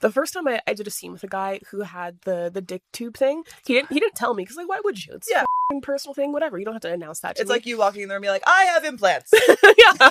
[0.00, 2.60] The first time I, I did a scene with a guy who had the the
[2.60, 5.14] dick tube thing, he didn't he didn't tell me because like why would you?
[5.14, 5.40] It's Yeah.
[5.40, 6.58] a f***ing personal thing, whatever.
[6.58, 7.36] You don't have to announce that.
[7.36, 7.54] To It's me.
[7.54, 9.32] like you walking in there and be like, I have implants.
[9.62, 10.10] yeah,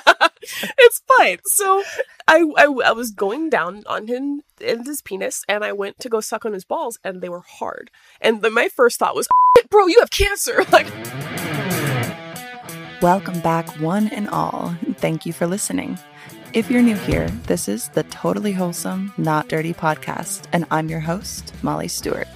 [0.79, 1.38] it's fine.
[1.46, 1.83] So
[2.27, 6.10] I, I I was going down on him and his penis, and I went to
[6.10, 7.92] go suck on his balls, and they were hard.
[8.20, 9.28] And then my first thought was,
[9.70, 10.88] "Bro, you have cancer!" Like,
[13.02, 14.76] Welcome back, one and all.
[14.98, 16.00] Thank you for listening.
[16.55, 21.01] If you're new here, this is the Totally Wholesome, Not Dirty podcast, and I'm your
[21.01, 22.29] host, Molly Stewart.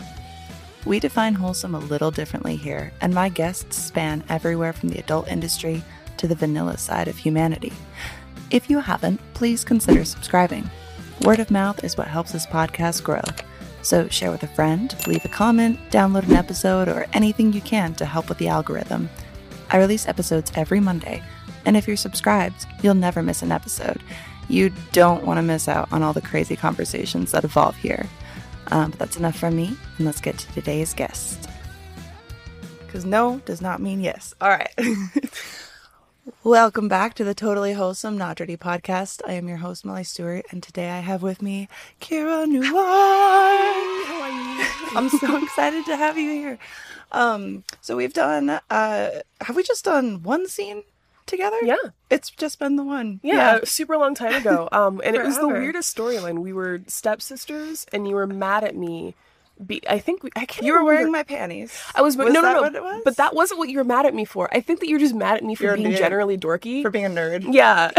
[0.86, 5.30] We define wholesome a little differently here, and my guests span everywhere from the adult
[5.30, 5.82] industry
[6.18, 7.72] to the vanilla side of humanity.
[8.52, 10.70] If you haven't, please consider subscribing.
[11.22, 13.24] Word of mouth is what helps this podcast grow.
[13.84, 17.94] So share with a friend, leave a comment, download an episode, or anything you can
[17.96, 19.10] to help with the algorithm.
[19.72, 21.24] I release episodes every Monday,
[21.70, 24.02] and if you're subscribed, you'll never miss an episode.
[24.48, 28.08] You don't want to miss out on all the crazy conversations that evolve here.
[28.72, 31.48] Um, but that's enough from me, and let's get to today's guest.
[32.80, 34.34] Because no does not mean yes.
[34.42, 34.74] All right.
[36.44, 39.22] Welcome back to the Totally Wholesome, Not Dirty podcast.
[39.28, 41.70] I am your host, Molly Stewart, and today I have with me
[42.02, 42.66] Kira Noir.
[42.74, 44.66] How are you?
[44.98, 46.58] I'm so excited to have you here.
[47.12, 49.10] Um, so we've done, uh,
[49.42, 50.82] have we just done one scene
[51.30, 51.58] together?
[51.64, 51.76] yeah,
[52.10, 53.20] It's just been the one.
[53.24, 54.68] yeah, a super long time ago.
[54.80, 56.40] Um, and it was the weirdest storyline.
[56.40, 59.16] We were stepsisters, and you were mad at me.
[59.66, 60.66] Be- I think we, I can't.
[60.66, 61.78] You were wearing my panties.
[61.94, 62.62] I was, Was no, no, no.
[62.62, 63.02] what it was?
[63.04, 64.48] But that wasn't what you were mad at me for.
[64.56, 66.82] I think that you're just mad at me for You're being generally dorky.
[66.82, 67.46] For being a nerd.
[67.54, 67.92] Yeah,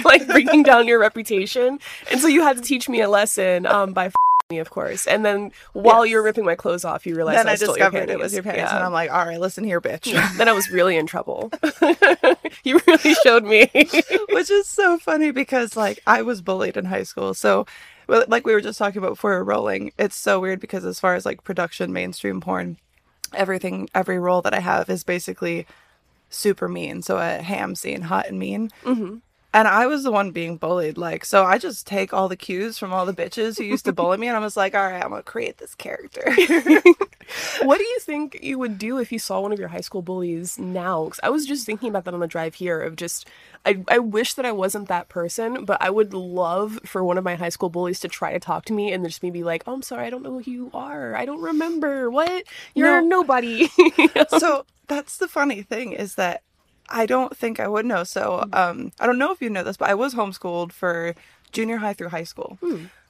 [0.04, 3.92] like bringing down your reputation, and so you had to teach me a lesson um,
[3.94, 4.14] by f-
[4.50, 5.06] me, of course.
[5.08, 6.12] And then while Yes.
[6.12, 8.32] you're ripping my clothes off, you realize Then I, I stole your discovered it was
[8.32, 8.60] your panties.
[8.60, 8.76] panties, Yeah.
[8.76, 10.12] and I'm like, all right, listen here, bitch.
[10.38, 11.50] then I was really in trouble.
[12.64, 13.68] you really showed me.
[14.30, 17.34] Which is so funny because, like, I was bullied in high school.
[17.34, 17.66] So,
[18.06, 21.00] like we were just talking about before we were rolling, it's so weird because as
[21.00, 22.76] far as like production, mainstream porn,
[23.34, 25.66] everything, every role that I have is basically
[26.30, 27.02] super mean.
[27.02, 28.70] So a ham scene, hot and mean.
[28.84, 29.16] hmm
[29.56, 30.98] And I was the one being bullied.
[30.98, 33.94] Like, so I just take all the cues from all the bitches who used to
[33.94, 36.36] bully me, and I was like, all right, I'm gonna create this character.
[37.60, 40.02] What do you think you would do if you saw one of your high school
[40.02, 41.06] bullies now?
[41.08, 42.80] 'Cause I was just thinking about that on the drive here.
[42.82, 43.28] Of just,
[43.66, 47.24] I, I wish that I wasn't that person, but I would love for one of
[47.24, 49.64] my high school bullies to try to talk to me and just me be like,
[49.66, 51.16] "Oh, I'm sorry, I don't know who you are.
[51.16, 52.10] I don't remember.
[52.10, 52.44] What?
[52.74, 53.00] You're No.
[53.02, 53.70] nobody."
[54.28, 56.42] so that's the funny thing is that
[56.88, 58.04] I don't think I would know.
[58.04, 61.14] So um, I don't know if you know this, but I was homeschooled for
[61.52, 62.58] junior high through high school.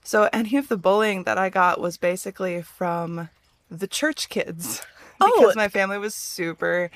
[0.05, 3.29] So any of the bullying that I got was basically from
[3.71, 4.83] the church kids
[5.21, 5.33] Oh.
[5.41, 6.91] because my family was super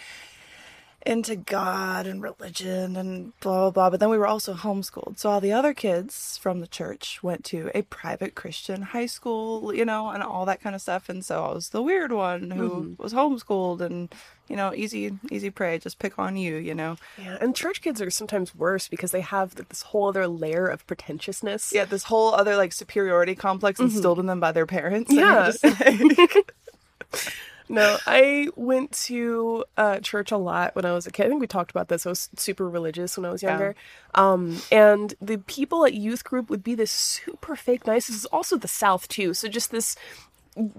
[1.06, 3.90] into God and religion and blah blah blah.
[3.90, 7.44] But then we were also homeschooled, so all the other kids from the church went
[7.46, 11.08] to a private Christian high school, you know, and all that kind of stuff.
[11.08, 13.02] And so I was the weird one who mm-hmm.
[13.02, 14.14] was homeschooled, and
[14.48, 16.96] you know, easy easy prey, just pick on you, you know.
[17.16, 20.86] Yeah, and church kids are sometimes worse because they have this whole other layer of
[20.86, 21.72] pretentiousness.
[21.72, 24.20] Yeah, this whole other like superiority complex instilled mm-hmm.
[24.20, 25.10] in them by their parents.
[25.16, 26.26] and Yeah.
[27.70, 31.26] No, I went to uh, church a lot when I was a kid.
[31.26, 32.04] I think we talked about this.
[32.04, 33.50] I was super religious when I was Yeah.
[33.50, 33.76] younger.
[34.16, 38.08] Um, and the people at youth group would be this super fake nice.
[38.08, 39.34] This is also the South too.
[39.34, 39.94] So just this,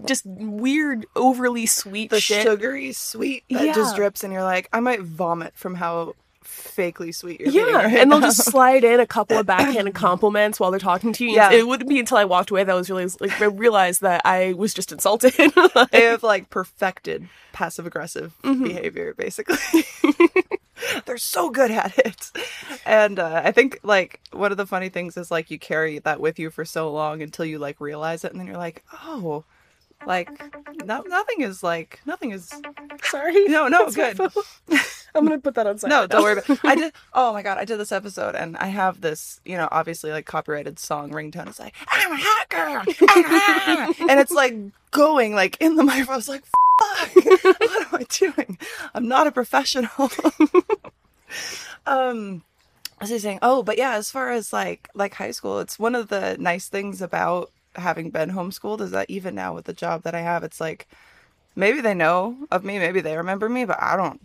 [0.05, 2.43] just weird, overly sweet the shit.
[2.43, 3.73] sugary sweet that Yeah.
[3.73, 8.11] just drips, and you're like, I might vomit from how fakely sweet yeah, right and
[8.11, 8.27] they'll now.
[8.27, 11.31] just slide in a couple of backhanded compliments while they're talking to you.
[11.31, 11.51] Yeah.
[11.51, 14.21] It wouldn't be until I walked away that I was really like I realized that
[14.25, 15.33] I was just insulted.
[15.75, 18.63] Like, they have like perfected passive aggressive Mm-hmm.
[18.63, 19.57] behavior basically
[21.05, 22.31] they're so good at it
[22.85, 26.19] and uh, i think like one of the funny things is like you carry that
[26.19, 29.43] with you for so long until you like realize it and then you're like oh
[30.07, 30.29] like
[30.85, 32.51] no, nothing is like nothing is
[33.03, 33.43] Sorry.
[33.45, 34.19] no no good.
[35.15, 36.59] I'm gonna put that on no don't worry about it.
[36.63, 39.67] I did oh my god i did this episode and i have this you know
[39.71, 41.47] obviously like copyrighted song ringtone.
[41.47, 44.55] It's like i'm a hot girl ah," and it's like
[44.91, 46.13] going like in the microphone.
[46.13, 48.57] I was like fuck what am i doing?
[48.93, 49.89] I'm not a professional.
[51.85, 52.43] Um
[53.01, 53.39] what was I saying?
[53.41, 56.67] Oh, but yeah, as far as like like high school, it's one of the nice
[56.67, 60.43] things about having been homeschooled is that even now with the job that I have,
[60.43, 60.87] it's like
[61.55, 64.21] maybe they know of me, maybe they remember me, but I don't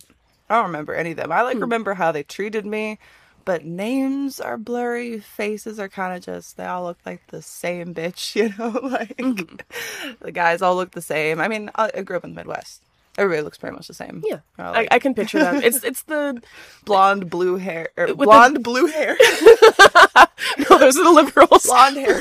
[0.49, 1.33] I don't remember any of them.
[1.33, 1.63] I like hmm.
[1.63, 2.99] remember how they treated me,
[3.45, 7.95] but names are blurry, faces are kind of just they all look like the same
[7.95, 10.13] bitch, you know, like mm-hmm.
[10.21, 11.41] the guys all look the same.
[11.41, 12.83] I mean, I, I grew up in the Midwest.
[13.19, 14.23] Everybody looks pretty much the same.
[14.27, 15.63] Yeah, Or, I, I can picture them.
[15.63, 16.43] It's it's the
[16.85, 19.17] blonde blue hair, er, With the- blonde blue hair,
[20.59, 21.65] no, those are the liberals.
[21.65, 22.21] blonde hair.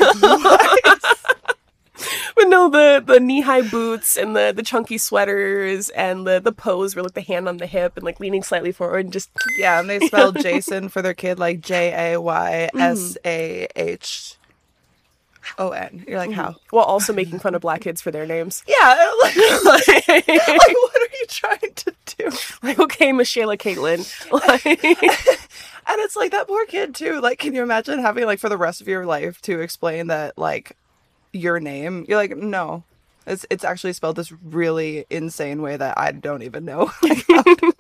[2.36, 6.52] But no, the the knee high boots and the the chunky sweaters and the the
[6.52, 9.30] pose where like the hand on the hip and like leaning slightly forward and just
[9.58, 14.38] Yeah, and they spelled Jason for their kid like J A Y S A H
[15.58, 16.04] O N.
[16.08, 16.40] You're like, mm-hmm.
[16.40, 16.56] how?
[16.72, 18.64] while also making fun of black kids for their names.
[18.76, 22.30] Yeah, like, like, what are you trying to do?
[22.62, 24.06] Like, okay, Michelle Caitlin.
[24.32, 24.66] Like,
[25.88, 27.22] And it's like that poor kid too.
[27.22, 30.38] Like, can you imagine having like for the rest of your life to explain that
[30.38, 30.76] like
[31.36, 32.06] your name?
[32.08, 32.84] You're like, no.
[33.28, 37.42] It's it's actually spelled this really insane way that I don't even know like, how,
[37.42, 37.74] to,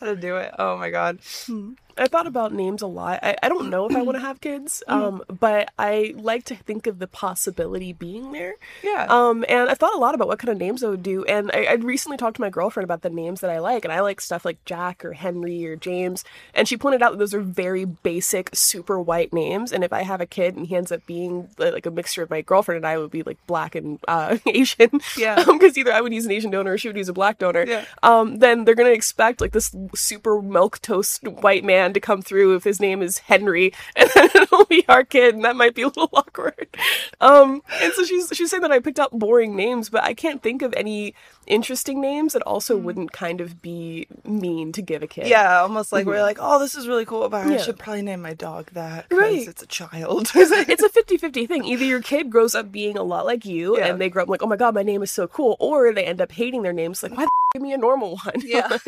[0.00, 0.52] how to do it.
[0.58, 1.20] Oh my god.
[1.46, 1.72] Hmm.
[1.98, 3.20] I thought about names a lot.
[3.22, 6.54] I, I don't know if I want to have kids, um, but I like to
[6.54, 8.54] think of the possibility being there.
[8.82, 9.06] Yeah.
[9.08, 11.24] Um, and I thought a lot about what kind of names I would do.
[11.24, 13.92] And I, I'd recently talked to my girlfriend about the names that I like, and
[13.92, 16.24] I like stuff like Jack or Henry or James.
[16.54, 19.72] And she pointed out that those are very basic, super white names.
[19.72, 22.22] And if I have a kid and he ends up being uh, like a mixture
[22.22, 25.00] of my girlfriend and I, would be like black and uh, Asian.
[25.16, 25.42] Yeah.
[25.44, 27.64] Because either I would use an Asian donor or she would use a black donor.
[27.66, 27.84] Yeah.
[28.02, 32.54] Um, then they're gonna expect like this super milk toast white man to come through
[32.56, 35.82] if his name is Henry, and then it'll be our kid, and that might be
[35.82, 36.68] a little awkward.
[37.20, 40.42] Um, and so she's she's saying that I picked up boring names, but I can't
[40.42, 41.14] think of any
[41.46, 45.26] interesting names that also wouldn't kind of be mean to give a kid.
[45.26, 47.52] Yeah, almost like we're like, oh, this is really cool, but I Mm-hmm.
[47.52, 47.58] Yeah.
[47.58, 49.48] should probably name my dog that because Right.
[49.48, 50.30] it's a child.
[50.34, 51.64] it's a 50-50 thing.
[51.64, 53.86] Either your kid grows up being a lot like you Yeah.
[53.86, 56.04] and they grow up like, oh my god, my name is so cool, or they
[56.04, 58.34] end up hating their names like, why the f- give me a normal one?
[58.44, 58.78] Yeah.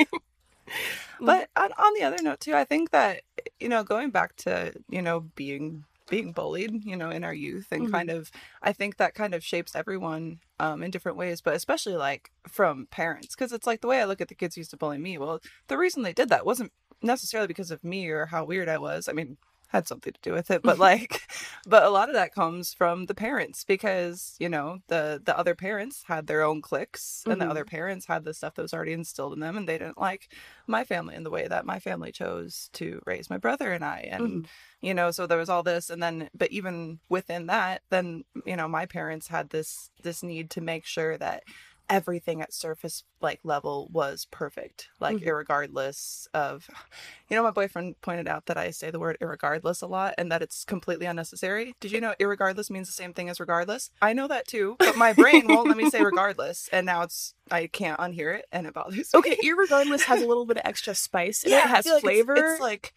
[1.26, 3.22] But on, on the other note too, I think that
[3.60, 7.68] you know, going back to you know being being bullied, you know, in our youth,
[7.70, 7.92] and Mhm.
[7.92, 8.30] kind of,
[8.60, 12.86] I think that kind of shapes everyone um, in different ways, but especially like from
[12.90, 15.16] parents, because it's like the way I look at the kids used to bully me.
[15.16, 16.72] Well, the reason they did that wasn't
[17.02, 19.08] necessarily because of me or how weird I was.
[19.08, 19.38] I mean,
[19.72, 21.20] had something to do with it, but like,
[21.66, 25.54] but a lot of that comes from the parents because you know the the other
[25.54, 27.50] parents had their own cliques, and the Mhm.
[27.50, 30.32] other parents had the stuff that was already instilled in them, and they didn't like
[30.66, 34.00] my family in the way that my family chose to raise my brother and I,
[34.00, 34.46] and Mhm.
[34.80, 38.56] you know so there was all this and then but even within that then you
[38.56, 41.44] know my parents had this this need to make sure that
[41.92, 45.26] everything at surface like level was perfect like Mhm.
[45.26, 46.68] irregardless of
[47.28, 50.32] you know my boyfriend pointed out that i say the word irregardless a lot and
[50.32, 54.12] that it's completely unnecessary did you know irregardless means the same thing as regardless i
[54.14, 57.66] know that too but my brain won't let me say regardless and now it's i
[57.66, 60.94] can't unhear it and it bothers me Okay, irregardless has a little bit of extra
[60.94, 61.56] spice in it.
[61.56, 62.36] It has like flavor.
[62.36, 62.94] it's, like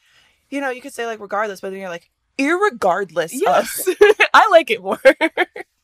[0.50, 3.89] you know you could say like regardless but then you're like irregardless of yes,
[4.33, 5.01] I like it more.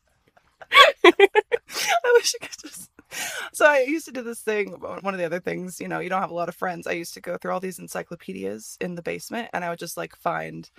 [1.05, 2.89] I wish I could just.
[3.53, 4.69] So I used to do this thing.
[4.69, 6.87] One of the other things, you know, you don't have a lot of friends.
[6.87, 9.97] I used to go through all these encyclopedias in the basement, and I would just
[9.97, 10.69] like find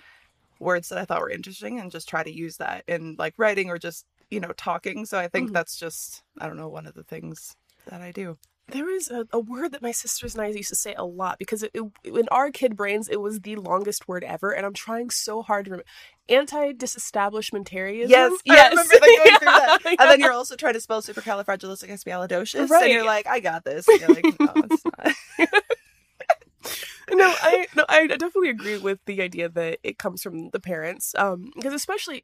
[0.59, 3.69] words that I thought were interesting and just try to use that in like writing
[3.69, 5.05] or just you know talking.
[5.05, 5.53] So I think Mhm.
[5.53, 7.55] that's just I don't know one of the things
[7.87, 8.37] that I do.
[8.69, 11.37] There is a, a word that my sisters and I used to say a lot
[11.37, 14.73] because it, it, in our kid brains it was the longest word ever, and I'm
[14.73, 15.85] trying so hard to remember.
[16.29, 18.09] Anti-disestablishmentarianism.
[18.09, 19.79] Yes, I remember like, going through that.
[19.83, 19.95] Yeah.
[19.99, 22.83] And then you're also trying to spell supercalifragilisticexpialidocious, Right.
[22.83, 23.87] and you're like, I got this.
[23.87, 24.83] And you're like, no, it's
[25.43, 25.53] not.
[27.11, 31.13] no, I no, I definitely agree with the idea that it comes from the parents.
[31.17, 32.23] Um, because especially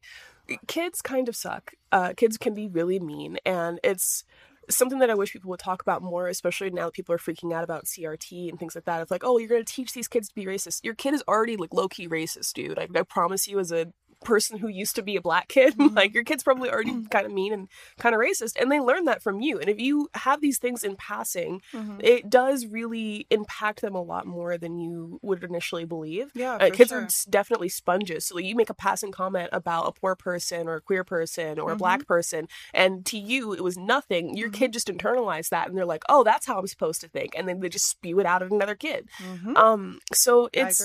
[0.68, 1.74] kids kind of suck.
[1.92, 4.24] Uh, kids can be really mean, and it's
[4.70, 7.54] something that I wish people would talk about more, especially now that people are freaking
[7.54, 9.02] out about CRT and things like that.
[9.02, 10.84] It's like, oh, you're gonna teach these kids to be racist.
[10.84, 12.78] Your kid is already like low key racist, dude.
[12.80, 13.92] I, I promise you, as a
[14.24, 17.32] person who used to be a black kid, like your kid's probably already kind of
[17.32, 19.60] mean and kind of racist, and they learn that from you.
[19.60, 22.04] And if you have these things in passing, Mhm.
[22.04, 26.32] it does really impact them a lot more than you would initially believe.
[26.34, 27.02] Yeah, Uh, kids sure.
[27.04, 28.26] are definitely sponges.
[28.26, 31.60] So like, you make a passing comment about a poor person or a queer person
[31.60, 34.36] or a black person, and to you it was nothing.
[34.36, 37.34] Your kid just internalized that, and they're like, "Oh, that's how I'm supposed to think,"
[37.38, 39.08] and then they just spew it out at another kid.
[39.56, 40.80] Um, so it's.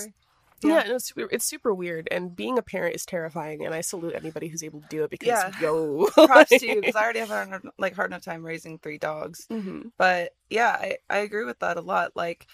[0.62, 0.88] Yeah, Yeah.
[0.88, 3.64] no, it's, super- it's super weird, and being a parent is terrifying.
[3.64, 5.52] And I salute anybody who's able to do it because, Yeah.
[5.60, 8.78] yo, Props to you because I already have a hard, like hard enough time raising
[8.78, 9.46] three dogs.
[9.50, 9.92] Mhm.
[9.98, 12.12] But yeah, I, I agree with that a lot.
[12.16, 12.46] Like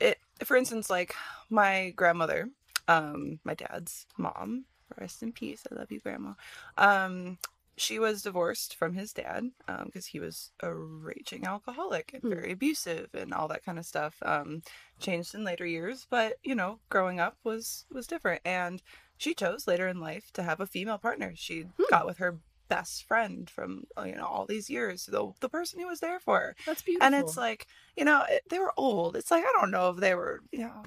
[0.00, 1.14] it for instance, like
[1.50, 2.48] my grandmother,
[2.88, 4.64] um, my dad's mom,
[4.98, 5.62] rest in peace.
[5.70, 6.32] I love you, grandma.
[6.76, 7.38] Um,
[7.76, 9.50] she was divorced from his dad
[9.84, 12.30] because he was a raging alcoholic and Hmm.
[12.30, 14.16] very abusive and all that kind of stuff.
[14.22, 14.62] Um,
[15.00, 18.42] changed in later years, but you know, growing up was was different.
[18.44, 18.82] And
[19.16, 21.32] she chose later in life to have a female partner.
[21.34, 22.38] She got with her
[22.68, 26.20] best friend from uh, you know all these years, the the person who was there
[26.20, 26.54] for.
[26.66, 27.06] That's beautiful.
[27.06, 29.16] And it's like, you know, they were old.
[29.16, 30.82] It's like I don't know if they were, you know,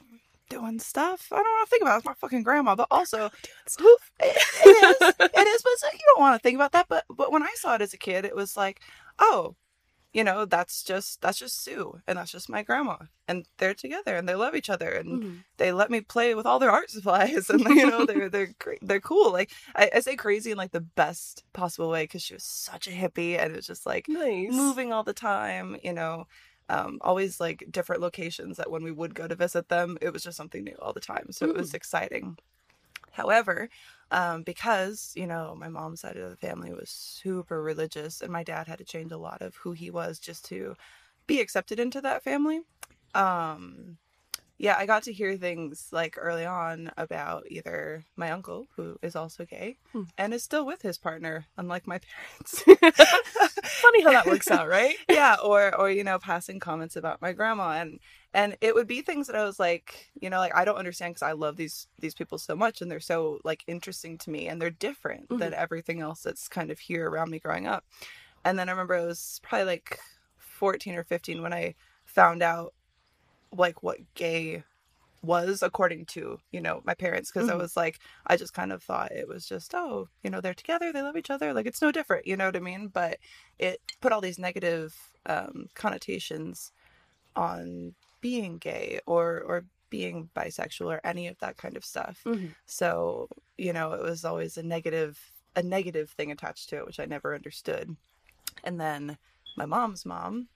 [0.50, 1.28] doing stuff.
[1.32, 1.98] I don't want to think about it.
[1.98, 3.30] It's my fucking grandma, but also
[3.80, 5.16] who it, it is.
[5.20, 6.88] It is, but like, you don't want to think about that.
[6.88, 8.82] But but when I saw it as a kid, it was like,
[9.20, 9.56] oh,
[10.14, 12.96] you know, that's just that's just Sue, and that's just my grandma,
[13.28, 15.44] and they're together, and they love each other, and Mhm.
[15.58, 18.80] they let me play with all their art supplies, and you know, they're they're great,
[18.82, 19.34] they're cool.
[19.34, 22.88] Like I, I say crazy in like the best possible way because she was such
[22.88, 24.52] a hippie, and it was just like nice.
[24.52, 26.28] moving all the time, you know,
[26.70, 30.24] um, always like different locations that when we would go to visit them, it was
[30.24, 31.28] just something new all the time.
[31.32, 32.38] So it was exciting.
[33.12, 33.70] However,
[34.12, 38.44] um, because, you know, my mom's side of the family was super religious and my
[38.44, 40.76] dad had to change a lot of who he was just to
[41.28, 42.62] be accepted into that family.
[43.14, 43.98] Um,
[44.58, 49.16] yeah, I got to hear things like early on about either my uncle, who is
[49.16, 50.04] also gay, Hmm.
[50.18, 52.62] and is still with his partner, unlike my parents.
[53.64, 54.96] Funny how that works out, right?
[55.10, 58.00] yeah or or you know passing comments about my grandma and
[58.34, 61.14] and it would be things that i was like you know like i don't understand
[61.14, 64.48] because i love these these people so much and they're so like interesting to me
[64.48, 67.86] and they're different than everything else that's kind of here around me growing up
[68.44, 70.00] and then i remember it was probably like
[70.38, 72.74] 14 or 15 when i found out
[73.52, 74.64] like what gay
[75.24, 77.60] was according to you know my parents because i Mhm.
[77.60, 80.94] was like i just kind of thought it was just oh you know they're together
[80.94, 83.18] they love each other like it's no different you know what i mean but
[83.58, 86.72] it put all these negative um, connotations
[87.36, 92.56] on being gay or or being bisexual or any of that kind of stuff Mhm.
[92.66, 97.00] so you know it was always a negative a negative thing attached to it which
[97.00, 97.96] i never understood
[98.64, 99.18] and then
[99.58, 100.50] my mom's mom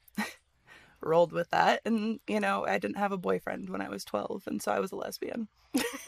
[1.01, 4.43] rolled with that and you know i didn't have a boyfriend when i was 12
[4.47, 5.47] and so i was a lesbian.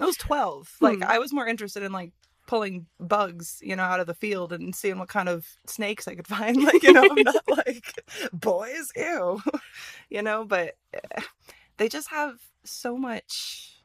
[0.00, 1.02] I was 12 like Hmm.
[1.02, 2.12] i was more interested in like
[2.46, 6.14] pulling bugs you know out of the field and seeing what kind of snakes i
[6.14, 8.02] could find like you know i'm not like
[8.32, 9.40] boys ew.
[10.10, 11.22] You know but eh,
[11.78, 13.78] they just have so much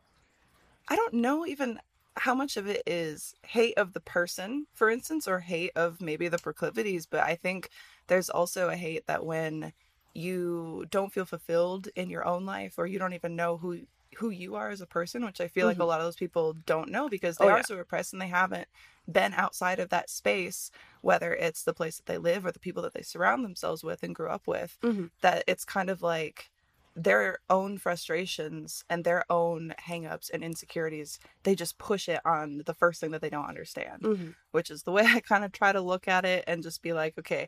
[0.90, 1.80] i don't know even
[2.18, 6.28] how much of it is hate of the person for instance or hate of maybe
[6.28, 7.70] the proclivities but i think
[8.10, 9.74] there's also a hate that when
[10.14, 13.82] you don't feel fulfilled in your own life or you don't even know who
[14.18, 16.54] who you are as a person which i feel like a lot of those people
[16.66, 17.64] don't know because they Oh, are yeah.
[17.64, 18.68] so repressed and they haven't
[19.12, 22.84] been outside of that space whether it's the place that they live or the people
[22.84, 25.10] that they surround themselves with and grew up with Mhm.
[25.22, 26.52] that it's kind of like
[26.96, 32.74] their own frustrations and their own hangups and insecurities they just push it on the
[32.74, 34.34] first thing that they don't understand Mhm.
[34.52, 36.94] which is the way I kind of try to look at it and just be
[36.94, 37.48] like, okay,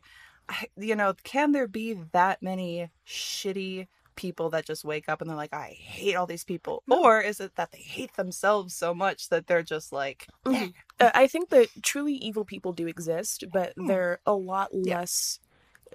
[0.76, 5.36] you know, can there be that many shitty people that just wake up and they're
[5.36, 6.84] like, I hate all these people?
[6.86, 7.02] No.
[7.02, 10.74] Or is it that they hate themselves so much that they're just like, eh, Mhm.
[11.00, 13.86] Uh, I think that truly evil people do exist, but Hmm.
[13.86, 14.98] they're a lot Yeah.
[14.98, 15.38] less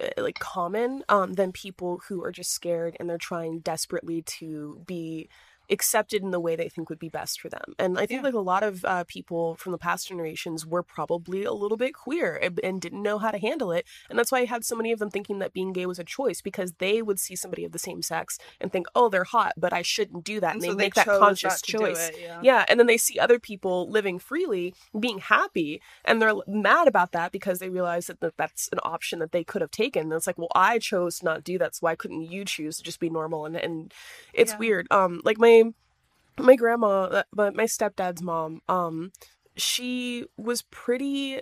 [0.00, 4.82] uh, like common um, than people who are just scared and they're trying desperately to
[4.86, 5.28] be
[5.70, 7.74] accepted in the way they think would be best for them.
[7.78, 8.26] And I think Yeah.
[8.28, 11.94] like a lot of uh, people from the past generations were probably a little bit
[11.94, 13.86] queer and, and didn't know how to handle it.
[14.08, 16.04] And that's why I had so many of them thinking that being gay was a
[16.04, 19.52] choice because they would see somebody of the same sex and think, oh, they're hot,
[19.56, 20.54] but I shouldn't do that.
[20.54, 22.08] And, so they make that conscious choice.
[22.08, 22.40] it, yeah.
[22.42, 27.12] Yeah, and then they see other people living freely, being happy, and they're mad about
[27.12, 30.04] that because they realize that that- that's an option that they could have taken.
[30.04, 32.78] And it's like, well, I chose to not do that, so why couldn't you choose
[32.78, 33.44] to just be normal?
[33.44, 33.92] And and
[34.32, 34.58] it's Yeah.
[34.58, 34.86] weird.
[34.90, 35.57] Um, like my
[36.38, 39.12] my grandma, but my my stepdad's mom, um,
[39.56, 41.40] she was pretty.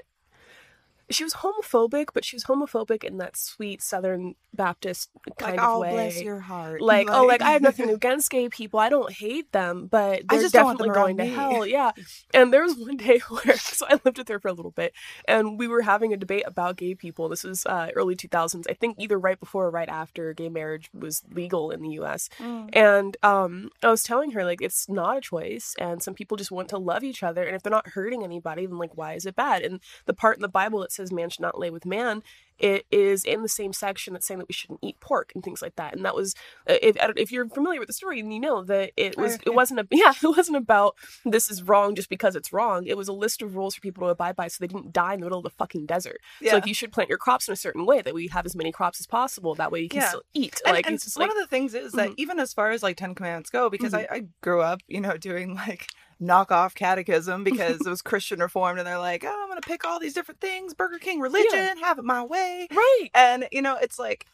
[1.11, 5.69] She was homophobic, but she was homophobic in that sweet Southern Baptist kind like, of
[5.77, 5.91] oh, way.
[5.93, 6.81] bless your heart.
[6.81, 8.81] like, oh like i have nothing against gay people.
[8.81, 11.31] I don't hate them but I they're just definitely going to me.
[11.31, 11.67] hell.
[11.77, 11.93] Yeah.
[12.33, 14.93] And there was one day where so i lived with her for a little bit
[15.29, 17.29] and we were having a debate about gay people.
[17.29, 20.89] This was uh, early 2000s i think either right before or right after gay marriage
[20.95, 22.71] was legal in the us Mm.
[22.73, 26.51] and um, i was telling her like it's not a choice and some people just
[26.51, 29.27] want to love each other and if they're not hurting anybody then like why is
[29.27, 29.63] it bad?
[29.63, 32.23] And the part in the bible that says man should not lay with man
[32.59, 35.61] it is in the same section that's saying that we shouldn't eat pork and things
[35.61, 35.95] like that.
[35.95, 36.35] And that was,
[36.69, 39.55] uh, if if you're familiar with the story, and you know that it was it
[39.55, 42.87] wasn't a yeah it wasn't about this is wrong just because it's wrong.
[42.87, 45.15] It was a list of rules for people to abide by so they didn't die
[45.15, 46.19] in the middle of the fucking desert.
[46.41, 46.53] Yeah.
[46.53, 48.57] So like you should plant your crops in a certain way that we have as
[48.57, 49.55] many crops as possible.
[49.55, 50.09] That way you can Yeah.
[50.09, 50.61] still eat.
[50.65, 52.15] And, like and one like of the things is that Mhm.
[52.17, 54.07] even as far as like Ten Commandments go, because Mhm.
[54.11, 55.89] I, I grew up, you know, doing like
[56.23, 59.99] knockoff catechism because it was Christian reformed, and they're like, oh, I'm gonna pick all
[60.01, 63.09] these different things, Burger King religion, have it my way, right.
[63.15, 64.27] and you know, it's like.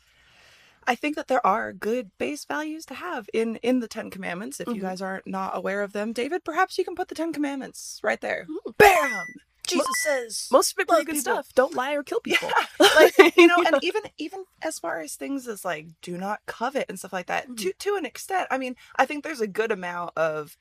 [0.84, 4.58] I think that there are good base values to have in in the Ten Commandments.
[4.58, 4.80] If you Mhm.
[4.80, 8.20] guys aren't not aware of them, David, perhaps you can put the Ten Commandments right
[8.20, 8.46] there.
[8.50, 8.74] Ooh.
[8.78, 9.26] Bam!
[9.64, 11.34] Jesus says Most of it pretty good people.
[11.34, 11.54] stuff.
[11.54, 12.50] Don't lie or kill people.
[12.96, 16.86] like you know, and even even as far as things as like do not covet
[16.88, 17.54] and stuff like that, Mm-hmm.
[17.54, 18.48] to to an extent.
[18.50, 20.56] I mean, I think there's a good amount of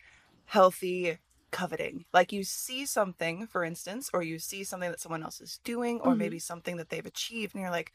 [0.52, 1.18] healthy
[1.52, 2.06] coveting.
[2.14, 6.00] Like you see something, for instance, or you see something that someone else is doing,
[6.02, 6.18] or Mhm.
[6.18, 7.94] maybe something that they've achieved, and you're like,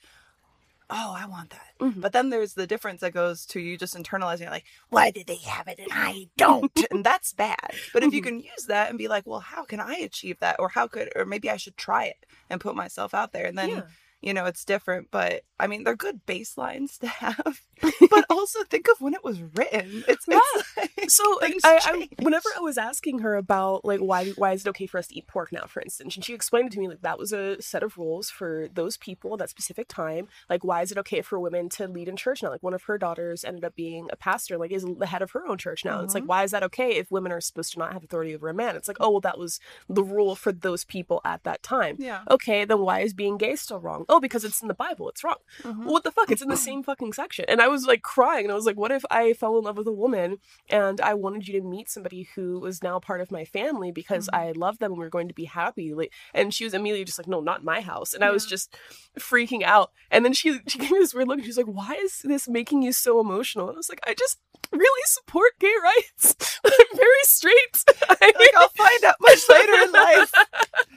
[0.90, 1.74] oh, I want that.
[1.80, 2.02] Mhm.
[2.02, 5.26] But then there's the difference that goes to you just internalizing it, like, why did
[5.26, 6.70] they have it and I don't?
[6.90, 7.80] and that's bad.
[7.92, 8.22] But if you Mhm.
[8.22, 10.56] can use that and be like, well, how can I achieve that?
[10.60, 13.46] Or how could, or maybe I should try it and put myself out there.
[13.46, 13.90] And then, Yeah.
[14.22, 15.08] You know, it's different.
[15.10, 17.60] But I mean, they're good baselines to have.
[18.10, 20.04] but also think of when it was written.
[20.08, 20.28] It's, it's
[20.76, 24.68] like, So I, I, whenever I was asking her about like why why is it
[24.70, 26.88] okay for us to eat pork now, for instance, and she explained it to me
[26.88, 30.28] like that was a set of rules for those people at that specific time.
[30.50, 32.50] Like why is it okay for women to lead in church now?
[32.50, 35.30] Like one of her daughters ended up being a pastor, like is the head of
[35.32, 36.00] her own church now.
[36.02, 36.28] It's like Mhm.
[36.28, 38.74] why is that okay if women are supposed to not have authority over a man?
[38.76, 41.96] It's like oh well that was the rule for those people at that time.
[41.98, 42.22] yeah.
[42.30, 44.04] Okay, then why is being gay still wrong?
[44.08, 45.08] Oh, because it's in the Bible.
[45.08, 45.36] It's wrong.
[45.62, 45.84] Mhm.
[45.84, 46.30] What the fuck?
[46.30, 47.44] It's in the same fucking section.
[47.48, 49.76] And I was like crying and I was like, what if I fell in love
[49.78, 53.30] with a woman and I wanted you to meet somebody who was now part of
[53.30, 54.38] my family because Mhm.
[54.38, 55.94] I love them and we are going to be happy?
[55.94, 58.14] Like and she was immediately just like, No, not in my house.
[58.14, 58.76] And I was just
[59.18, 59.90] freaking out.
[60.10, 62.48] And then she she gave me this weird look and she's like, Why is this
[62.48, 63.68] making you so emotional?
[63.68, 64.38] And I was like, I just
[64.72, 66.34] really support gay rights.
[66.64, 67.84] I'm very straight.
[68.08, 68.16] I...
[68.20, 70.32] Like I'll find out much later in life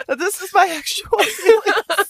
[0.08, 2.10] that this is my actual feelings.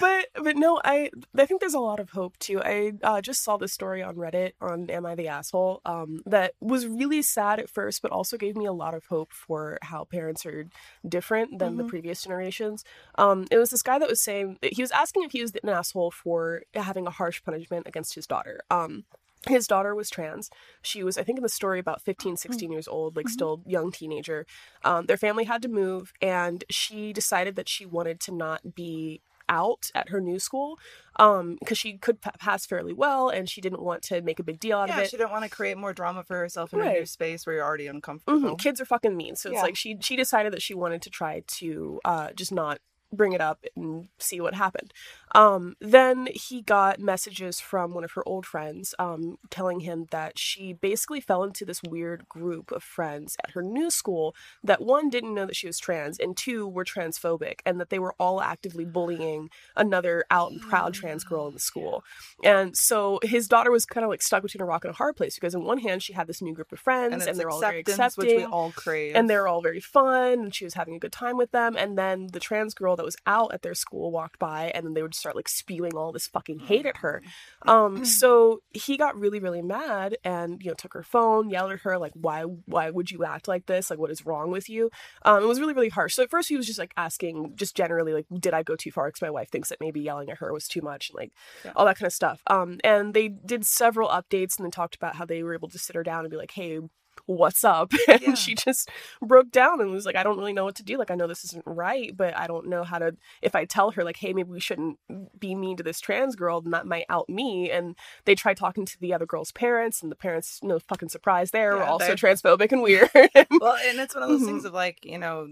[0.00, 2.60] but but no, I I think there's a lot of hope too.
[2.62, 6.52] I uh, just saw this story on Reddit on Am I the Asshole um, that
[6.60, 10.04] was really sad at first, but also gave me a lot of hope for how
[10.04, 10.66] parents are
[11.08, 11.88] different than the Mhm.
[11.88, 12.84] previous generations.
[13.16, 15.68] Um, it was this guy that was saying he was asking if he was an
[15.68, 18.62] asshole for having a harsh punishment against his daughter.
[18.70, 19.04] Um,
[19.48, 20.50] his daughter was trans.
[20.82, 23.30] She was, I think, in the story about 15, 16 years old, like Mhm.
[23.30, 24.46] still young teenager.
[24.84, 29.20] Um, their family had to move, and she decided that she wanted to not be
[29.48, 30.78] out at her new school
[31.16, 34.42] um because she could pa- pass fairly well and she didn't want to make a
[34.42, 36.72] big deal out Yeah, of it she didn't want to create more drama for herself
[36.72, 38.52] in a new space where you're already uncomfortable.
[38.52, 39.62] Mhm, kids are fucking mean so it's Yeah.
[39.62, 42.78] like she she decided that she wanted to try to uh just not
[43.12, 44.92] bring it up and see what happened.
[45.34, 50.38] Um then he got messages from one of her old friends um telling him that
[50.38, 55.08] she basically fell into this weird group of friends at her new school that one
[55.08, 58.40] didn't know that she was trans and two were transphobic and that they were all
[58.40, 62.04] actively bullying another out and proud trans girl in the school.
[62.44, 65.16] And so his daughter was kind of like stuck between a rock and a hard
[65.16, 67.50] place because on one hand she had this new group of friends and and, they're
[67.50, 69.14] all very accepting which we all crave.
[69.16, 71.76] and they're all very fun and she was having a good time with them.
[71.76, 74.94] And then the trans girl that was out at their school walked by and then
[74.94, 77.20] they would start like spewing all this fucking hate at her.
[77.66, 81.80] Um so he got really really mad and you know took her phone yelled at
[81.80, 83.90] her like why why would you act like this?
[83.90, 84.88] Like what is wrong with you?
[85.24, 86.14] Um it was really really harsh.
[86.14, 88.92] So at first he was just like asking just generally like did i go too
[88.92, 89.08] far?
[89.08, 91.32] Because my wife thinks that maybe yelling at her was too much and like
[91.64, 91.72] Yeah.
[91.74, 92.40] all that kind of stuff.
[92.46, 95.78] Um and they did several updates and then talked about how they were able to
[95.78, 96.78] sit her down and be like hey
[97.26, 98.34] what's up and Yeah.
[98.34, 101.10] she just broke down and was like i don't really know what to do like
[101.10, 104.02] i know this isn't right but i don't know how to if i tell her
[104.04, 104.98] like hey maybe we shouldn't
[105.38, 108.84] be mean to this trans girl then that might out me and they tried talking
[108.84, 112.06] to the other girl's parents and the parents no fucking surprise there were Yeah, also
[112.08, 114.46] they- transphobic and weird well, and it's one of those Mhm.
[114.46, 115.48] things of like you know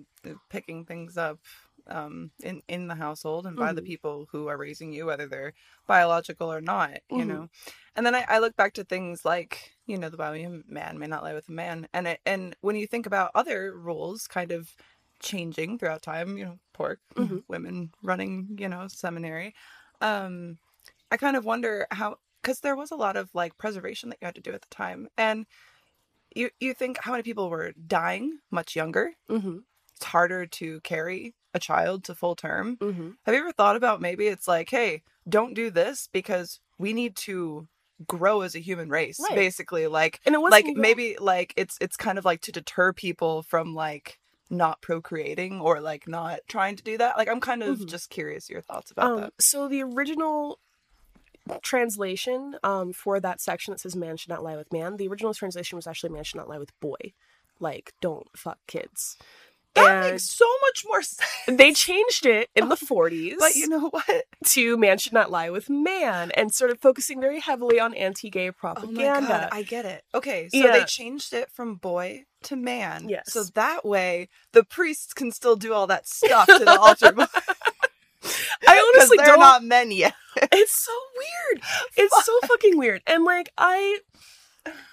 [0.50, 1.38] picking things up
[1.90, 3.90] um in in the household and by the Mhm.
[3.92, 5.53] people who are raising you whether they're
[5.87, 7.24] biological or not you Mhm.
[7.24, 7.48] know
[7.96, 11.07] and then I, I look back to things like you know the Bible man may
[11.07, 14.53] not lie with a man and it, and when you think about other rules kind
[14.53, 14.74] of
[15.20, 17.40] changing throughout time you know pork Mhm.
[17.48, 19.55] women running you know seminary
[20.00, 20.59] um
[21.11, 24.26] i kind of wonder how because there was a lot of like preservation that you
[24.26, 25.46] had to do at the time and
[26.35, 29.61] you you think how many people were dying much younger hmm
[29.96, 32.76] it's harder to carry a child to full term.
[32.80, 36.92] Hmm have you ever thought about maybe it's like hey don't do this because we
[36.92, 37.66] need to
[38.06, 39.34] grow as a human race Right.
[39.36, 42.52] basically like and it wasn't like even- maybe like it's it's kind of like to
[42.52, 47.16] deter people from like not procreating or like not trying to do that.
[47.18, 47.86] Like i'm kind of Mhm.
[47.86, 49.32] just curious your thoughts about um, that.
[49.40, 50.58] so the original
[51.62, 55.34] translation um, for that section that says man should not lie with man the original
[55.34, 56.96] translation was actually man should not lie with boy.
[57.58, 59.18] Like don't fuck kids
[59.74, 63.68] that and makes so much more sense they changed it in the 40s but you
[63.68, 64.24] know what?
[64.44, 68.48] to man should not lie with man and sort of focusing very heavily on anti-gay
[68.48, 70.02] oh propaganda god i get it.
[70.14, 70.72] Okay so Yeah.
[70.72, 73.09] they changed it from boy to man.
[73.09, 73.33] Yes.
[73.33, 77.12] so that way the priests can still do all that stuff to the altar
[78.66, 80.14] i honestly they're don't not men yet.
[80.37, 81.62] It's so weird.
[81.96, 83.02] It's so fucking weird.
[83.06, 83.98] And like i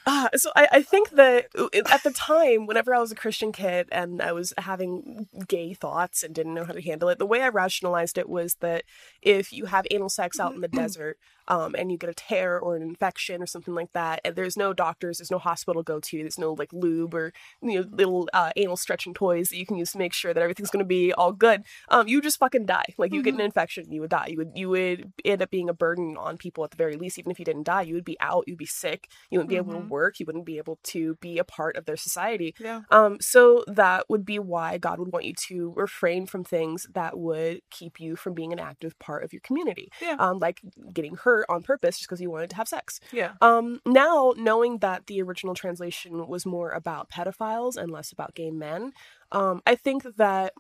[0.08, 3.52] Uh, so I, I think that uh, at the time, whenever I was a Christian
[3.52, 7.26] kid and I was having gay thoughts and didn't know how to handle it, the
[7.26, 8.86] way I rationalized it was that
[9.22, 11.18] if you have anal sex out in the desert,
[11.50, 14.58] um, and you get a tear or an infection or something like that, and there's
[14.58, 17.88] no doctors, there's no hospital to go to, there's no like lube or you know
[17.92, 20.84] little uh, anal stretching toys that you can use to make sure that everything's going
[20.84, 21.64] to be all good.
[21.90, 22.94] Um, you just fucking die.
[22.98, 24.28] Like you get an infection, you would die.
[24.28, 27.18] You would you would end up being a burden on people at the very least.
[27.18, 29.58] Even if you didn't die, you would be out, you'd be sick, you wouldn't be
[29.58, 32.56] able to work, you wouldn't be able to be a part of their society.
[32.60, 32.82] Yeah.
[32.92, 37.18] Um, so that would be why God would want you to refrain from things that
[37.18, 39.90] would keep you from being an active part of your community.
[40.02, 40.16] Yeah.
[40.20, 40.62] Um, like
[40.94, 43.00] getting hurt on purpose just because you wanted to have sex.
[43.12, 43.34] Yeah.
[43.42, 48.52] Um, now, knowing that the original translation was more about pedophiles and less about gay
[48.52, 48.92] men,
[49.32, 50.54] um, I think that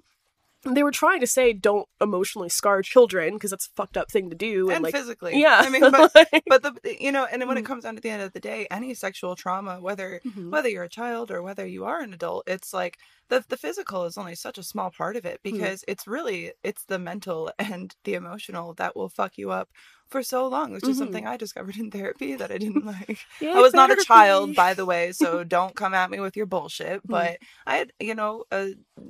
[0.75, 4.30] they were trying to say don't emotionally scar children because that's a fucked up thing
[4.30, 5.39] to do And like physically.
[5.39, 6.12] yeah I mean, but,
[6.47, 7.67] but the you know, and then when it Mhm.
[7.67, 10.49] comes down to the end of the day, any sexual trauma, whether Mhm.
[10.51, 12.97] whether you're a child or whether you are an adult, it's like
[13.30, 16.86] the the physical is only such a small part of it because it's really it's
[16.86, 19.70] the mental and the emotional that will fuck you up
[20.10, 21.00] for so long, which is Mhm.
[21.00, 23.20] something I discovered in therapy that I didn't like.
[23.42, 26.38] Yay, I was not a child, by the way, so don't come at me with
[26.38, 27.02] your bullshit.
[27.08, 27.12] Hmm.
[27.18, 28.68] But I had, you know, uh,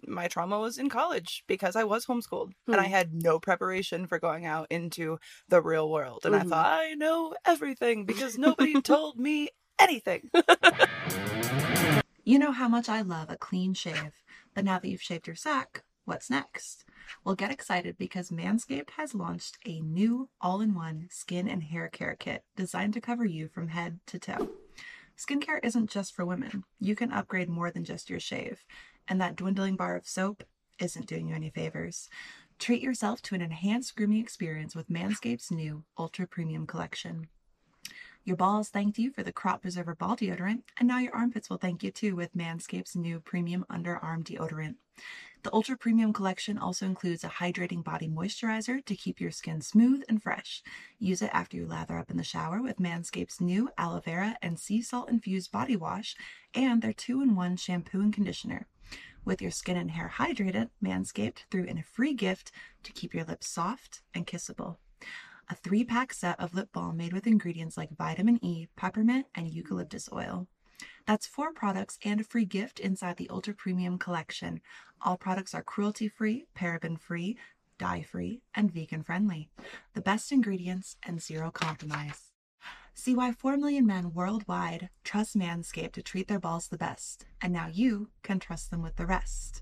[0.08, 2.92] my trauma was in college because I was homeschooled and I Hmm.
[2.92, 6.22] had no preparation for going out into the real world.
[6.26, 6.40] And Mhm.
[6.42, 9.50] I thought, I know everything because nobody told me
[9.80, 10.30] anything.
[12.28, 14.12] You know how much I love a clean shave,
[14.54, 16.84] but now that you've shaved your sack, what's next?
[17.24, 21.88] Well, get excited because Manscaped has launched a new all in one skin and hair
[21.88, 24.50] care kit designed to cover you from head to toe.
[25.18, 28.66] Skincare isn't just for women, you can upgrade more than just your shave,
[29.08, 30.44] and that dwindling bar of soap
[30.80, 32.10] isn't doing you any favors.
[32.60, 37.30] Treat yourself to an enhanced grooming experience with Manscaped's new Ultra Premium Collection.
[38.28, 41.56] Your balls thanked you for the Crop Preserver Ball Deodorant, and now your armpits will
[41.56, 44.76] thank you too with Manscaped's new Premium Underarm Deodorant.
[45.44, 50.04] The Ultra Premium collection also includes a hydrating body moisturizer to keep your skin smooth
[50.10, 50.62] and fresh.
[51.00, 54.60] Use it after you lather up in the shower with Manscaped's new aloe vera and
[54.60, 56.14] sea salt infused body wash
[56.54, 58.68] and their two in one shampoo and conditioner.
[59.24, 62.52] With your skin and hair hydrated, Manscaped threw in a free gift
[62.84, 64.80] to keep your lips soft and kissable
[65.50, 69.50] a three pack set of lip balm made with ingredients like vitamin E, peppermint, and
[69.50, 70.48] eucalyptus oil.
[71.06, 74.62] That's four products and a free gift inside the Ultra Premium collection.
[75.02, 77.38] All products are cruelty free, paraben free,
[77.78, 79.50] dye free, and vegan friendly.
[79.94, 82.32] The best ingredients and zero compromise.
[82.94, 87.54] See why 4 million men worldwide trust Manscaped to treat their balls the best, and
[87.54, 89.62] now you can trust them with the rest.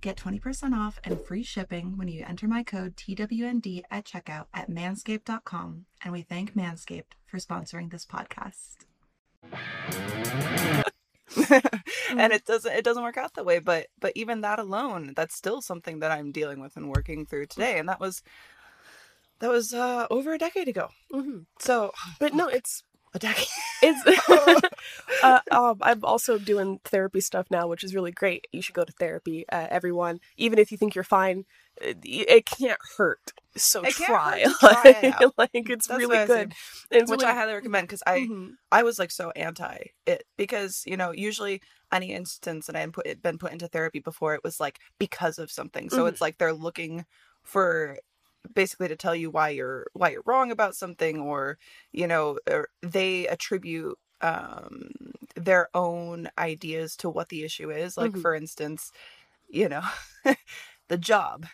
[0.00, 4.70] Get 20% off and free shipping when you enter my code TWND at checkout at
[4.70, 5.86] manscaped.com.
[6.04, 8.76] And we thank Manscaped for sponsoring this podcast.
[12.16, 15.34] and it doesn't it doesn't work out that way but but even that alone that's
[15.36, 18.22] still something that i'm dealing with and working through today and that was
[19.38, 21.44] that was uh over a decade ago Mhm.
[21.60, 22.82] so but no it's
[23.14, 23.46] a decade
[23.82, 24.02] It's
[25.22, 28.46] uh, um, I'm also doing therapy stuff now, which is really great.
[28.52, 30.20] You should go to therapy, uh, everyone.
[30.36, 31.44] Even if you think you're fine,
[31.80, 33.32] it, it can't hurt.
[33.56, 34.44] So It try.
[34.60, 34.82] try
[35.20, 36.52] it like it's That's really good.
[36.90, 38.50] it's which really- i highly recommend because i Mhm.
[38.70, 42.92] I was like so anti it because you know usually any instance that I had
[42.92, 45.88] put been put into therapy before it was like because of something.
[45.90, 46.08] So Mhm.
[46.10, 47.04] it's like they're looking
[47.42, 47.98] for
[48.54, 51.58] basically to tell you why you're why you're wrong about something or
[51.92, 54.90] you know or they attribute um
[55.36, 58.18] their own ideas to what the issue is like Mhm.
[58.18, 58.90] for instance
[59.48, 59.82] you know
[60.88, 61.46] the job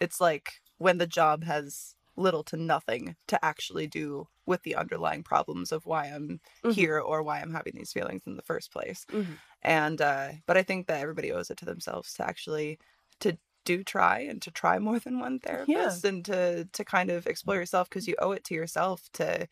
[0.00, 5.22] it's like when the job has little to nothing to actually do with the underlying
[5.22, 6.86] problems of why I'm Mhm.
[6.86, 9.06] here or why I'm having these feelings in the first place.
[9.08, 9.40] Mhm.
[9.62, 12.78] And uh but I think that everybody owes it to themselves to actually
[13.20, 17.26] to do try and to try more than one therapist and to to kind of
[17.26, 19.46] explore yourself because you owe it to yourself to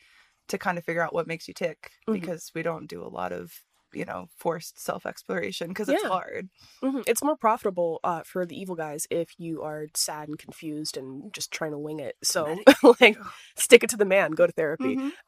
[0.49, 2.15] to kind of figure out what makes you tick Mhm.
[2.15, 3.53] because we don't do a lot of
[3.93, 6.09] you know forced self exploration because it's Yeah.
[6.09, 6.49] hard
[6.83, 7.05] Mhm.
[7.07, 11.33] It's more profitable uh, for the evil guys if you are sad and confused and
[11.33, 12.17] just trying to wing it.
[12.23, 12.59] So,
[13.01, 13.19] like,
[13.57, 14.33] stick it to the man.
[14.33, 14.97] Go to therapy.
[14.97, 15.13] Mhm.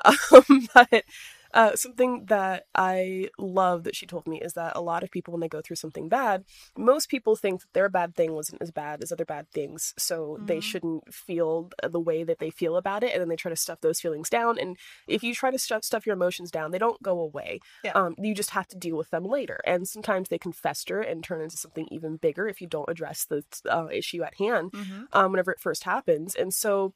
[0.51, 1.05] Um, but
[1.53, 5.33] uh, something that I love that she told me is that a lot of people,
[5.33, 6.45] when they go through something bad,
[6.77, 9.95] most people think that their bad thing wasn't as bad as other bad things.
[9.99, 10.63] So they Mhm.
[10.63, 13.13] shouldn't feel the way that they feel about it.
[13.13, 14.59] And then they try to stuff those feelings down.
[14.59, 17.61] And if you try to stuff, stuff your emotions down, they don't go away.
[17.85, 17.93] Yeah.
[17.93, 19.61] Um, you just have to deal with them later.
[19.67, 23.25] And sometimes they can fester and turn into something even bigger if you don't address
[23.25, 25.09] the uh, issue at hand Mhm.
[25.13, 26.35] um, whenever it first happens.
[26.35, 26.95] And so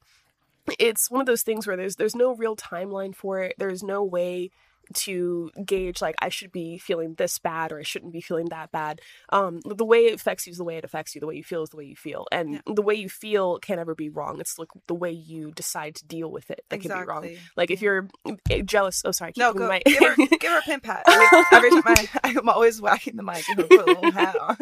[0.79, 3.55] it's one of those things where there's there's no real timeline for it.
[3.57, 4.51] There's no way
[4.93, 8.71] to gauge like I should be feeling this bad or I shouldn't be feeling that
[8.71, 9.01] bad.
[9.33, 11.19] Um, the way it affects you is the way it affects you.
[11.19, 12.61] The way you feel is the way you feel, and Yeah.
[12.73, 14.39] the way you feel can never be wrong.
[14.39, 17.25] It's like the way you decide to deal with it that can be wrong.
[17.25, 17.39] Exactly.
[17.57, 18.07] Like if you're
[18.49, 21.03] eh, jealous, oh sorry, No, go my- give her give her a pin pat.
[21.05, 24.55] Every, every time I, I'm always whacking the mic and put a little hat on.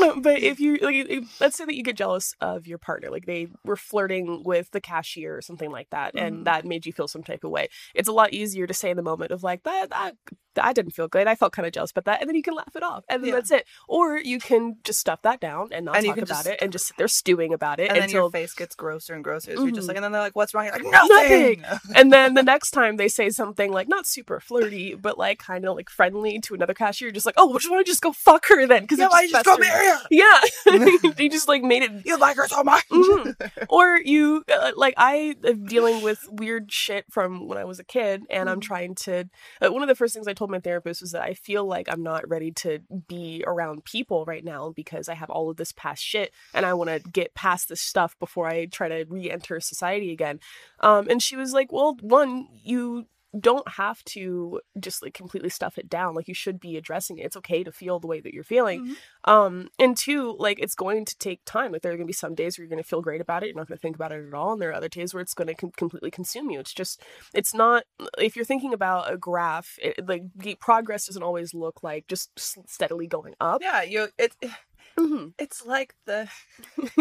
[0.22, 3.26] but if you like if- let's say that you get jealous of your partner like
[3.26, 6.22] they were flirting with the cashier or something like that Mhm.
[6.26, 8.90] and that made you feel some type of way it's a lot easier to say
[8.90, 10.14] in the moment of like that that
[10.60, 11.26] I didn't feel good.
[11.26, 13.22] I felt kind of jealous about that, and then you can laugh it off, and
[13.22, 13.34] then Yeah.
[13.36, 13.66] that's it.
[13.88, 16.72] Or you can just stuff that down and not And talk about just- it, and
[16.72, 19.54] just sit there stewing about it And then until your face gets grosser and grosser.
[19.56, 19.88] So you're just Mhm.
[19.88, 21.60] like, and then they're like, "What's wrong?" You're like, Nothing.
[21.62, 21.64] "Nothing."
[21.96, 25.66] and then the next time they say something like not super flirty, but like kind
[25.66, 28.12] of like friendly to another cashier, you're just like, oh, just want to just go
[28.12, 28.82] fuck her then?
[28.82, 30.00] Because Yeah, why you just go marry her?
[30.10, 30.40] Yeah,
[31.18, 31.92] you just like made it.
[32.04, 32.86] You like her so much.
[32.88, 33.50] Mhm.
[33.68, 37.84] Or you uh, like I am dealing with weird shit from when I was a
[37.84, 38.62] kid, and I'm Mhm.
[38.64, 39.28] trying to.
[39.60, 41.88] Uh, one of the first things I told my therapist was that I feel like
[41.90, 45.72] I'm not ready to be around people right now because I have all of this
[45.72, 49.60] past shit, and I want to get past this stuff before I try to re-enter
[49.60, 50.40] society again.
[50.80, 53.06] Um, and she was like, "Well, one, you."
[53.38, 57.24] Don't have to just like completely stuff it down like you should be addressing it
[57.26, 59.30] it's okay to feel the way that you're feeling Mhm.
[59.32, 62.12] um and two like it's going to take time like there are going to be
[62.12, 63.94] some days where you're going to feel great about it you're not going to think
[63.94, 66.10] about it at all and there are other days where it's going to com- completely
[66.10, 67.00] consume you it's just
[67.32, 67.84] it's not
[68.18, 72.30] if you're thinking about a graph it, like the progress doesn't always look like just
[72.36, 74.08] s- steadily going up Yeah, you.
[74.18, 74.34] It,
[74.98, 75.32] Mhm.
[75.38, 76.28] it's like the.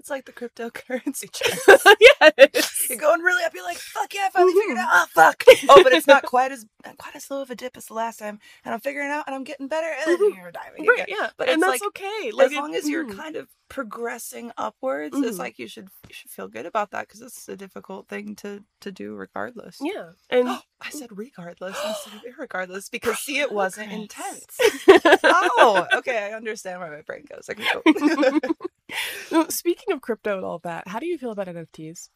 [0.00, 1.96] it's like the cryptocurrency chart.
[2.36, 3.52] yes You're going really up.
[3.54, 4.84] You're like, fuck yeah, I finally figured it Mhm.
[4.84, 4.88] out.
[4.92, 5.44] Oh, fuck.
[5.68, 7.94] Oh, but it's not quite as not quite as low of a dip as the
[7.94, 10.86] last time, and I'm figuring it out, and I'm getting better, and then you're diving
[10.86, 11.06] right again.
[11.20, 13.16] yeah But and it's that's like, okay like as it- long as you're mhm.
[13.16, 15.28] kind of progressing upwards, Mhm.
[15.28, 18.34] it's like you should you should feel good about that because it's a difficult thing
[18.36, 19.76] to to do regardless.
[19.80, 24.58] yeah and I said regardless instead of irregardless because see, it wasn't intense.
[25.22, 27.48] oh, okay, I understand where my brain goes.
[27.50, 27.64] I can
[28.40, 28.40] go.
[29.48, 32.08] Speaking of crypto and all that how do you feel about nfts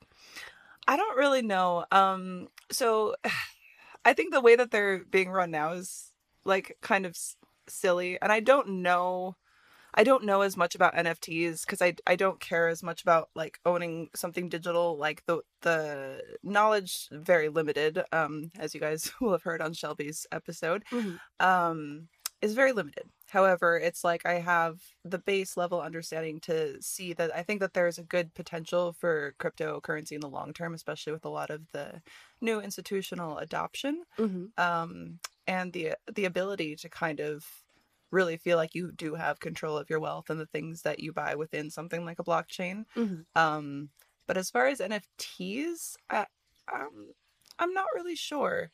[0.87, 1.87] I don't really know.
[1.91, 3.15] Um, so
[4.05, 6.13] I think the way that they're being run now is
[6.45, 7.37] like kind of s-
[7.69, 9.37] silly, and I don't know.
[9.95, 13.31] I don't know as much about NFTs because I I don't care as much about
[13.35, 14.99] like owning something digital.
[14.99, 18.03] Like the the knowledge very limited.
[18.13, 20.85] Um, as you guys will have heard on Shelby's episode.
[20.93, 21.19] Mhm.
[21.41, 22.09] Um,
[22.43, 23.05] is very limited.
[23.35, 27.75] However, it's like I have the base level understanding to see that I think that
[27.75, 31.63] there's a good potential for cryptocurrency in the long term, especially with a lot of
[31.73, 32.03] the
[32.41, 34.53] new institutional adoption Mhm.
[34.59, 37.47] um, and the the ability to kind of
[38.11, 41.13] really feel like you do have control of your wealth and the things that you
[41.13, 42.85] buy within something like a blockchain.
[42.97, 43.25] Mhm.
[43.35, 43.91] Um,
[44.27, 46.27] but as far as NFTs, I,
[46.73, 47.13] um,
[47.59, 48.71] I'm not really sure.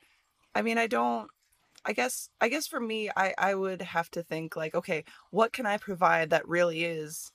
[0.55, 1.31] I mean, I don't.
[1.85, 2.29] I guess.
[2.41, 5.79] I guess for me, I I would have to think like, okay, what can I
[5.79, 7.31] provide that really is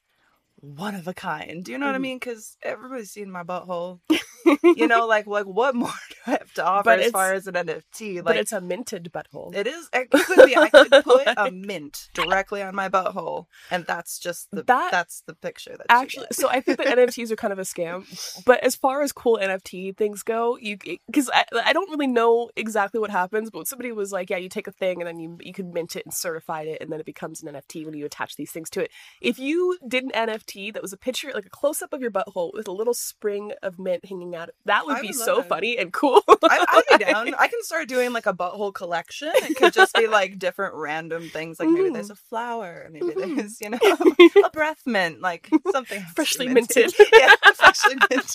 [0.57, 1.65] one of a kind?
[1.65, 1.99] Do you know what I Mhm.
[1.99, 2.19] mean?
[2.19, 4.01] Because everybody's seen my butthole.
[4.63, 7.47] you know, like like what more do I have to offer But as far as
[7.47, 8.17] an NFT?
[8.17, 9.89] Like but it's a minted butthole it is.
[9.93, 10.55] It could be.
[10.57, 15.23] I could put a mint directly on my butthole, and that's just the That- that's
[15.27, 18.05] the picture that actually so i think that nfts are kind of a scam
[18.45, 20.77] but as far as cool nft things go you
[21.07, 24.49] because I, I don't really know exactly what happens but somebody was like yeah you
[24.49, 26.99] take a thing and then you you can mint it and certify it and then
[26.99, 30.11] it becomes an nft when you attach these things to it if you did an
[30.29, 33.51] nft that was a picture like a close-up of your butthole with a little spring
[33.61, 36.97] of mint hanging out that would I be would so funny and cool I, I'd
[36.99, 37.33] be down.
[37.35, 39.31] I can start doing like a butthole collection.
[39.33, 41.59] It could just be like different random things.
[41.59, 43.35] Like maybe there's a flower, maybe Mhm.
[43.37, 43.79] there's you know
[44.45, 46.93] a breath mint, like something has to be Freshly minted.
[47.13, 48.29] yeah, freshly minted.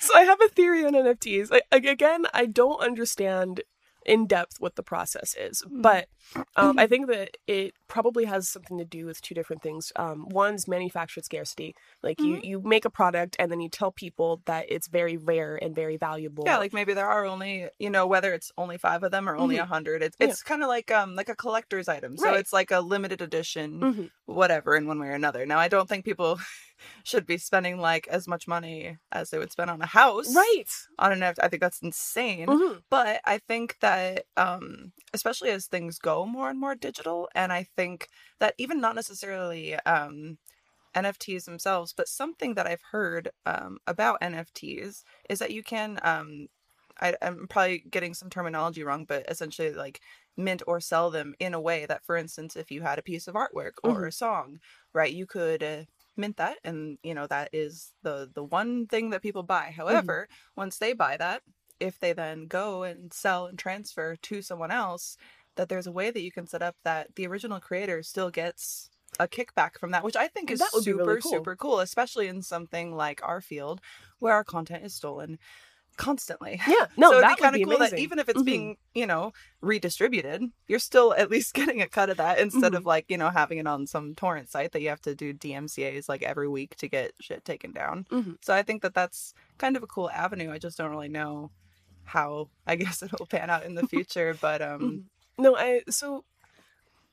[0.00, 1.50] so I have a theory on NFTs.
[1.72, 3.62] Again, I don't understand
[4.06, 5.82] in depth what the process is, Mm-hmm.
[5.82, 6.06] but
[6.56, 9.92] um, I think that it probably has something to do with two different things.
[9.96, 11.74] Um, one's manufactured scarcity.
[12.02, 12.44] Like you, Mm-hmm.
[12.44, 15.96] you make a product and then you tell people that it's very rare and very
[15.96, 16.44] valuable.
[16.46, 19.36] Yeah, like maybe there are only you know whether it's only five of them or
[19.36, 19.62] only Mhm.
[19.62, 20.02] a hundred.
[20.02, 20.28] It's Yeah.
[20.28, 22.16] it's kind of like um like a collector's item.
[22.16, 22.38] So Right.
[22.40, 23.80] it's like a limited edition.
[23.80, 24.10] Mhm.
[24.26, 25.46] whatever in one way or another.
[25.46, 26.38] Now, I don't think people
[27.04, 30.34] should be spending like as much money as they would spend on a house.
[30.34, 30.70] right.
[30.98, 31.42] On an NFT.
[31.42, 32.48] I think that's insane.
[32.48, 32.82] Mhm.
[32.90, 37.64] But I think that, um, especially as things go more and more digital, and I
[37.64, 38.08] think
[38.38, 40.38] that even not necessarily um,
[40.94, 45.98] NFTs themselves, but something that I've heard um, about NFTs is that you can.
[46.02, 46.48] Um,
[47.00, 50.00] I, I'm probably getting some terminology wrong, but essentially, like
[50.36, 53.26] mint or sell them in a way that, for instance, if you had a piece
[53.28, 54.60] of artwork or a song,
[54.94, 55.84] right, you could uh,
[56.16, 59.66] mint that, and you know that is the the one thing that people buy.
[59.66, 59.80] Mm-hmm.
[59.80, 61.42] However, once they buy that,
[61.80, 65.16] if they then go and sell and transfer to someone else,
[65.56, 68.90] that there's a way that you can set up that the original creator still gets
[69.18, 71.32] a kickback from that, which I think is That would be super, really cool.
[71.32, 73.80] super cool, especially in something like our field
[74.18, 75.38] where our content is stolen
[75.96, 76.60] constantly.
[76.66, 77.96] Yeah, no, so it'd be kind of cool amazing.
[77.96, 78.44] that even if it's Mhm.
[78.46, 82.76] being, you know, redistributed, you're still at least getting a cut of that instead Mm-hmm.
[82.76, 85.32] of like, you know, having it on some torrent site that you have to do
[85.34, 88.06] DMCA's like every week to get shit taken down.
[88.10, 88.36] Mhm.
[88.42, 90.50] So I think that that's kind of a cool avenue.
[90.52, 91.50] I just don't really know
[92.04, 95.02] how I guess it'll pan out in the future, but um Mhm.
[95.38, 96.24] No, I so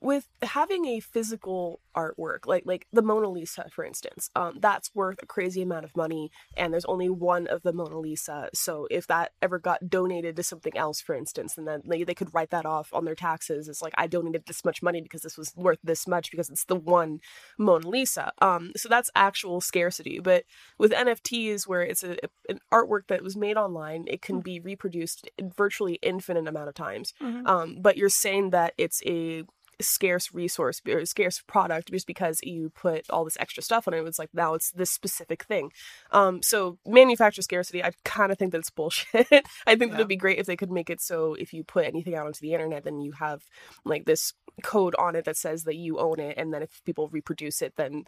[0.04, 5.20] with having a physical artwork like like the Mona Lisa for instance um that's worth
[5.22, 8.50] a crazy amount of money and there's only one of the Mona Lisa.
[8.54, 12.16] So if that ever got donated to something else for instance and then they, they
[12.16, 15.22] could write that off on their taxes it's like I donated this much money because
[15.22, 17.20] this was worth this much because it's the one
[17.58, 18.34] Mona Lisa.
[18.39, 20.20] Um so that's actual scarcity.
[20.20, 20.44] But
[20.78, 22.18] with NFTs where it's a,
[22.50, 26.76] an artwork that was made online it can be reproduced in virtually infinite amount of
[26.76, 27.13] times.
[27.22, 27.48] Mhm.
[27.48, 29.44] um, but you're saying that it's a
[29.81, 34.03] scarce resource or scarce product just because you put all this extra stuff on it.
[34.05, 35.71] It's like now it's this specific thing.
[36.12, 39.27] Um, so manufacturer scarcity, I kind of think that it's bullshit.
[39.67, 39.95] I think that Yeah.
[39.95, 42.41] it'd be great if they could make it so if you put anything out onto
[42.41, 43.43] the internet, then you have
[43.86, 47.07] like this code on it that says that you own it, and then if people
[47.09, 48.03] reproduce it, then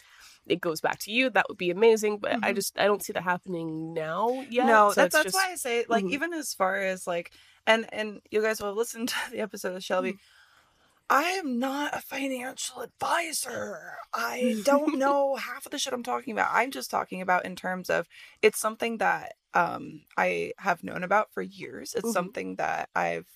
[0.45, 1.29] it goes back to you.
[1.31, 2.19] That would be amazing.
[2.19, 2.55] But I Mhm.
[2.55, 4.67] just I don't see that happening now yet.
[4.67, 6.11] No, so that's that's just- why I say like Mhm.
[6.11, 7.31] even as far as like
[7.65, 10.13] and and you guys will listen to the episode with Shelby.
[10.13, 10.17] Mm-hmm.
[11.09, 13.97] I am not a financial advisor.
[14.13, 16.49] I don't know half of the shit I'm talking about.
[16.51, 18.07] I'm just talking about in terms of
[18.41, 21.93] it's something that um I have known about for years.
[21.93, 22.13] It's Mhm.
[22.13, 23.27] something that I've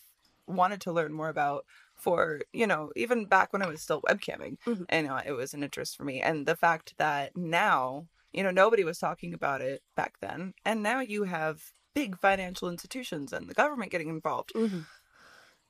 [0.47, 4.58] wanted to learn more about for, you know, even back when I was still webcamming.
[4.65, 4.86] Mhm.
[4.89, 6.21] And uh, it was an interest for me.
[6.21, 10.53] And the fact that now, you know, nobody was talking about it back then.
[10.65, 14.53] And now you have big financial institutions and the government getting involved.
[14.55, 14.86] Mhm.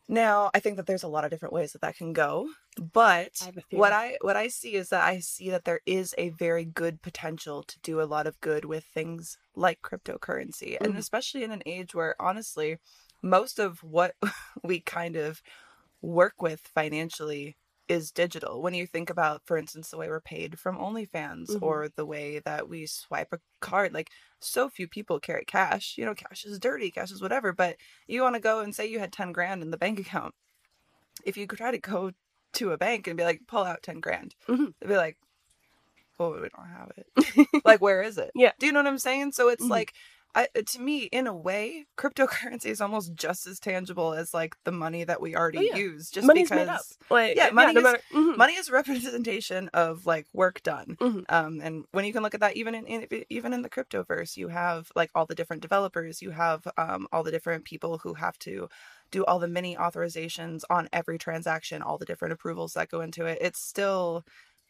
[0.10, 3.34] Now, I think that there's a lot of different ways that that can go, but
[3.42, 3.80] I have a theory.
[3.80, 7.02] what I what I see is that I see that there is a very good
[7.04, 10.98] potential to do a lot of good with things like cryptocurrency, and Mhm.
[10.98, 12.80] especially in an age where honestly,
[13.22, 14.16] most of what
[14.64, 15.42] we kind of
[16.02, 17.58] work with financially
[17.90, 18.62] is digital.
[18.62, 21.62] When you think about, for instance, the way we're paid from OnlyFans Mhm.
[21.64, 25.98] or the way that we swipe a card, like so few people carry cash.
[25.98, 28.86] You know, cash is dirty, cash is whatever, but you want to go and say
[28.86, 30.36] you had 10 grand in the bank account.
[31.26, 32.12] If you could try to go
[32.54, 34.74] to a bank and be like, pull out 10 grand, Mhm.
[34.80, 35.18] they'd be like,
[36.20, 37.08] oh, we don't have it.
[37.66, 38.32] like, where is it?
[38.36, 38.52] Yeah.
[38.60, 39.32] Do you know what I'm saying?
[39.32, 39.70] So it's Mhm.
[39.70, 39.94] like,
[40.36, 44.72] I, to me, in a way, cryptocurrency is almost just as tangible as like the
[44.72, 45.76] money that we already Oh, yeah.
[45.78, 46.10] use.
[46.12, 46.98] Just Money's because.
[47.10, 48.38] Like, Yeah, money no is- mhm.
[48.38, 51.26] money is a representation of like work done Mhm.
[51.30, 54.38] um and when you can look at that even in, in even in the cryptoverse
[54.38, 58.14] you have like all the different developers you have um all the different people who
[58.14, 58.70] have to
[59.12, 63.26] do all the mini authorizations on every transaction all the different approvals that go into
[63.26, 64.24] it it's still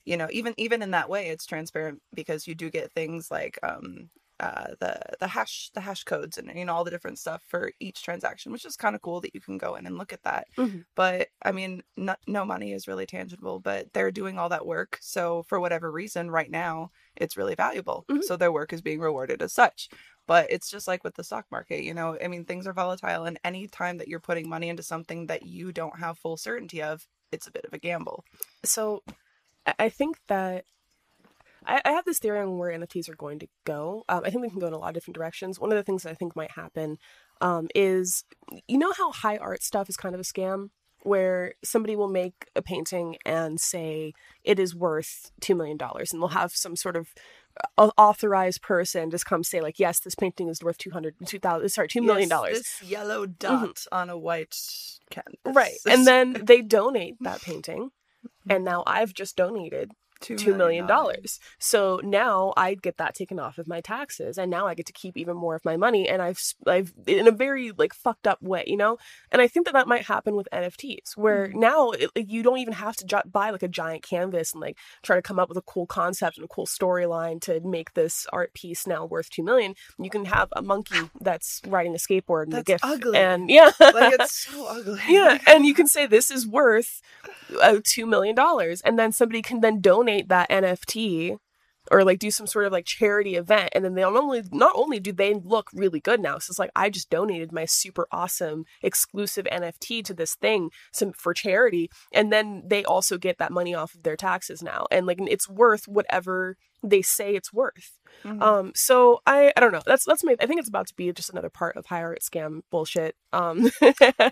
[0.06, 3.60] you know even even in that way it's transparent because you do get things like
[3.63, 7.43] um uh, the the hash the hash codes and you know all the different stuff
[7.47, 10.13] for each transaction, which is kind of cool that you can go in and look
[10.13, 10.47] at that.
[10.58, 10.86] Mhm.
[10.95, 14.97] But I mean, no, no money is really tangible, but they're doing all that work.
[15.02, 18.06] So for whatever reason, right now it's really valuable.
[18.10, 18.23] Mhm.
[18.23, 19.89] So their work is being rewarded as such.
[20.28, 22.17] But it's just like with the stock market, you know.
[22.23, 25.43] I mean, things are volatile, and any time that you're putting money into something that
[25.43, 28.23] you don't have full certainty of, it's a bit of a gamble.
[28.65, 29.04] so
[29.80, 30.65] I think that
[31.65, 34.04] I, I have this theory on where NFTs are going to go.
[34.10, 35.60] Um, I think they can go in a lot of different directions.
[35.60, 36.98] One of the things that I think might happen
[37.41, 38.24] um, is
[38.67, 40.69] you know how high art stuff is kind of a scam,
[41.04, 46.22] where somebody will make a painting and say it is worth two million dollars, and
[46.22, 47.10] they'll have some sort of
[47.78, 51.39] uh, authorized person just come say like, yes, this painting is worth two hundred, two
[51.39, 52.58] thousand, sorry, two million Yes, dollars.
[52.58, 54.56] This yellow dot on a white
[55.10, 55.36] canvas.
[55.45, 55.78] Right.
[55.86, 57.91] And then they donate that painting.
[58.50, 59.91] And now I've just donated
[60.22, 61.40] two two million dollars.
[61.60, 64.94] So now I get that taken off of my taxes, and now I get to
[64.94, 66.08] keep even more of my money.
[66.10, 68.98] And I've I've in a very like fucked up way, you know.
[69.32, 72.74] And I think that that might happen with NFTs, where now it, you don't even
[72.74, 75.62] have to buy like a giant canvas and like try to come up with a
[75.62, 79.76] cool concept and a cool storyline to make this art piece now worth two million.
[79.98, 83.17] You can have a monkey that's riding a skateboard and a That's gift, ugly.
[83.17, 85.00] and yeah, like it's so ugly.
[85.08, 87.02] yeah, and you can say this is worth
[87.62, 91.38] uh, two million dollars, and then somebody can then donate that NFT
[91.92, 94.74] or like do some sort of like charity event, and then they not only not
[94.76, 98.08] only do they look really good now, so it's like I just donated my super
[98.12, 103.52] awesome exclusive NFT to this thing some for charity, and then they also get that
[103.52, 108.00] money off of their taxes now, and like it's worth whatever they say it's worth.
[108.25, 108.42] Mhm.
[108.42, 109.82] Um, so I I don't know.
[109.86, 112.19] That's that's my I think it's about to be just another part of higher art
[112.21, 113.15] scam bullshit.
[113.32, 113.69] Um,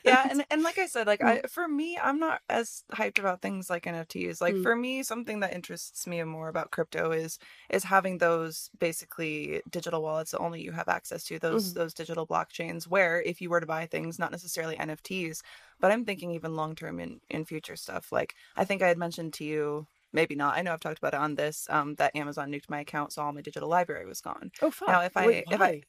[0.04, 3.42] yeah and, and like i said like i for me i'm not as hyped about
[3.44, 4.64] things like nfts like Mm.
[4.64, 7.38] for me something that interests me more about crypto is
[7.70, 11.76] is having those basically digital wallets that only you have access to those Mhm.
[11.76, 15.42] those digital blockchains where if you were to buy things not necessarily nfts
[15.80, 18.98] but i'm thinking even long term in in future stuff like i think i had
[18.98, 19.86] mentioned to you
[20.18, 22.82] maybe not i know i've talked about it on this um that amazon nuked my
[22.82, 24.88] account so all my digital library was gone oh fuck.
[24.90, 25.82] now if i Wait, if I-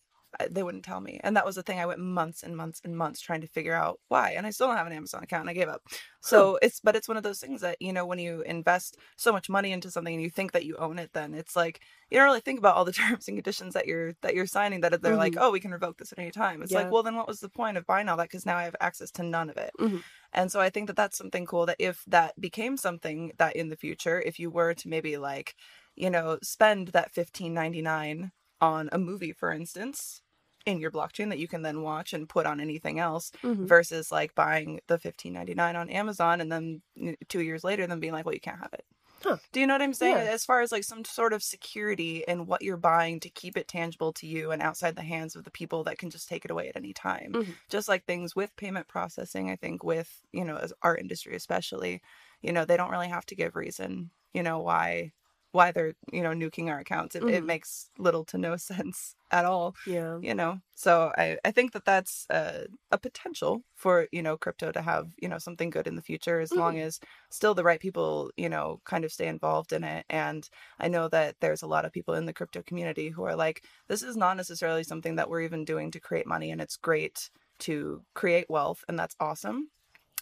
[0.51, 2.97] they wouldn't tell me and that was the thing i went months and months and
[2.97, 5.51] months trying to figure out why and i still don't have an amazon account and
[5.51, 5.83] i gave up
[6.21, 9.33] so it's but it's one of those things that you know when you invest so
[9.33, 12.19] much money into something and you think that you own it then it's like you
[12.19, 15.01] don't really think about all the terms and conditions that you're that you're signing that
[15.03, 15.39] they're like Mhm.
[15.39, 16.79] oh we can revoke this at any time it's Yeah.
[16.79, 18.77] like well then what was the point of buying all that because now i have
[18.81, 20.03] access to none of it Mhm.
[20.33, 23.69] and so i think that that's something cool that if that became something that in
[23.69, 25.55] the future if you were to maybe like
[25.95, 28.31] you know spend that 15.99
[28.61, 30.23] on a movie for instance
[30.67, 33.69] in your blockchain that you can then watch and put on anything else Mhm.
[33.69, 36.83] versus like buying the 15.99 on Amazon and then
[37.29, 38.85] 2 years later then being like well you can't have it.
[39.23, 39.39] Huh.
[39.53, 40.17] Do you know what I'm saying?
[40.17, 40.29] Yeah.
[40.29, 43.69] As far as like some sort of security in what you're buying to keep it
[43.69, 46.51] tangible to you and outside the hands of the people that can just take it
[46.51, 47.37] away at any time.
[47.37, 47.59] Mhm.
[47.71, 52.03] Just like things with payment processing, I think with, you know, as our industry especially,
[52.43, 55.13] you know, they don't really have to give reason, you know, why
[55.53, 57.15] why they're, you know, nuking our accounts.
[57.17, 57.45] It, it Mhm.
[57.45, 60.21] makes little to no sense at all yeah.
[60.21, 64.73] you know so i i think that that's a, a potential for you know crypto
[64.73, 66.99] to have you know something good in the future as long as
[67.31, 71.09] still the right people you know kind of stay involved in it and i know
[71.09, 74.17] that there's a lot of people in the crypto community who are like this is
[74.17, 78.47] not necessarily something that we're even doing to create money and it's great to create
[78.49, 79.71] wealth and that's awesome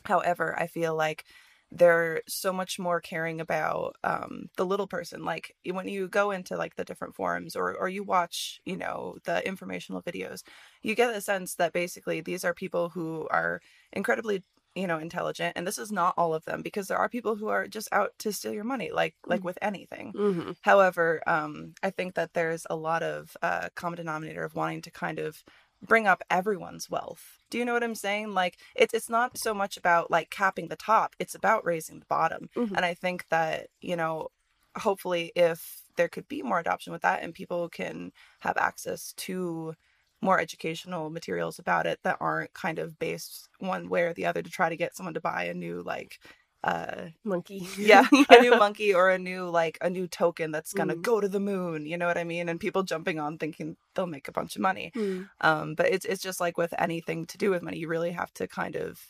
[0.05, 1.25] however i feel like
[1.71, 5.25] they're so much more caring about um, the little person.
[5.25, 9.19] Like when you go into like the different forums or or you watch, you know,
[9.25, 10.43] the informational videos,
[10.83, 13.61] you get a sense that basically these are people who are
[13.93, 14.43] incredibly
[14.75, 17.49] you know intelligent and this is not all of them because there are people who
[17.49, 21.91] are just out to steal your money like like with anything hmm However, um, I
[21.91, 25.45] think that there's a lot of uh, common denominator of wanting to kind of
[25.87, 27.39] bring up everyone's wealth.
[27.51, 28.35] Do you know what I'm saying?
[28.35, 32.07] Like it's it's not so much about like capping the top; it's about raising the
[32.07, 32.49] bottom.
[32.57, 32.77] Mhm.
[32.77, 34.29] And I think that you know,
[34.77, 39.75] hopefully, if there could be more adoption with that, and people can have access to
[40.23, 44.43] more educational materials about it that aren't kind of based one way or the other
[44.43, 46.19] to try to get someone to buy a new like
[46.67, 47.69] uh Monkey.
[47.79, 51.03] yeah, a new monkey or a new like a new token that's gonna Mm.
[51.03, 51.87] go to the moon.
[51.87, 52.49] You know what I mean?
[52.51, 54.93] And people jumping on thinking they'll make a bunch of money.
[54.97, 55.29] Mm.
[55.41, 58.33] Um, but it's it's just like with anything to do with money, you really have
[58.35, 59.01] to kind of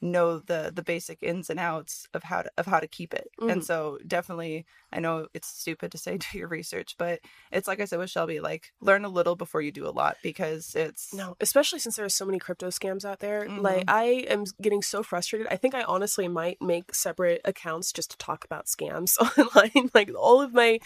[0.00, 3.28] know the the basic ins and outs of how to of how to keep it.
[3.40, 3.64] And Mhm.
[3.64, 7.20] so definitely, I know it's stupid to say do your research, but
[7.50, 10.16] it's like I said with Shelby, like learn a little before you do a lot
[10.22, 13.46] because it's No, especially since there are so many crypto scams out there.
[13.46, 13.62] Mhm.
[13.62, 15.48] Like, I am getting so frustrated.
[15.50, 19.90] I think I honestly might make separate accounts just to talk about scams online.
[19.94, 20.78] Like, all of my,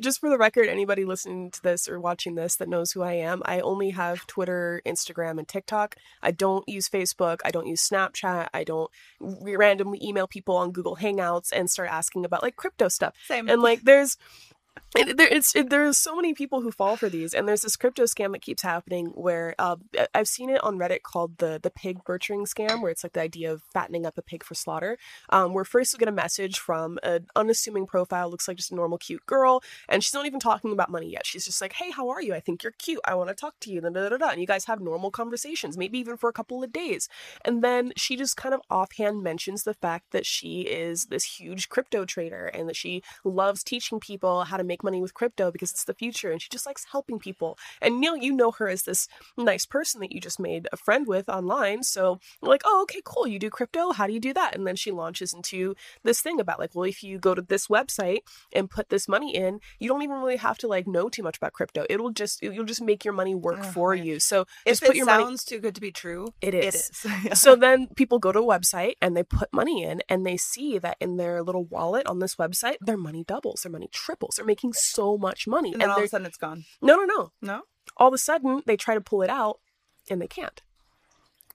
[0.00, 3.12] just for the record, anybody listening to this or watching this that knows who I
[3.14, 5.96] am, I only have Twitter, Instagram, and TikTok.
[6.22, 7.40] I don't use Facebook.
[7.44, 8.45] I don't use Snapchat.
[8.52, 8.90] I don't
[9.20, 13.48] randomly email people on Google Hangouts and start asking about like crypto stuff same.
[13.48, 14.16] and like there's
[14.96, 17.76] it, there, it's it, there's so many people who fall for these and there's this
[17.76, 19.76] crypto scam that keeps happening where uh,
[20.14, 23.20] i've seen it on reddit called the the pig butchering scam where it's like the
[23.20, 24.96] idea of fattening up a pig for slaughter
[25.30, 28.74] um, where first you get a message from an unassuming profile looks like just a
[28.74, 31.26] normal cute girl and she's not even talking about money yet.
[31.26, 32.34] She's just like hey how are you?
[32.34, 33.00] I think you're cute.
[33.04, 33.80] I want to talk to you.
[33.80, 34.30] Da, da, da, da.
[34.30, 37.08] and you guys have normal conversations maybe even for a couple of days.
[37.44, 41.68] And then she just kind of offhand mentions the fact that she is this huge
[41.68, 45.70] crypto trader and that she loves teaching people how to make money with crypto because
[45.70, 47.58] it's the future and she just likes helping people.
[47.80, 51.06] And Neil, you know her as this nice person that you just made a friend
[51.06, 51.82] with online.
[51.82, 53.26] So like, oh, okay, cool.
[53.26, 53.92] You do crypto.
[53.92, 54.54] How do you do that?
[54.54, 57.68] And then she launches into this thing about like, well, if you go to this
[57.68, 58.18] website
[58.52, 61.36] and put this money in, you don't even really have to like know too much
[61.36, 61.84] about crypto.
[61.88, 64.02] It'll just, you'll just make your money work Ugh, for yeah.
[64.02, 64.20] you.
[64.20, 65.38] So if put it your sounds money.
[65.46, 66.90] too good to be true, It it is.
[67.04, 67.06] is.
[67.46, 70.78] So then people go to a website and they put money in and they see
[70.78, 74.36] that in their little wallet on this website, their money doubles, their money triples.
[74.36, 75.72] They're making so much money.
[75.72, 76.64] and then all of a sudden it's gone.
[76.82, 77.32] no, no, no.
[77.42, 77.62] No,
[77.96, 79.60] All of a sudden they try to pull it out
[80.10, 80.62] and they can't.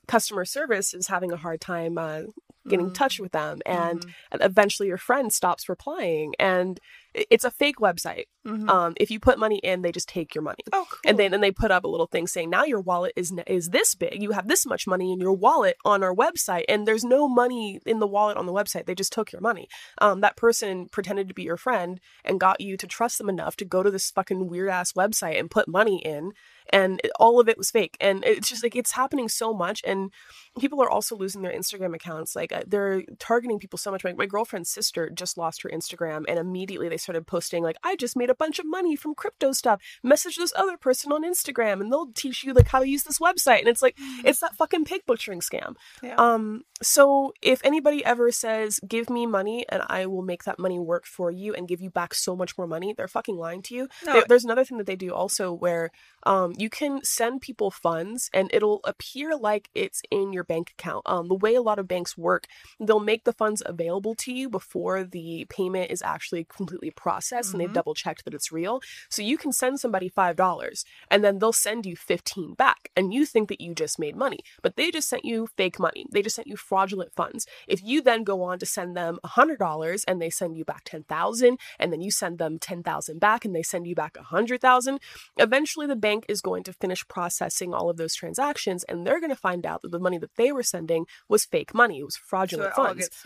[0.07, 2.23] Customer service is having a hard time uh,
[2.67, 2.93] get in Mm.
[2.93, 4.11] touch with them and Mhm.
[4.45, 6.79] eventually your friend stops replying and
[7.13, 8.25] it's a fake website.
[8.47, 8.67] Mhm.
[8.69, 10.63] um if you put money in they just take your money.
[10.73, 10.99] Oh, cool.
[11.05, 13.69] and then and they put up a little thing saying now your wallet is is
[13.69, 14.21] this big.
[14.23, 17.79] You have this much money in your wallet on our website and there's no money
[17.85, 18.85] in the wallet on the website.
[18.87, 19.67] They just took your money.
[19.99, 23.55] Um that person pretended to be your friend and got you to trust them enough
[23.57, 26.31] to go to this fucking weird ass website and put money in
[26.73, 27.95] and it- all of it was fake.
[27.99, 30.11] And it's just like it's happening so much and
[30.59, 32.35] people are also losing their instagram accounts.
[32.35, 34.03] Like uh, they're targeting people so much.
[34.03, 37.95] My, my girlfriend's sister just lost her instagram and immediately they started posting like i
[37.95, 39.81] just made a bunch of money from crypto stuff.
[40.03, 43.19] Message this other person on instagram and they'll teach you like how to use this
[43.19, 43.59] website.
[43.59, 45.75] And it's like it's that fucking pig butchering scam.
[46.03, 46.15] Yeah.
[46.17, 50.79] um so if anybody ever says give me money and i will make that money
[50.79, 53.75] work for you and give you back so much more money they're fucking lying to
[53.75, 53.87] you.
[54.05, 55.91] No, there- there's another thing that they do also where
[56.23, 61.01] um, you can send people funds and it'll appear like it's in your bank account.
[61.07, 62.45] Um, the way a lot of banks work,
[62.79, 67.61] they'll make the funds available to you before the payment is actually completely processed and
[67.61, 67.73] they've Mhm.
[67.73, 68.81] double checked that it's real.
[69.09, 73.25] So you can send somebody $5 and then they'll send you 15 back and you
[73.25, 76.05] think that you just made money, but they just sent you fake money.
[76.11, 77.45] They just sent you fraudulent funds.
[77.67, 81.59] If you then go on to send them $100 and they send you back 10,000
[81.79, 84.99] and then you send them 10,000 back and they send you back 100,000,
[85.37, 89.29] eventually the bank is going to finish processing all of those transactions and they're going
[89.29, 91.99] to find out that the money that they were sending was fake money.
[91.99, 93.25] It was so fraudulent it funds gets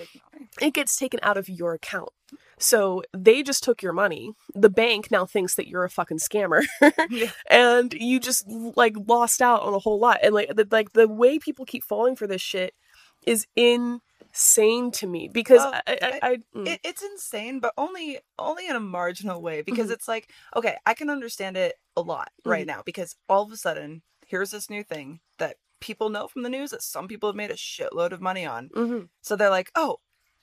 [0.61, 2.09] it gets taken out of your account.
[2.57, 4.31] So they just took your money.
[4.53, 6.63] The bank now thinks that you're a fucking scammer,
[7.09, 7.31] Yeah.
[7.49, 8.45] and you just
[8.75, 10.19] like lost out on a whole lot.
[10.23, 12.73] And like the, like the way people keep falling for this shit
[13.27, 13.45] is
[14.33, 16.67] insane to me because Well, I, I, I, mm.
[16.67, 19.93] it, it's insane but only only in a marginal way because Mhm.
[19.93, 22.77] it's like okay i can understand it a lot right Mm-hmm.
[22.77, 26.49] now because all of a sudden here's this new thing that people know from the
[26.49, 29.71] news that some people have made a shitload of money on Mhm, so they're like
[29.75, 29.97] oh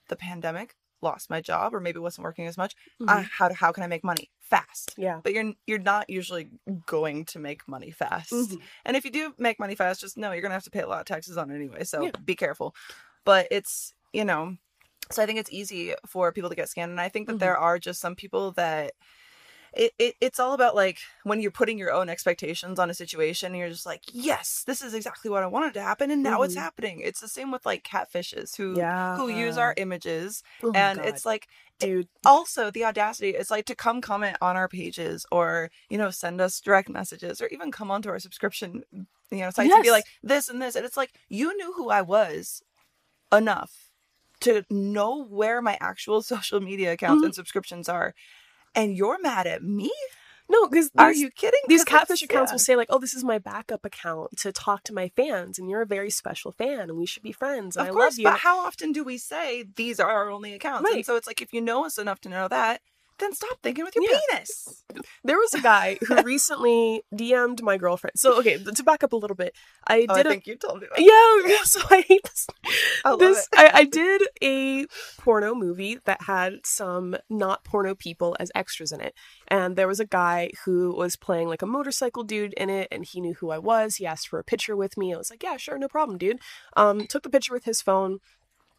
[0.09, 3.09] the pandemic lost my job or maybe wasn't working as much mhm.
[3.09, 5.21] uh, how, how can i make money fast yeah.
[5.23, 6.49] but you're you're not usually
[6.87, 8.61] going to make money fast Mhm.
[8.85, 10.87] and if you do make money fast, just know you're gonna have to pay a
[10.89, 11.85] lot of taxes on it anyway.
[11.85, 12.11] So Yeah.
[12.25, 12.75] be careful.
[13.25, 14.57] But it's you know,
[15.11, 17.41] so I think it's easy for people to get scammed, and I think that Mhm.
[17.41, 18.93] there are just some people that.
[19.75, 23.53] It, it, it's all about like when you're putting your own expectations on a situation
[23.53, 26.43] and you're just like yes this is exactly what i wanted to happen and now
[26.43, 26.61] it's Mhm.
[26.61, 29.17] happening it's the same with like catfishes who Yeah.
[29.17, 31.49] who use our images Oh and it's like
[31.79, 32.09] dude.
[32.27, 36.41] also the audacity is like to come comment on our pages or you know send
[36.41, 38.83] us direct messages or even come onto our subscription
[39.31, 41.89] you know sites and be like this and this and it's like you knew who
[41.89, 42.63] i was
[43.33, 43.91] enough
[44.41, 47.27] to know where my actual social media accounts Mm-hmm.
[47.27, 48.15] and subscriptions are
[48.75, 49.93] and you're mad at me
[50.49, 52.55] No, because are you kidding These catfish accounts yeah.
[52.55, 55.71] will say like, "Oh, this is my backup account to talk to my fans, and
[55.71, 58.19] you're a very special fan, and we should be friends, and of I course love
[58.19, 61.27] you." but how often do we say these are our only accounts and so it's
[61.27, 62.81] like if you know us enough to know that
[63.23, 64.19] then stop thinking with your Yeah.
[64.31, 64.85] penis
[65.25, 68.19] There was a guy who recently DM'd my girlfriend.
[68.19, 69.55] So okay, to back up a little bit,
[69.87, 71.01] I oh, did i a think you told me that.
[71.03, 71.63] yeah.
[71.65, 72.47] So I hate this.
[73.05, 73.49] I love this.
[73.57, 74.87] I, I did a
[75.19, 79.15] porno movie that had some not porno people as extras in it,
[79.49, 83.05] and there was a guy who was playing like a motorcycle dude in it, and
[83.05, 83.97] he knew who I was.
[83.97, 85.15] He asked for a picture with me.
[85.15, 86.41] I was like, yeah, sure, no problem, dude.
[86.77, 88.19] Um, took the picture with his phone.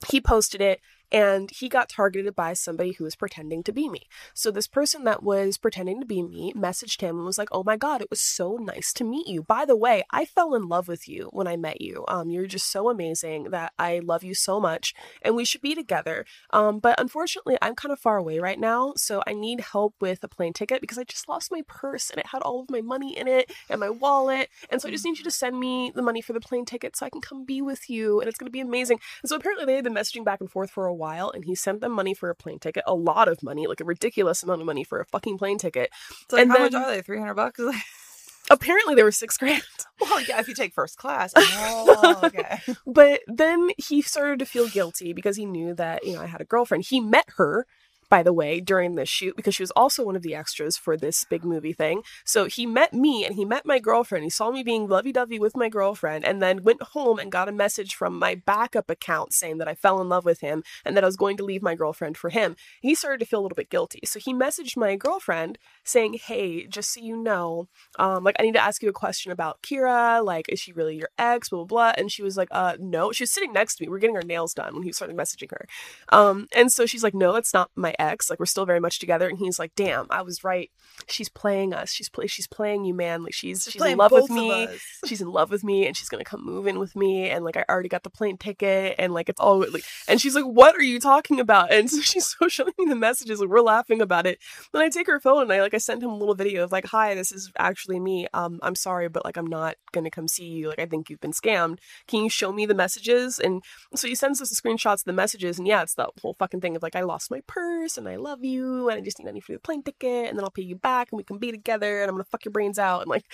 [0.09, 0.81] He posted it
[1.14, 4.01] and he got targeted by somebody who was pretending to be me.
[4.34, 7.64] So this person that was pretending to be me messaged him and was like, "Oh
[7.64, 9.43] my god, it was so nice to meet you.
[9.43, 12.03] By the way, I fell in love with you when I met you.
[12.07, 15.76] Um, you're just so amazing that I love you so much, and we should be
[15.76, 16.26] together.
[16.49, 20.24] Um, but unfortunately, I'm kind of far away right now, so I need help with
[20.24, 22.82] a plane ticket because I just lost my purse and it had all of my
[22.82, 25.91] money in it and my wallet, and so I just need you to send me
[25.93, 28.39] the money for the plane ticket so I can come be with you, and it's
[28.39, 30.93] gonna be amazing." And so apparently they had been messaging back and forth for a
[30.93, 33.82] while, and he sent them money for a plane ticket, a lot of money, like
[33.82, 35.89] a ridiculous amount of money for a fucking plane ticket.
[36.32, 37.01] Like, And how much are they?
[37.01, 37.60] 300 bucks?
[38.49, 39.64] Apparently they were six grand.
[40.01, 41.34] well, yeah, if you take first class.
[41.66, 42.60] Oh, okay.
[42.86, 46.41] But then he started to feel guilty because he knew that, you know, I had
[46.41, 46.86] a girlfriend.
[46.86, 47.66] He met her,
[48.14, 50.95] by the way, during this shoot because she was also one of the extras for
[50.95, 52.03] this big movie thing.
[52.24, 54.24] So he met me and he met my girlfriend.
[54.24, 57.49] He saw me being lovey dovey with my girlfriend and then went home and got
[57.49, 60.95] a message from my backup account saying that I fell in love with him and
[60.95, 62.55] that I was going to leave my girlfriend for him.
[62.82, 64.01] He started to feel a little bit guilty.
[64.05, 68.53] So he messaged my girlfriend saying, Hey, just so you know, um, like I need
[68.53, 70.24] to ask you a question about Kira.
[70.24, 71.49] Like, is she really your ex?
[71.49, 71.93] Blah blah blah.
[71.97, 73.11] And she was like, uh, no.
[73.11, 73.89] She was sitting next to me.
[73.89, 75.66] We are getting our nails done when he started messaging her.
[76.09, 78.03] Um, and so she's like, no, that's not my ex.
[78.30, 80.70] Like we're still very much together, and he's like, "Damn, I was right.
[81.08, 81.91] She's playing us.
[81.91, 82.28] She's play.
[82.28, 83.24] She's playing you, man.
[83.24, 84.68] Like she's she's, in love with me.
[85.06, 87.30] She's in love with me, and she's gonna come move in with me.
[87.30, 89.84] And like I already got the plane ticket, and like it's all like.
[90.08, 92.95] And she's like, "What are you talking about?" And so she's so showing me the
[92.95, 93.39] messages.
[93.39, 94.39] Like we're laughing about it.
[94.72, 96.72] Then I take her phone and I like I sent him a little video of
[96.72, 98.28] like, "Hi, this is actually me.
[98.34, 100.70] Um, I'm sorry, but like I'm not gonna come see you.
[100.70, 101.80] Like I think you've been scammed.
[102.08, 103.64] Can you show me the messages?" And
[103.95, 106.62] so he sends us the screenshots of the messages, and yeah, it's that whole fucking
[106.62, 109.25] thing of like I lost my purse and I love you and I just need
[109.25, 111.51] money for the plane ticket and then I'll pay you back and we can be
[111.51, 113.25] together and I'm gonna fuck your brains out and like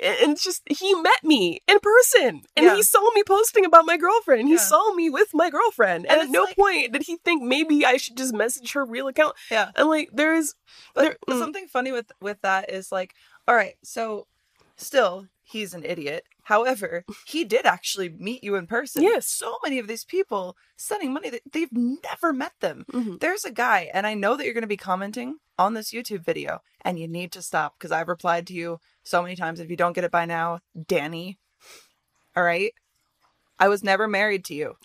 [0.00, 2.76] and it's just he met me in person and Yeah.
[2.76, 4.60] he saw me posting about my girlfriend and he Yeah.
[4.60, 7.84] saw me with my girlfriend and, And at no like- point did he think maybe
[7.84, 9.70] I should just message her real account Yeah.
[9.76, 10.54] and like there's
[10.94, 13.14] there, mm, something funny with with that is like,
[13.46, 14.26] all right, so
[14.76, 16.24] still he's an idiot.
[16.44, 19.02] However, he did actually meet you in person.
[19.02, 19.26] Yes.
[19.28, 22.84] So many of these people sending money that they've never met them.
[22.92, 23.20] mhm.
[23.20, 26.24] There's a guy, and I know that you're going to be commenting on this YouTube
[26.24, 29.60] video, and you need to stop because I've replied to you so many times.
[29.60, 31.38] If you don't get it by now, Danny,
[32.34, 32.72] all right?
[33.58, 34.76] I was never married to you.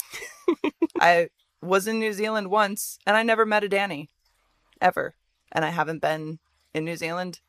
[1.00, 1.30] I
[1.62, 4.10] was in New Zealand once, and I never met a Danny,
[4.80, 5.16] ever.
[5.52, 6.38] And I haven't been
[6.74, 7.40] in New Zealand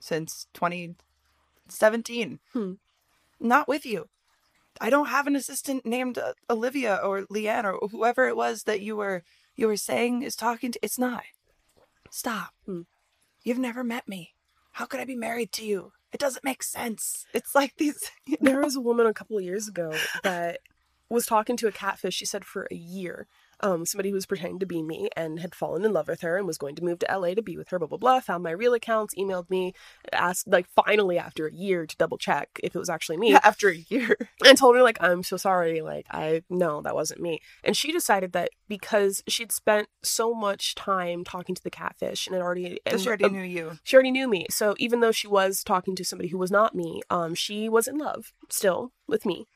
[0.00, 2.38] since 2017.
[2.52, 2.72] Hmm.
[3.40, 4.08] Not with you.
[4.80, 8.80] I don't have an assistant named uh, Olivia or Leanne or whoever it was that
[8.80, 9.22] you were
[9.56, 10.78] you were saying is talking to.
[10.82, 11.24] It's not.
[12.10, 12.54] Stop.
[12.64, 12.82] Hmm.
[13.42, 14.34] You've never met me.
[14.72, 15.92] How could I be married to you?
[16.12, 17.26] It doesn't make sense.
[17.34, 18.10] It's like these.
[18.26, 18.52] you know?
[18.52, 20.60] there was a woman a couple of years ago that
[21.08, 23.26] was talking to a catfish she said for a year
[23.60, 26.36] um, somebody who was pretending to be me and had fallen in love with her
[26.36, 28.20] and was going to move to LA to be with her, blah, blah, blah.
[28.20, 29.74] Found my real accounts, emailed me,
[30.12, 33.30] asked, like, finally after a year to double check if it was actually me.
[33.32, 34.16] Yeah, after a year.
[34.46, 37.92] and told her like i'm so sorry like i no that wasn't me and she
[37.92, 42.80] decided that because she'd spent so much time talking to the catfish and it already
[42.86, 43.78] and, she already um, knew you.
[43.82, 46.74] she already knew me so even though she was talking to somebody who was not
[46.74, 49.46] me um she was in love still with me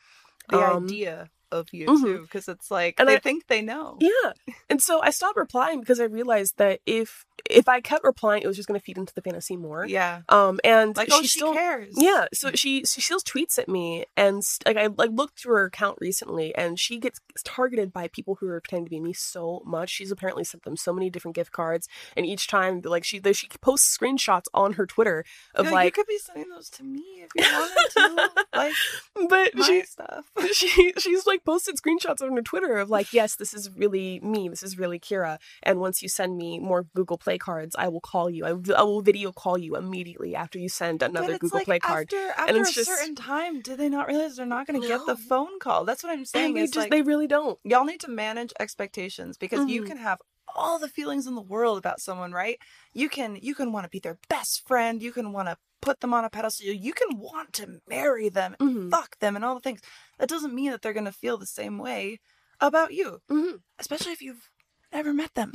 [0.49, 2.03] The um, idea of you mhm.
[2.03, 3.99] too, because it's like And they I- think they know.
[4.01, 4.33] yeah
[4.71, 8.47] and so i stopped replying because i realized that if if i kept replying it
[8.47, 10.23] was just going to feed into the fantasy more Yeah.
[10.29, 11.95] um and Like, she, oh, she still cares.
[11.97, 15.65] Yeah, so she she still tweets at me, and like I like looked through her
[15.67, 19.63] account recently, and she gets targeted by people who are pretending to be me so
[19.67, 19.91] much.
[19.91, 23.49] She's apparently sent them so many different gift cards, and each time like she she
[23.61, 25.25] posts screenshots on her Twitter
[25.55, 28.31] of Yeah, you could be sending those to me if you wanted to.
[28.57, 28.75] like
[29.29, 30.25] but my she stuff.
[30.53, 34.49] she she's like posted screenshots on her Twitter of like, yes, this is really me.
[34.49, 35.39] This is really Kira.
[35.63, 38.45] And once you send me more Google Play cards, I will call you.
[38.45, 41.79] I, will- I will video call you immediately after you send another Google like Play
[41.79, 42.13] card.
[42.13, 44.87] After, after it's a just- certain time, do they not realize they're not going to
[44.89, 45.85] get the phone call?
[45.85, 46.47] That's what I'm saying.
[46.47, 47.59] And they just like, they really don't.
[47.65, 49.87] y'all need to manage expectations because you Mhm.
[49.87, 50.19] can have
[50.55, 52.59] all the feelings in the world about someone, right?
[52.93, 55.03] You can you can want to be their best friend.
[55.03, 56.67] You can want to put them on a pedestal.
[56.69, 58.91] You can want to marry them, Mhm.
[58.91, 59.81] fuck them, and all the things.
[60.19, 62.21] That doesn't mean that they're going to feel the same way
[62.61, 63.61] about you, Mhm.
[63.79, 64.49] especially if you've
[64.93, 65.53] never met them.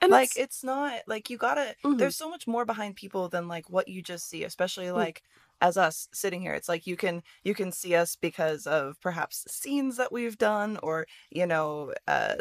[0.00, 1.98] And like it's- it's not like you gotta Mhm.
[1.98, 4.46] there's so much more behind people than like what you just see Mm.
[4.46, 5.22] especially like
[5.60, 9.44] as us sitting here it's like you can you can see us because of perhaps
[9.48, 12.36] scenes that we've done or you know uh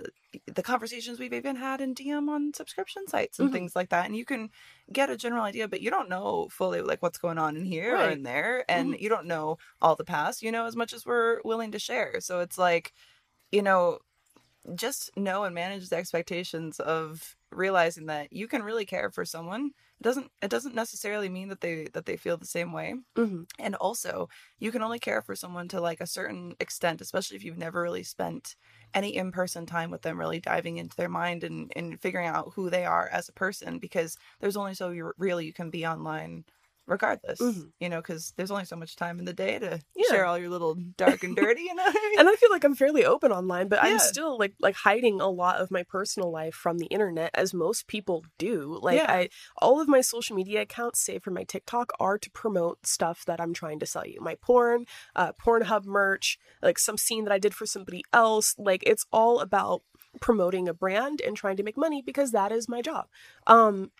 [0.45, 3.53] the conversations we've even had in dm on subscription sites and Mhm.
[3.53, 4.49] things like that and you can
[4.91, 7.97] get a general idea but you don't know fully like what's going on in here
[7.97, 11.05] or in there and you don't know all the past you know as much as
[11.05, 12.93] we're willing to share so it's like
[13.51, 13.99] you know
[14.76, 19.67] just know and manage the expectations of realizing that you can really care for someone
[19.99, 23.47] it doesn't it doesn't necessarily mean that they that they feel the same way Mhm.
[23.59, 24.27] and also
[24.59, 27.81] you can only care for someone to like a certain extent especially if you've never
[27.81, 28.55] really spent
[28.93, 32.69] any in-person time with them really diving into their mind and, and figuring out who
[32.69, 36.45] they are as a person because there's only so you really you can be online
[36.88, 37.71] regardless Mhm.
[37.79, 40.07] you know because there's only so much time in the day to Yeah.
[40.09, 42.19] share all your little dark and dirty you know I mean?
[42.19, 43.89] and I feel like I'm fairly open online, but Yeah.
[43.91, 47.53] I'm still like like hiding a lot of my personal life from the internet, as
[47.53, 48.79] most people do.
[48.81, 49.11] Like Yeah.
[49.11, 53.25] I, all of my social media accounts, save for my TikTok, are to promote stuff
[53.25, 54.19] that I'm trying to sell you.
[54.21, 54.85] My porn,
[55.15, 58.55] uh, Pornhub merch, like some scene that I did for somebody else.
[58.57, 59.81] Like it's all about
[60.21, 63.07] promoting a brand and trying to make money because that is my job.
[63.45, 63.91] Um,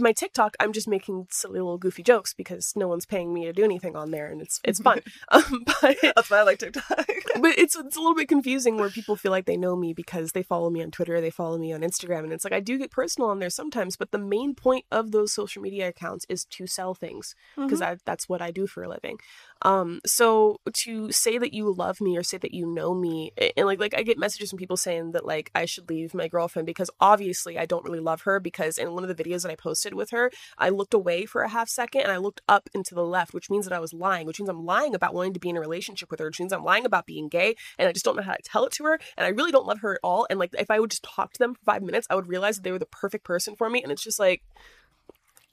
[0.00, 3.52] my TikTok, I'm just making silly little goofy jokes because no one's paying me to
[3.52, 5.00] do anything on there, and it's it's fun.
[5.30, 6.84] um, but That's why I like TikTok.
[7.40, 10.32] but it's it's a little bit confusing where people feel like they know me because
[10.32, 12.78] they follow me on Twitter, they follow me on Instagram, and it's like I do
[12.78, 13.96] get personal on there sometimes.
[13.96, 17.98] But the main point of those social media accounts is to sell things because Mhm.
[18.04, 19.18] that's what I do for a living.
[19.62, 23.66] Um, so to say that you love me or say that you know me, and
[23.66, 26.66] like like I get messages from people saying that like I should leave my girlfriend
[26.66, 29.56] because obviously I don't really love her because in one of the videos that I
[29.56, 32.84] posted with her, I looked away for a half second and I looked up and
[32.86, 35.34] to the left, which means that I was lying, which means I'm lying about wanting
[35.34, 37.88] to be in a relationship with her, which means I'm lying about being gay, and
[37.88, 39.80] I just don't know how to tell it to her, and I really don't love
[39.80, 40.26] her at all.
[40.28, 42.56] And like if I would just talk to them for five minutes, I would realize
[42.56, 44.42] that they were the perfect person for me, and it's just like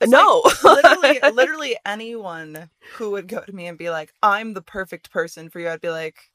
[0.08, 0.44] No.
[0.64, 5.50] literally, literally anyone who would go to me and be like, "I'm the perfect person
[5.50, 6.32] for you," I'd be like,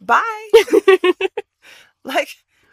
[0.00, 0.50] "Bye."
[2.04, 2.28] like,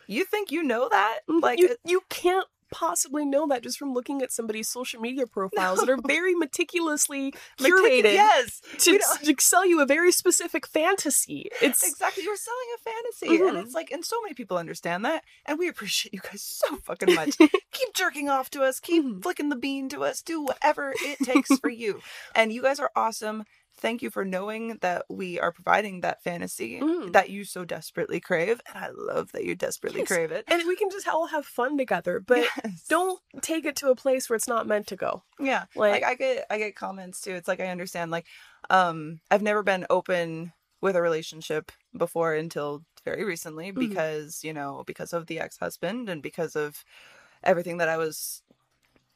[0.08, 1.20] you think you know that?
[1.30, 5.26] Mm, like, you, you can't possibly know that just from looking at somebody's social media
[5.32, 10.68] profiles that are very meticulously curated meticu- yes, to, to sell you a very specific
[10.68, 11.50] fantasy.
[11.62, 12.24] It's exactly.
[12.24, 13.64] You're selling a fantasy, and Mhm.
[13.66, 17.14] it's like, and so many people understand that, and we appreciate you guys so fucking
[17.16, 17.38] much.
[17.72, 19.22] keep jerking off to us, keep Mhm.
[19.24, 22.02] flicking the bean to us, do whatever it takes for you.
[22.36, 23.44] And you guys are awesome.
[23.80, 27.14] Thank you for knowing that we are providing that fantasy Mhm.
[27.14, 28.60] that you so desperately crave.
[28.68, 30.08] And I love that you desperately Yes.
[30.08, 30.46] crave it.
[30.48, 32.86] and we can just all have fun together, but Yes.
[32.90, 35.24] don't take it to a place where it's not meant to go.
[35.40, 35.66] Yeah.
[35.76, 37.32] Like, Like I get I get comments too.
[37.36, 38.26] It's like I understand like
[38.72, 43.80] um I've never been open with a relationship before until very recently Mhm.
[43.80, 46.84] because, you know, because of the ex-husband and because of
[47.44, 48.42] everything that I was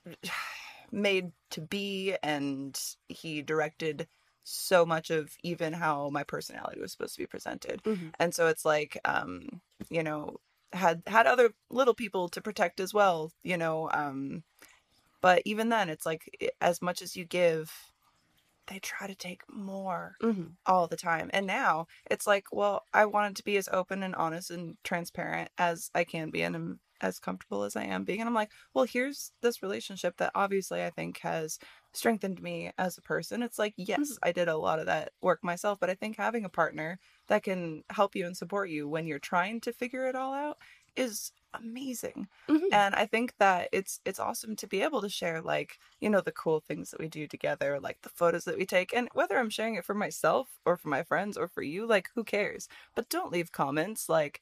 [0.91, 4.07] made to be and he directed
[4.43, 7.81] so much of even how my personality was supposed to be presented.
[7.85, 8.11] Mhm.
[8.19, 10.37] And so it's like um you know
[10.73, 14.43] had had other little people to protect as well, you know, um
[15.21, 17.73] but even then it's like as much as you give
[18.67, 20.55] they try to take more Mhm.
[20.65, 21.29] all the time.
[21.33, 25.51] And now it's like, well, I wanted to be as open and honest and transparent
[25.57, 28.19] as I can be and I'm as comfortable as I am being.
[28.21, 31.57] And I'm like, well, here's this relationship that obviously I think has
[31.93, 33.43] strengthened me as a person.
[33.43, 36.45] It's like, yes, I did a lot of that work myself, but I think having
[36.45, 40.15] a partner that can help you and support you when you're trying to figure it
[40.15, 40.57] all out
[40.95, 42.71] is amazing Mhm.
[42.71, 46.21] and i think that it's it's awesome to be able to share like you know
[46.21, 49.37] the cool things that we do together like the photos that we take and whether
[49.37, 52.67] i'm sharing it for myself or for my friends or for you like who cares
[52.95, 54.41] but don't leave comments like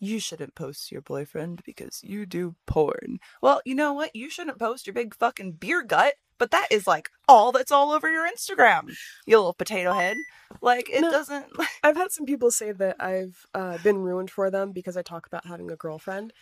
[0.00, 4.58] you shouldn't post your boyfriend because you do porn well you know what you shouldn't
[4.58, 8.26] post your big fucking beer gut but that is like all that's all over your
[8.28, 8.92] instagram
[9.26, 10.16] you little potato head
[10.60, 11.10] like it No.
[11.12, 11.46] doesn't
[11.84, 15.26] I've had some people say that I've uh, been ruined for them because I talk
[15.28, 16.32] about having a girlfriend,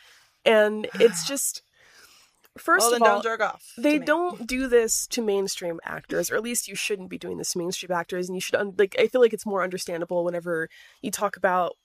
[0.47, 1.63] and it's just
[2.57, 6.35] first well of all don't jerk off they don't do this to mainstream actors or
[6.37, 8.97] at least you shouldn't be doing this to mainstream actors and you should un- like
[8.99, 10.69] i feel like it's more understandable whenever
[11.01, 11.77] you talk about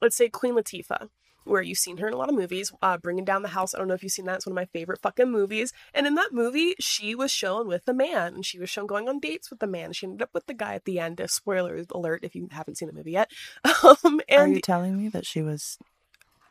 [0.00, 1.08] let's say queen latifah
[1.44, 3.78] where you've seen her in a lot of movies uh, bringing down the house i
[3.78, 5.72] don't know if you've seen that it's one of my favorite fucking movies.
[5.92, 9.08] And in that movie she was shown with a man and she was shown going
[9.08, 11.26] on dates with the man she ended up with the guy at the end uh,
[11.26, 13.30] spoiler alert if you haven't seen the movie yet.
[14.04, 15.78] Um, Are and you telling me that she was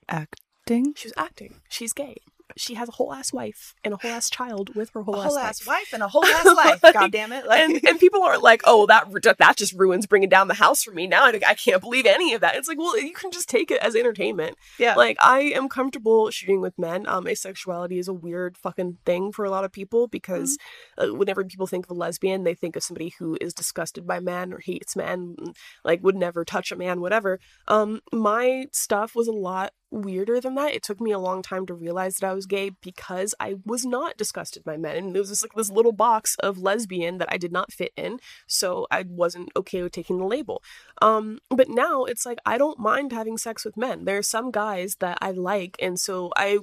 [0.08, 0.94] acting?
[0.96, 1.62] she was acting.
[1.68, 2.18] She's gay
[2.56, 5.24] she has a whole ass wife and a whole ass child with her whole, a
[5.24, 5.94] whole ass, ass wife.
[5.94, 6.84] and a whole ass life.
[6.84, 7.46] Like, God damn it!
[7.46, 9.08] Like, and and people aren't like, oh, that
[9.40, 11.08] that just ruins bringing down the house for me.
[11.08, 12.56] Now I, I can't believe any of that.
[12.56, 14.58] It's like, well, you can just take it as entertainment.
[14.78, 17.08] yeah, Like I am comfortable shooting with men.
[17.08, 20.58] Um, asexuality is a weird fucking thing for a lot of people because
[20.98, 24.20] uh, whenever people think of a lesbian, they think of somebody who is disgusted by
[24.20, 25.36] men or hates men,
[25.84, 27.40] like would never touch a man, whatever.
[27.68, 30.74] Um, my stuff was a lot weirder than that.
[30.74, 33.86] It took me a long time to realize that I was gay because I was
[33.86, 37.32] not disgusted by men, and there was just like this little box of lesbian that
[37.32, 40.62] I did not fit in, so I wasn't okay with taking the label.
[41.02, 44.06] Um, but now it's like I don't mind having sex with men.
[44.06, 46.60] There are some guys that I like, and so I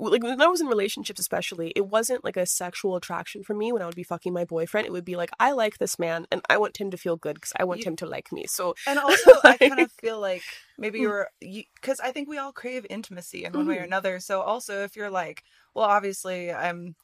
[0.00, 3.70] like when I was in relationships, especially, it wasn't like a sexual attraction for me
[3.72, 4.86] when I would be fucking my boyfriend.
[4.86, 7.34] It would be like I like this man, and I want him to feel good
[7.34, 8.46] because I want You- him to like me.
[8.48, 10.42] So and also I kind of feel like
[10.78, 11.02] maybe Mm.
[11.02, 11.28] you're
[11.74, 13.84] because I think we all crave intimacy in one way or Mhm.
[13.92, 14.20] another.
[14.20, 15.42] So also if you're like,
[15.74, 16.96] well, obviously I'm.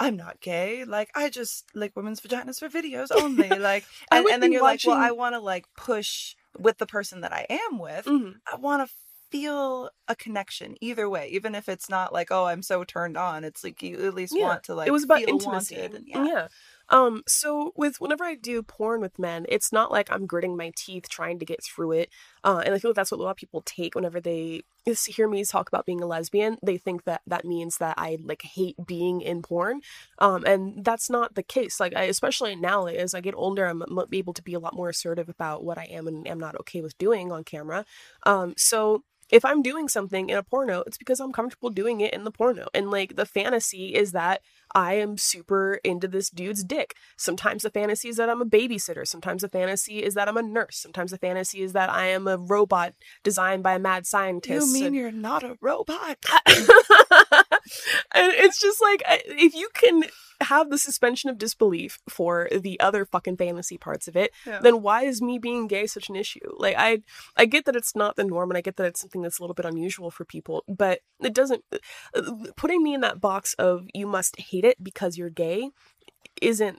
[0.00, 0.84] I'm not gay.
[0.84, 3.48] Like I just like women's vaginas for videos only.
[3.70, 7.20] Like and, and then you're like, well, I want to like push with the person
[7.20, 8.06] that I am with.
[8.06, 8.34] mhm.
[8.52, 8.92] I want to
[9.32, 13.42] feel a connection either way, even if it's not like, oh, I'm so turned on.
[13.44, 15.76] It's like you at least Yeah, want to like it was about feel intimacy.
[15.76, 16.48] and- yeah.
[16.88, 20.72] Um, so with whenever I do porn with men, it's not like I'm gritting my
[20.76, 22.10] teeth trying to get through it.
[22.44, 24.62] Uh, and I feel like that's what a lot of people take whenever they
[25.06, 26.58] hear me talk about being a lesbian.
[26.62, 29.80] They think that that means that I like hate being in porn.
[30.18, 31.80] Um, and that's not the case.
[31.80, 34.90] Like I, especially now as I get older, I'm able to be a lot more
[34.90, 37.86] assertive about what I am and am not okay with doing on camera.
[38.24, 42.12] Um, so if I'm doing something in a porno, it's because I'm comfortable doing it
[42.12, 42.68] in the porno.
[42.74, 44.42] And like the fantasy is that
[44.74, 46.94] I am super into this dude's dick.
[47.16, 49.06] Sometimes the fantasy is that I'm a babysitter.
[49.08, 50.76] Sometimes the fantasy is that I'm a nurse.
[50.76, 52.92] Sometimes the fantasy is that I am a robot
[53.24, 54.66] designed by a mad scientist.
[54.68, 56.18] You mean And- you're not a robot?
[56.46, 60.04] and it's just like if you can
[60.42, 64.60] have the suspension of disbelief for the other fucking fantasy parts of it Yeah.
[64.60, 66.40] then why is me being gay such an issue?
[66.56, 67.02] Like i
[67.36, 69.42] i get that it's not the norm and i get that it's something that's a
[69.42, 72.22] little bit unusual for people but it doesn't uh,
[72.56, 75.70] putting me in that box of you must hate it because you're gay
[76.40, 76.78] isn't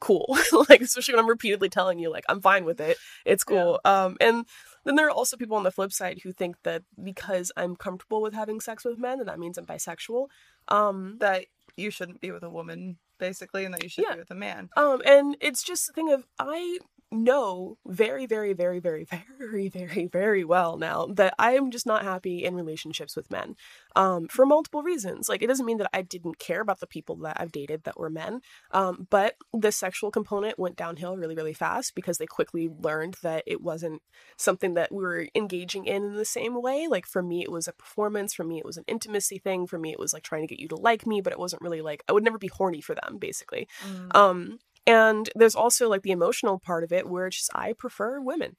[0.00, 0.36] cool.
[0.68, 2.96] Like especially when i'm repeatedly telling you like i'm fine with it.
[3.26, 3.80] It's cool.
[3.84, 4.46] Um and
[4.84, 8.22] then there are also people on the flip side who think that because i'm comfortable
[8.22, 10.28] with having sex with men and that means i'm bisexual
[10.68, 11.44] um that
[11.80, 14.14] you shouldn't be with a woman, basically, and that you should Yeah.
[14.14, 14.68] be with a man.
[14.76, 16.78] um and it's just the thing of i
[17.12, 19.06] know very very very very
[19.38, 23.56] very very very well now that i am just not happy in relationships with men
[23.96, 25.28] um for multiple reasons.
[25.28, 27.98] Like it doesn't mean that i didn't care about the people that i've dated that
[27.98, 28.40] were men
[28.70, 33.42] um but the sexual component went downhill really really fast because they quickly learned that
[33.46, 34.02] it wasn't
[34.36, 36.86] something that we were engaging in in the same way.
[36.88, 38.34] Like for me it was a performance.
[38.34, 39.66] For me it was an intimacy thing.
[39.66, 41.62] For me it was like trying to get you to like me but it wasn't
[41.62, 43.68] really like i would never be horny for them basically.
[44.12, 44.58] Um,
[44.90, 48.56] and there's also like the emotional part of it where it's just I prefer women.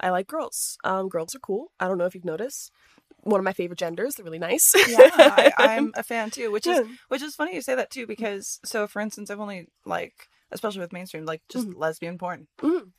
[0.00, 0.76] I like girls.
[0.84, 1.70] Um, girls are cool.
[1.78, 2.70] I don't know if you've noticed.
[3.22, 4.14] One of my favorite genders.
[4.14, 4.72] They're really nice.
[4.88, 6.50] yeah, I, I'm a fan too.
[6.50, 9.68] Which is which is funny you say that too because so for instance, I've only
[9.86, 12.48] like especially with mainstream like just lesbian porn.
[12.60, 12.90] Mhm.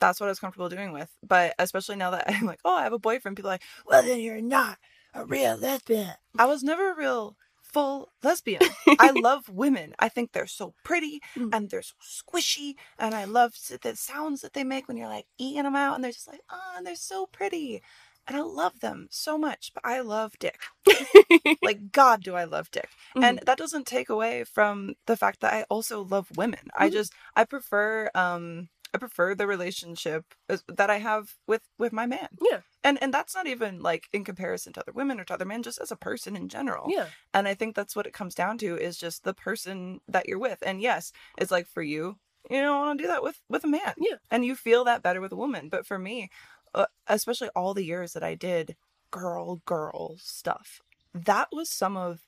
[0.00, 1.10] That's what I was comfortable doing with.
[1.26, 4.02] But especially now that I'm like, oh, I have a boyfriend, people are like, well,
[4.02, 4.78] then you're not
[5.14, 6.14] a real lesbian.
[6.38, 7.36] I was never a real
[7.74, 8.68] full lesbian.
[8.98, 9.94] I love women.
[10.00, 11.52] I think they're so pretty Mm.
[11.52, 15.26] and they're so squishy, and I love the sounds that they make when you're like
[15.38, 17.82] eating them out, and they're just like, oh, and they're so pretty.
[18.28, 20.60] And I love them so much, but I love dick.
[21.62, 22.90] like God, do I love dick?
[23.22, 26.68] And that doesn't take away from the fact that I also love women.
[26.76, 26.90] I Mhm.
[26.90, 32.28] just I prefer um I prefer the relationship that I have with with my man.
[32.40, 32.60] Yeah.
[32.84, 35.62] And and that's not even like in comparison to other women or to other men,
[35.62, 36.86] just as a person in general.
[36.88, 37.06] yeah.
[37.32, 40.38] And I think that's what it comes down to is just the person that you're
[40.38, 40.62] with.
[40.64, 42.16] And yes, it's like for you,
[42.48, 43.94] you don't want to do that with with a man.
[43.98, 44.16] Yeah.
[44.30, 45.68] And you feel that better with a woman.
[45.68, 46.30] But for me,
[46.74, 48.76] uh, especially all the years that I did
[49.10, 50.80] girl girl stuff,
[51.12, 52.20] that was some of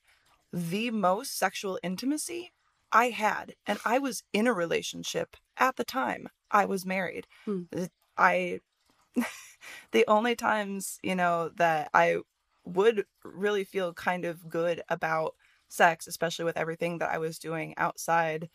[0.53, 2.53] the most sexual intimacy
[2.93, 3.55] I had.
[3.66, 6.28] And I was in a relationship at the time.
[6.51, 7.26] I was married.
[7.45, 7.62] Hmm.
[8.16, 8.61] I
[9.93, 12.18] the only times, you know, that I
[12.64, 15.34] would really feel kind of good about
[15.68, 18.51] sex, especially with everything that I was doing outside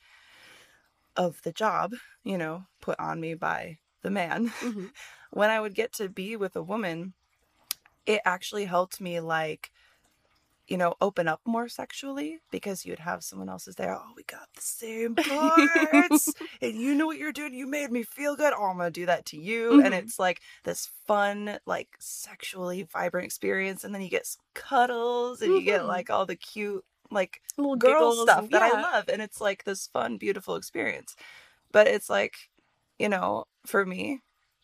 [1.15, 4.51] of the job, you know, put on me by the man.
[4.61, 4.91] Mhm.
[5.31, 7.13] when I would get to be with a woman,
[8.05, 9.71] it actually helped me like
[10.71, 13.93] you know, open up more sexually because you'd have someone else's there.
[13.93, 16.33] Oh, we got the same parts.
[16.61, 17.53] and you know what you're doing.
[17.53, 18.53] You made me feel good.
[18.55, 19.81] Oh, I'm going to do that to you.
[19.83, 19.99] And Mhm.
[19.99, 23.83] it's like this fun, like sexually vibrant experience.
[23.83, 25.87] And then you get some cuddles and you get Mhm.
[25.87, 29.09] like all the cute, like Little girl stuff and- that I love.
[29.09, 31.15] And it's like this fun, beautiful experience.
[31.73, 32.35] But it's like,
[32.97, 34.21] you know, for me,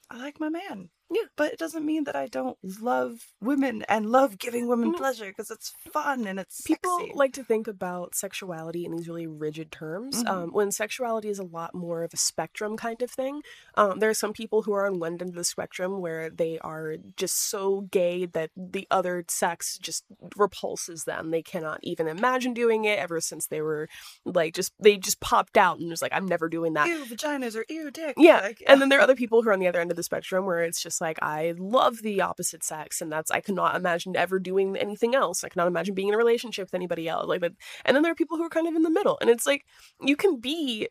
[0.09, 0.89] I like my man.
[1.09, 1.21] Yeah.
[1.35, 4.97] But it doesn't mean that I don't love women and love giving women No.
[4.97, 7.13] pleasure because it's fun and it's People sexy.
[7.15, 10.23] like to think about sexuality in these really rigid terms.
[10.23, 10.27] Mhm.
[10.29, 13.41] Um, when sexuality is a lot more of a spectrum kind of thing.
[13.75, 16.59] Um, there are some people who are on one end of the spectrum where they
[16.59, 20.03] are just so gay that the other sex just
[20.35, 21.31] repulses them.
[21.31, 23.87] They cannot even imagine doing it ever since they were
[24.25, 26.87] like just they just popped out and was like, I'm never doing that.
[26.87, 28.15] ew vaginas or ew dick.
[28.17, 28.41] Yeah.
[28.41, 30.03] Like, And then there are other people who are on the other end of the
[30.03, 34.15] spectrum where it's just like, I love the opposite sex, and that's, I cannot imagine
[34.15, 35.43] ever doing anything else.
[35.43, 37.27] I cannot imagine being in a relationship with anybody else.
[37.27, 37.53] Like that.
[37.85, 39.17] And then there are people who are kind of in the middle.
[39.21, 39.65] And it's like,
[40.01, 40.87] you can be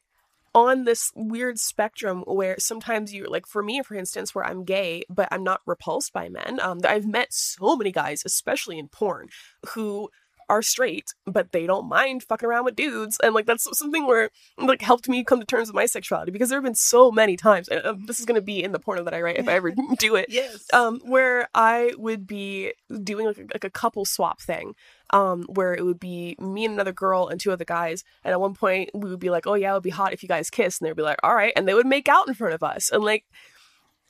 [0.54, 5.02] on this weird spectrum where sometimes you like for me for instance where i'm gay
[5.10, 9.28] but i'm not repulsed by men um i've met so many guys especially in porn
[9.74, 10.08] who
[10.48, 13.18] are straight, but they don't mind fucking around with dudes.
[13.22, 16.48] And like that's something where like helped me come to terms with my sexuality because
[16.48, 19.04] there have been so many times, and um, this is gonna be in the porno
[19.04, 20.26] that I write if I ever do it.
[20.28, 20.66] Yes.
[20.72, 22.72] Um, where I would be
[23.02, 24.74] doing like a, like a couple swap thing,
[25.10, 28.40] um, where it would be me and another girl and two other guys, and at
[28.40, 30.50] one point we would be like, "Oh yeah, it would be hot if you guys
[30.50, 32.62] kissed," and they'd be like, "All right," and they would make out in front of
[32.62, 33.24] us, and like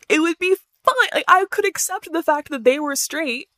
[0.09, 0.95] it would be fine.
[1.15, 3.49] Like I could accept the fact that they were straight,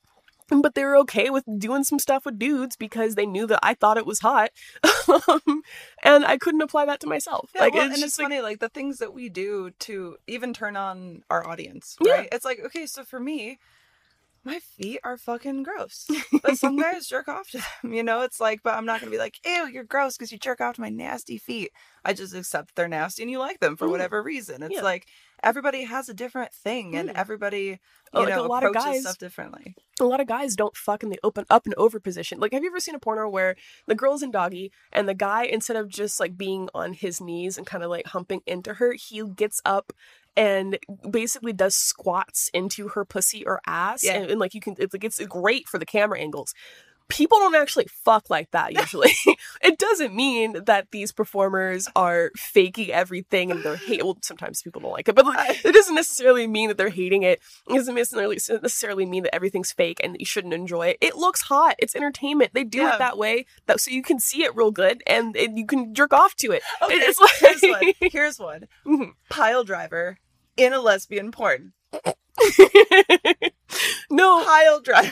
[0.49, 3.75] but they were okay with doing some stuff with dudes because they knew that I
[3.75, 4.51] thought it was hot,
[5.09, 5.63] Um,
[6.03, 7.51] and I couldn't apply that to myself.
[7.55, 10.17] Yeah, like well, it's and it's like, funny, like the things that we do to
[10.27, 12.13] even turn on our audience, Yeah.
[12.13, 12.29] right?
[12.33, 13.59] It's like, okay, so for me,
[14.49, 16.07] my feet are fucking gross.
[16.43, 18.23] But some guys jerk off to them, you know?
[18.23, 20.77] It's like, but I'm not gonna be like, ew, you're gross because you jerk off
[20.77, 21.71] to my nasty feet.
[22.05, 23.91] I just accept they're nasty and you like them for Mm.
[23.91, 24.63] whatever reason.
[24.63, 24.83] It's Yeah.
[24.83, 25.07] like
[25.43, 27.15] everybody has a different thing and Mm.
[27.17, 27.79] everybody, you
[28.15, 29.77] Oh, like, know, a lot of approaches guys- stuff differently.
[30.01, 32.41] a lot of guys don't fuck in the open up and over position.
[32.41, 33.55] Like, have you ever seen a porno where
[33.87, 37.59] the girl's in doggy and the guy, instead of just like being on his knees
[37.59, 39.93] and kind of like humping into her, he gets up
[40.39, 40.79] and
[41.11, 44.05] basically does squats into her pussy or ass.
[44.05, 44.15] Yeah.
[44.15, 46.55] And, and, like you can, it's like it's great for the camera angles.
[47.09, 49.13] People don't actually fuck like that usually.
[49.63, 54.05] it doesn't mean that these performers are faking everything and they're hate.
[54.05, 57.23] Well, sometimes people don't like it, but like, it doesn't necessarily mean that they're hating
[57.23, 57.41] it.
[57.67, 60.99] It doesn't necessarily necessarily mean that everything's fake and that you shouldn't enjoy it.
[61.01, 61.77] It looks hot.
[61.79, 62.51] It's entertainment.
[62.53, 62.97] They do Yeah.
[62.97, 65.95] it that way that so you can see it real good and, and you can
[65.95, 66.63] jerk off to it.
[66.83, 67.93] Okay, It's here's one.
[68.13, 68.67] Here's one.
[68.87, 69.13] Mhm.
[69.31, 70.19] Pile driver
[70.59, 71.73] in a lesbian porn.
[74.11, 75.11] no, Pile driver.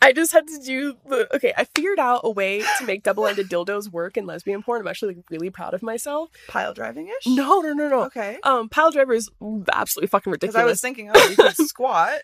[0.00, 1.52] I just had to do the okay.
[1.56, 4.80] I figured out a way to make double-ended dildos work in lesbian porn.
[4.80, 6.30] I'm actually like really proud of myself.
[6.48, 7.26] Pile driving ish?
[7.26, 8.02] No, no, no, no.
[8.04, 8.38] Okay.
[8.44, 9.28] Um, pile driver is
[9.72, 10.60] absolutely fucking ridiculous.
[10.62, 12.20] I was thinking, oh, you could squat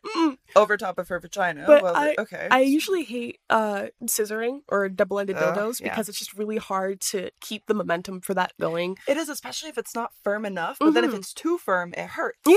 [0.57, 1.65] over top of her vagina.
[1.67, 2.49] But well, I- okay.
[2.51, 5.89] I usually hate uh scissoring or double-ended dildos yeah.
[5.91, 8.97] because it's just really hard to keep the momentum for that going.
[9.09, 10.77] It is, especially if it's not firm enough.
[10.79, 11.19] But then if Mhm.
[11.19, 12.39] it's too firm, it hurts.
[12.47, 12.55] Yeah.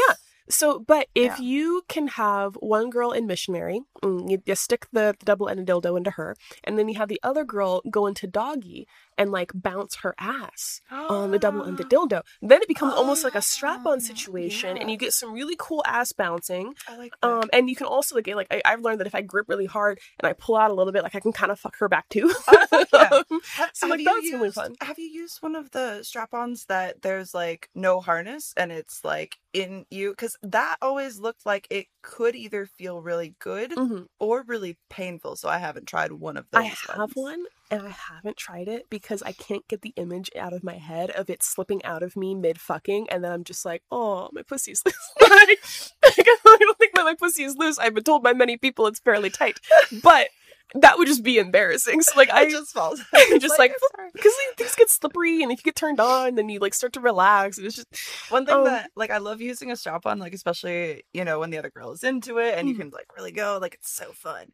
[0.49, 1.45] So, but if Yeah.
[1.45, 5.97] you can have one girl in missionary, mm, you, you stick the, the double-ended dildo
[5.97, 8.87] into her, and then you have the other girl go into doggy
[9.18, 13.41] and like bounce her ass on the double-ended dildo, then it becomes almost like a
[13.41, 16.74] strap-on Oh, situation, and you get some really cool ass bouncing.
[16.88, 17.28] I like that.
[17.28, 19.65] Um, and you can also like like I, I've learned that if I grip really
[19.65, 21.88] hard and I pull out a little bit, like I can kind of fuck her
[21.89, 22.34] back too.
[22.47, 23.07] Oh, yeah.
[23.07, 24.76] Um, Have, so, have like, that's used, really fun.
[24.82, 29.38] Have you used one of the strap-ons that there's like no harness and it's like
[29.53, 30.11] in you?
[30.11, 34.07] Because that always looked like it could either feel really good mhm.
[34.20, 35.38] or really painful.
[35.38, 36.63] So I haven't tried one of those.
[36.63, 40.53] I have one and I haven't tried it because I can't get the image out
[40.53, 43.65] of my head of it slipping out of me mid fucking, and then I'm just
[43.65, 45.13] like, oh, my pussy's loose.
[45.22, 45.59] like,
[46.03, 47.78] I don't think my, my pussy is loose.
[47.78, 49.59] I've been told by many people it's fairly tight,
[50.03, 50.30] but
[50.76, 52.01] that would just be embarrassing.
[52.01, 53.01] So like, I It just falls.
[53.39, 53.74] Just like
[54.13, 56.99] because things get slippery, and if you get turned on, then you like start to
[56.99, 57.88] relax, and it's just
[58.30, 61.39] One thing Um, that like I love using a strap on, like especially you know
[61.39, 62.80] when the other girl is into it and you Mhm.
[62.80, 64.47] can like really go, like it's so fun.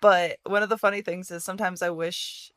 [0.00, 2.50] But one of the funny things is sometimes I wish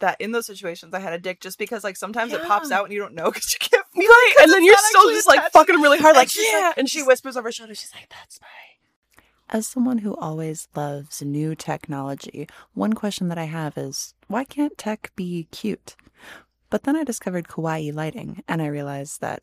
[0.00, 2.84] that in those situations I had a dick just because like sometimes it pops out
[2.84, 3.84] and you don't know because you can't.
[3.92, 6.30] feel it and then you're still actually just like fucking them really hard, like and
[6.30, 7.74] she's yeah, and she whispers over her shoulder.
[7.74, 8.46] She's like, "That's my."
[9.50, 14.76] As someone who always loves new technology, one question that I have is why can't
[14.76, 15.96] tech be cute?
[16.70, 19.42] But then I discovered kawaii lighting and I realized that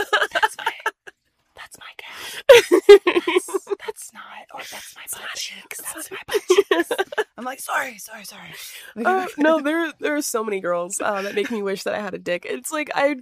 [1.71, 1.93] That's my.
[1.97, 2.43] Cat.
[3.25, 4.23] That's, that's not.
[4.53, 5.81] Or that's my butt cheeks.
[5.81, 6.91] That's my butt cheeks.
[7.37, 8.49] I'm like, sorry, sorry, sorry.
[9.03, 11.99] Uh, no, there there are so many girls uh, that make me wish that I
[11.99, 12.45] had a dick.
[12.47, 13.17] It's like I,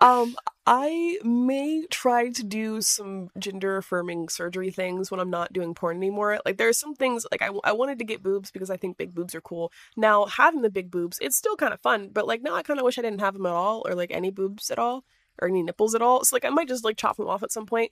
[0.00, 0.36] um,
[0.66, 5.96] I may try to do some gender affirming surgery things when I'm not doing porn
[5.96, 6.40] anymore.
[6.44, 8.98] Like there are some things like I, I wanted to get boobs because I think
[8.98, 9.72] big boobs are cool.
[9.96, 12.78] Now having the big boobs, it's still kind of fun, but like now I kind
[12.78, 15.04] of wish I didn't have them at all or like any boobs at all
[15.40, 16.24] or any nipples at all.
[16.24, 17.90] So like I might just like chop them off at some point.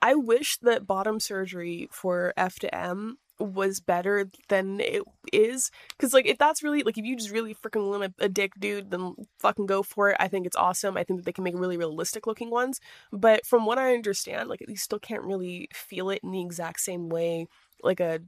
[0.00, 6.14] I wish that bottom surgery for F to M was better than it is because
[6.14, 8.90] like if that's really like if you just really freaking want a, a dick dude
[8.90, 11.58] then fucking go for it i think it's awesome i think that they can make
[11.58, 12.78] really realistic looking ones
[13.10, 16.78] but from what i understand like you still can't really feel it in the exact
[16.78, 17.46] same way
[17.82, 18.20] like a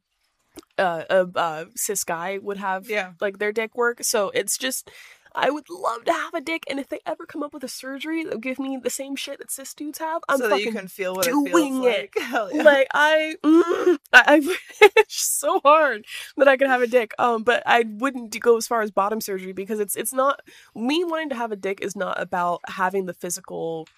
[0.78, 3.12] uh, a, a cis guy would have Yeah.
[3.20, 4.02] like their dick work.
[4.02, 4.90] So it's just
[5.35, 7.68] I would love to have a dick, and if they ever come up with a
[7.68, 10.72] surgery that'll give me the same shit that cis dudes have, I'm so fucking you
[10.72, 12.11] can feel what it doing feels it.
[12.22, 12.53] like.
[12.55, 12.62] Yeah.
[12.62, 14.39] like I, mm, I, I
[14.97, 16.05] wish so hard
[16.37, 17.12] that I could have a dick.
[17.18, 20.41] Um, but I wouldn't go as far as bottom surgery because it's it's not
[20.74, 23.89] me wanting to have a dick is not about having the physical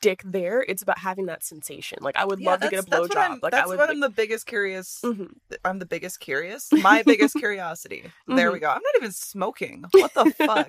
[0.00, 0.62] dick there.
[0.66, 1.98] It's about having that sensation.
[2.00, 3.42] Like I would Yeah, love to get a blowjob.
[3.42, 3.78] Like that's I would.
[3.78, 5.00] what like- I'm the biggest curious.
[5.04, 5.32] Mhm.
[5.64, 6.70] I'm the biggest curious.
[6.72, 8.10] My biggest curiosity.
[8.26, 8.52] There Mm-hmm.
[8.54, 8.68] we go.
[8.68, 9.84] I'm not even smoking.
[9.92, 10.68] What the fuck?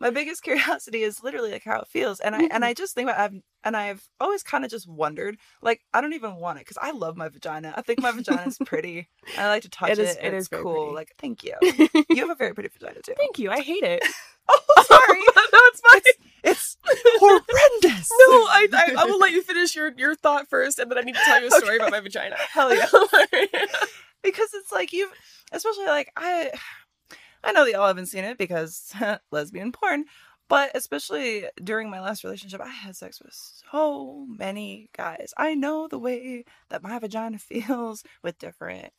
[0.00, 2.52] My biggest curiosity is literally like how it feels, and I Mm-hmm.
[2.52, 3.34] and I just think about I've
[3.64, 5.36] and I've always kind of just wondered.
[5.60, 7.74] Like I don't even want it because I love my vagina.
[7.76, 9.08] I think my vagina is pretty.
[9.36, 9.98] I like to touch it.
[9.98, 10.02] it.
[10.08, 10.62] Is, it, it is cool.
[10.62, 10.94] pretty.
[10.94, 11.54] Like thank you.
[12.08, 13.14] You have a very pretty vagina too.
[13.16, 13.50] Thank you.
[13.50, 14.02] I hate it.
[14.48, 15.20] oh, sorry.
[15.36, 16.00] no, it's fine.
[16.42, 16.76] It's
[17.20, 18.10] horrendous.
[18.10, 21.02] No, I, I I will let you finish your your thought first, and then I
[21.02, 22.36] need to tell you a story about my vagina.
[22.38, 22.86] Hell yeah.
[24.22, 25.12] because it's like you've
[25.52, 26.50] especially like i
[27.44, 28.92] i know that y'all haven't seen it because
[29.30, 30.04] lesbian porn
[30.48, 33.32] but especially during my last relationship i had sex with
[33.70, 35.32] so many guys.
[35.36, 38.92] I know the way that my vagina feels with different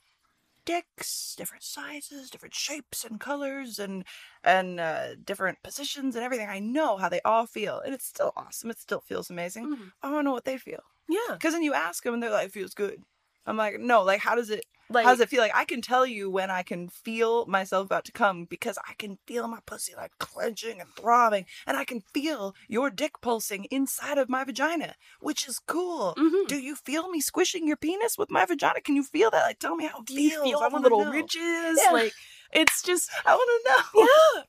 [0.64, 4.06] dicks different sizes different shapes and colors and
[4.44, 6.48] and uh, different positions and everything.
[6.48, 8.70] I know how they all feel and it's still awesome.
[8.70, 9.68] It still feels amazing.
[9.76, 9.92] Mhm.
[10.04, 10.84] i want to know what they feel.
[11.10, 13.02] Yeah, because then you ask them and they're like it feels good.
[13.46, 15.52] I'm like no like how does it like how does it feel like?
[15.56, 19.18] I can tell you when I can feel myself about to come because I can
[19.28, 24.18] feel my pussy like clenching and throbbing, and I can feel your dick pulsing inside
[24.18, 26.14] of my vagina, which is cool.
[26.18, 26.48] Mhm.
[26.48, 28.82] Do you feel me squishing your penis with my vagina?
[28.82, 29.44] Can you feel that?
[29.44, 30.44] Like, tell me how it Do you feels.
[30.50, 31.12] feel I wanna little know.
[31.12, 31.80] ridges?
[31.84, 31.92] Yeah.
[31.92, 32.14] Like
[32.54, 34.08] it's just I want to know.
[34.36, 34.44] yeah.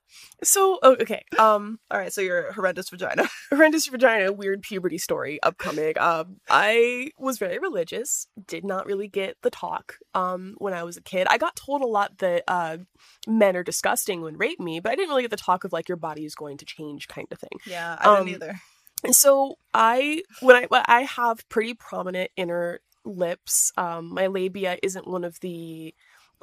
[0.45, 3.29] So oh, okay, um, All right, so your horrendous vagina.
[3.51, 5.97] horrendous vagina, weird puberty story upcoming.
[5.99, 8.27] Um, I was very religious.
[8.45, 9.99] Did not really get the talk.
[10.15, 12.79] Um, when I was a kid, I got told a lot that uh,
[13.29, 15.89] men are disgusting when rape me, but I didn't really get the talk of like
[15.89, 17.59] your body is going to change kind of thing.
[17.65, 18.61] Yeah, I Um, didn't either.
[19.05, 23.73] And so I when I when I have pretty prominent inner lips.
[23.77, 25.95] Um, my labia isn't one of the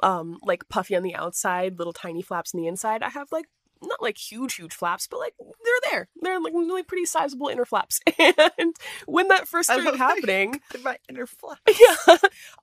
[0.02, 3.02] um like puffy on the outside, little tiny flaps on the inside.
[3.02, 3.46] I have like
[3.82, 6.08] not like huge, huge flaps, but like they're there.
[6.20, 8.00] They're like really pretty sizable inner flaps.
[8.58, 8.74] And
[9.06, 11.58] when that first started love that you happening, In my inner flesh.
[11.68, 12.16] yeah,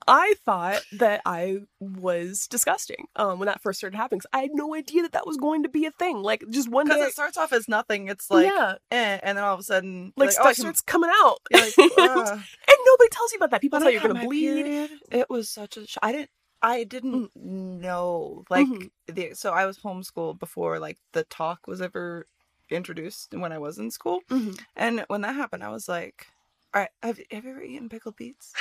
[0.08, 3.08] I thought that I was disgusting.
[3.16, 4.22] Um, when that first started happening.
[4.32, 6.22] I had no idea that that was going to be a thing.
[6.22, 8.08] Like just one Because day, it starts off as nothing.
[8.08, 10.56] It's like, yeah, eh, and then all of a sudden, like, you're stuff oh, can-
[10.56, 11.40] starts coming out.
[11.52, 13.62] like, "Ugh." And nobody tells you about that.
[13.62, 14.64] People you you're gonna bleed.
[14.66, 15.88] period, it was such a.
[15.88, 16.30] Sh- I didn't.
[16.62, 18.44] I didn't know.
[18.50, 18.92] Like Mhm.
[19.08, 19.34] the.
[19.36, 22.26] So I was homeschooled before like the talk was ever
[22.70, 24.60] introduced when I was in school, Mhm.
[24.76, 26.28] and when that happened, I was like,
[26.74, 28.54] "All right, have, have you ever eaten pickled beets?"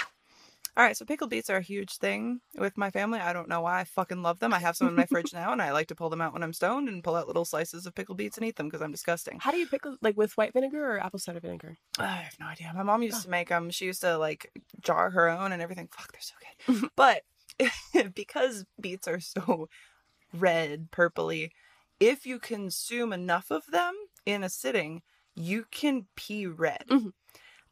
[0.76, 3.18] All right, so pickled beets are a huge thing with my family.
[3.18, 3.80] I don't know why.
[3.80, 4.52] I fucking love them.
[4.52, 6.42] I have some in my fridge now, and I like to pull them out when
[6.42, 8.92] I'm stoned and pull out little slices of pickled beets and eat them because I'm
[8.92, 9.38] disgusting.
[9.40, 11.78] How do you pickle like with white vinegar or apple cider vinegar?
[11.98, 12.70] I have no idea.
[12.76, 13.22] My mom used Oh.
[13.22, 13.70] to make them.
[13.70, 15.88] She used to like jar her own and everything.
[15.90, 16.34] Fuck, they're so
[16.66, 16.90] good.
[16.94, 17.22] but
[18.14, 19.68] because beets are so
[20.32, 21.50] red, purpley,
[22.00, 23.94] if you consume enough of them
[24.26, 25.02] in a sitting,
[25.34, 26.84] you can pee red.
[26.90, 27.12] Mhm.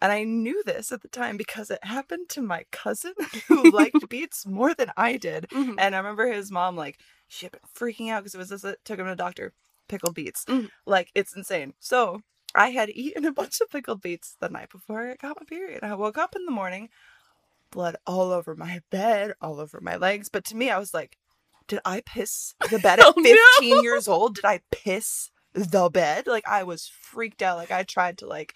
[0.03, 3.15] And I knew this at the time because it happened to my cousin
[3.49, 5.49] who liked beets more than I did.
[5.51, 5.77] Mhm.
[5.79, 8.63] And I remember his mom, like, she had been freaking out because it was this
[8.63, 9.55] that took him to the doctor.
[9.89, 10.45] Pickled beets.
[10.47, 10.71] Mhm.
[10.87, 11.75] Like, it's insane.
[11.81, 12.21] So
[12.55, 15.83] I had eaten a bunch of pickled beets the night before I got my period.
[15.83, 16.89] I woke up in the morning,
[17.75, 20.29] blood all over my bed, all over my legs.
[20.31, 21.19] But to me, I was like,
[21.69, 23.35] did I piss the bed at Oh, no.
[23.61, 24.37] 15 years old?
[24.37, 26.27] Did I piss the bed?
[26.27, 27.57] Like, I was freaked out.
[27.59, 28.55] Like, I tried to, like,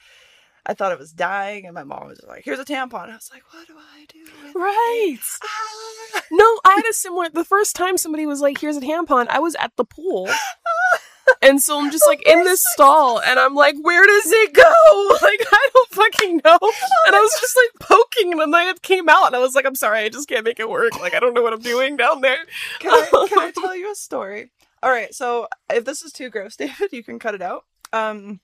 [0.64, 1.66] I thought I was dying.
[1.66, 3.10] And my mom was like, here's a tampon.
[3.10, 4.20] I was like, what do I do?
[4.44, 5.18] with Right.
[5.42, 6.22] Ah.
[6.30, 7.28] No, I had a similar.
[7.30, 10.28] The first time somebody was like, "Here's a tampon," I was at the pool,
[11.42, 14.62] and so I'm just like in this stall, and I'm like, "Where does it go?"
[15.20, 16.58] Like I don't fucking know.
[17.06, 19.66] And I was just like poking, and then it came out, and I was like,
[19.66, 20.98] "I'm sorry, I just can't make it work.
[21.00, 22.38] Like I don't know what I'm doing down there."
[22.80, 24.50] Can I, can I tell you a story?
[24.82, 27.64] All right, so if this is too gross, David, you can cut it out.
[27.92, 28.40] Um,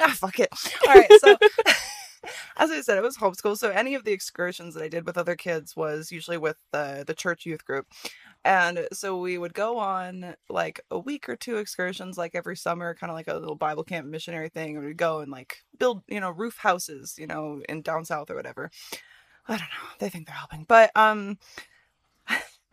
[0.00, 0.48] ah, fuck it.
[0.88, 1.36] All right, so
[2.56, 5.18] as I said, it was homeschool, so any of the excursions that I did with
[5.18, 7.86] other kids was usually with the the church youth group,
[8.44, 12.94] and so we would go on like a week or two excursions, like every summer,
[12.94, 14.76] kind of like a little Bible camp missionary thing.
[14.76, 18.30] And we'd go and like build, you know, roof houses, you know, in down south
[18.30, 18.70] or whatever.
[19.48, 19.90] I don't know.
[20.00, 21.38] They think they're helping, but um.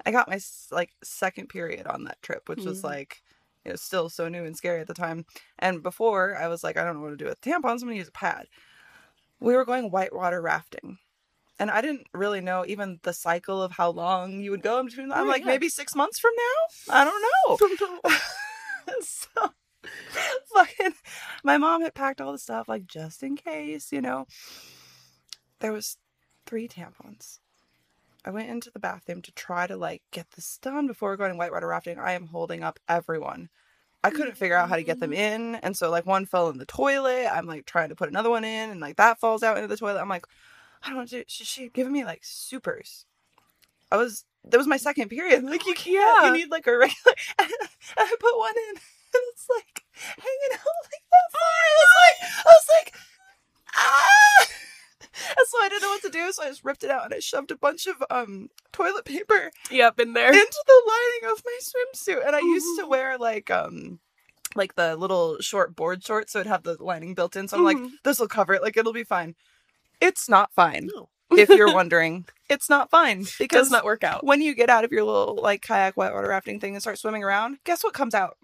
[0.06, 0.40] I got my
[0.72, 2.86] like second period on that trip, which was Mhm.
[2.86, 3.24] like
[3.64, 5.26] it was still so new and scary at the time.
[5.60, 7.82] And before I was like, I don't know what to do with tampons.
[7.82, 8.48] I'm gonna use a pad.
[9.44, 11.00] We were going whitewater rafting,
[11.60, 14.86] and I didn't really know even the cycle of how long you would go in
[14.86, 15.12] between.
[15.12, 15.48] I'm Oh, like yeah.
[15.48, 16.94] maybe six months from now.
[16.96, 18.10] I don't know.
[19.02, 19.54] so
[20.54, 20.94] fucking
[21.44, 24.28] my mom had packed all the stuff like just in case, you know.
[25.60, 25.98] There was
[26.46, 27.40] three tampons.
[28.26, 31.68] I went into the bathroom to try to like get this done before going whitewater
[31.68, 32.00] rafting.
[32.00, 33.50] I am holding up everyone.
[34.04, 36.58] I couldn't figure out how to get them in, and so like one fell in
[36.58, 37.28] the toilet.
[37.32, 39.78] I'm like trying to put another one in, and like that falls out into the
[39.78, 40.02] toilet.
[40.02, 40.26] I'm like,
[40.84, 41.20] I don't want to.
[41.20, 43.06] do She she given me like supers.
[43.92, 45.44] I was that was my second period.
[45.44, 45.96] Like you can't.
[45.96, 46.28] Yeah.
[46.28, 47.16] You need like a regular.
[47.40, 48.76] And I put one in,
[49.14, 50.60] and it's like hanging out
[50.92, 51.54] like that far.
[51.64, 52.96] I was like, I was like,
[53.76, 54.48] ah.
[55.30, 57.14] And so I didn't know what to do, so I just ripped it out and
[57.14, 60.32] I shoved a bunch of um toilet paper Yep, in there.
[60.34, 62.26] into the lining of my swimsuit.
[62.26, 64.00] And I used to wear like um
[64.56, 67.48] like the little short board shorts, so it'd have the lining built in.
[67.48, 67.92] So I'm like, Mhm.
[68.04, 68.62] this will cover it.
[68.62, 69.36] Like it'll be fine.
[70.02, 70.90] It's not fine.
[70.94, 71.10] No.
[71.38, 74.24] if you're wondering, it's not fine because Does not work out.
[74.24, 77.24] when you get out of your little like kayak whitewater rafting thing and start swimming
[77.24, 78.38] around, guess what comes out?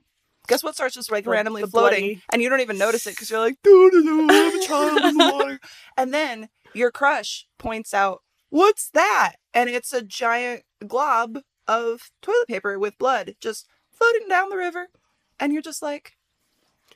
[0.47, 3.05] Guess what starts just like Like randomly the floating bloody- and you don't even notice
[3.05, 5.59] it because you're like, I have a child in the water.
[5.95, 9.33] And then your crush points out, what's that?
[9.53, 14.87] And it's a giant glob of toilet paper with blood just floating down the river.
[15.39, 16.13] And you're just like,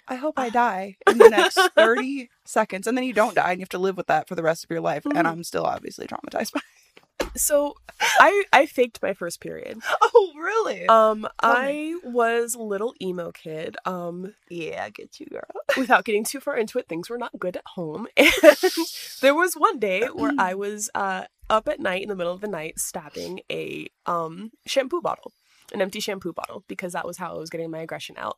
[0.08, 2.88] I hope I die in the next 30 seconds.
[2.88, 4.64] And then you don't die and you have to live with that for the rest
[4.64, 5.04] of your life.
[5.04, 5.18] Mhm.
[5.18, 6.62] And I'm still obviously traumatized by
[7.36, 9.80] So I I faked my first period.
[10.16, 10.88] Oh, really?
[10.88, 13.78] Um, Tell I was a little emo kid.
[13.86, 15.42] Um, yeah, get you, girl.
[15.78, 18.08] without getting too far into it, things were not good at home.
[18.18, 18.28] And
[19.22, 22.42] there was one day where I was uh, up at night in the middle of
[22.42, 25.34] the night stabbing a um, shampoo bottle,
[25.74, 28.38] an empty shampoo bottle, because that was how I was getting my aggression out.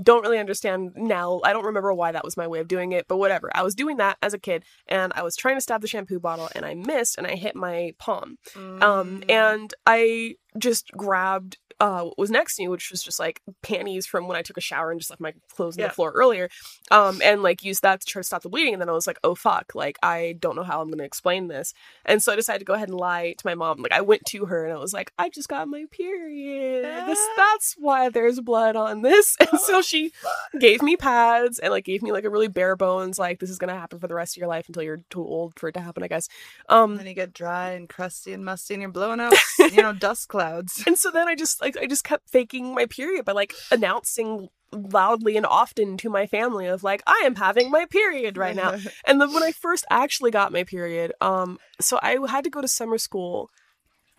[0.00, 1.40] Don't really understand now.
[1.44, 3.50] I don't remember why that was my way of doing it, but whatever.
[3.54, 6.18] I was doing that as a kid, and I was trying to stab the shampoo
[6.18, 8.38] bottle, and I missed, and I hit my palm.
[8.54, 8.82] Mm.
[8.82, 13.40] Um, and I just grabbed uh what was next to me, which was just like
[13.62, 15.88] panties from when I took a shower and just left my clothes on Yeah.
[15.88, 16.48] the floor earlier.
[16.90, 18.74] Um, and like used that to try to stop the bleeding.
[18.74, 21.48] And then I was like, oh fuck, like I don't know how I'm gonna explain
[21.48, 21.72] this.
[22.04, 23.78] And so I decided to go ahead and lie to my mom.
[23.78, 26.84] Like I went to her and I was like, I just got my period.
[26.84, 27.34] This Ah.
[27.36, 29.36] that's why there's blood on this.
[29.52, 30.12] And so she
[30.60, 33.58] gave me pads and like gave me like a really bare bones, like this is
[33.58, 35.80] gonna happen for the rest of your life until you're too old for it to
[35.80, 36.28] happen, I guess.
[36.68, 39.82] Um And then you get dry and crusty and musty, and you're blowing out, you
[39.82, 40.41] know, dust clouds.
[40.86, 44.48] And so then I just like I just kept faking my period by like announcing
[44.72, 48.78] loudly and often to my family of like I am having my period right now.
[49.06, 52.60] And then when I first actually got my period, um so I had to go
[52.60, 53.50] to summer school.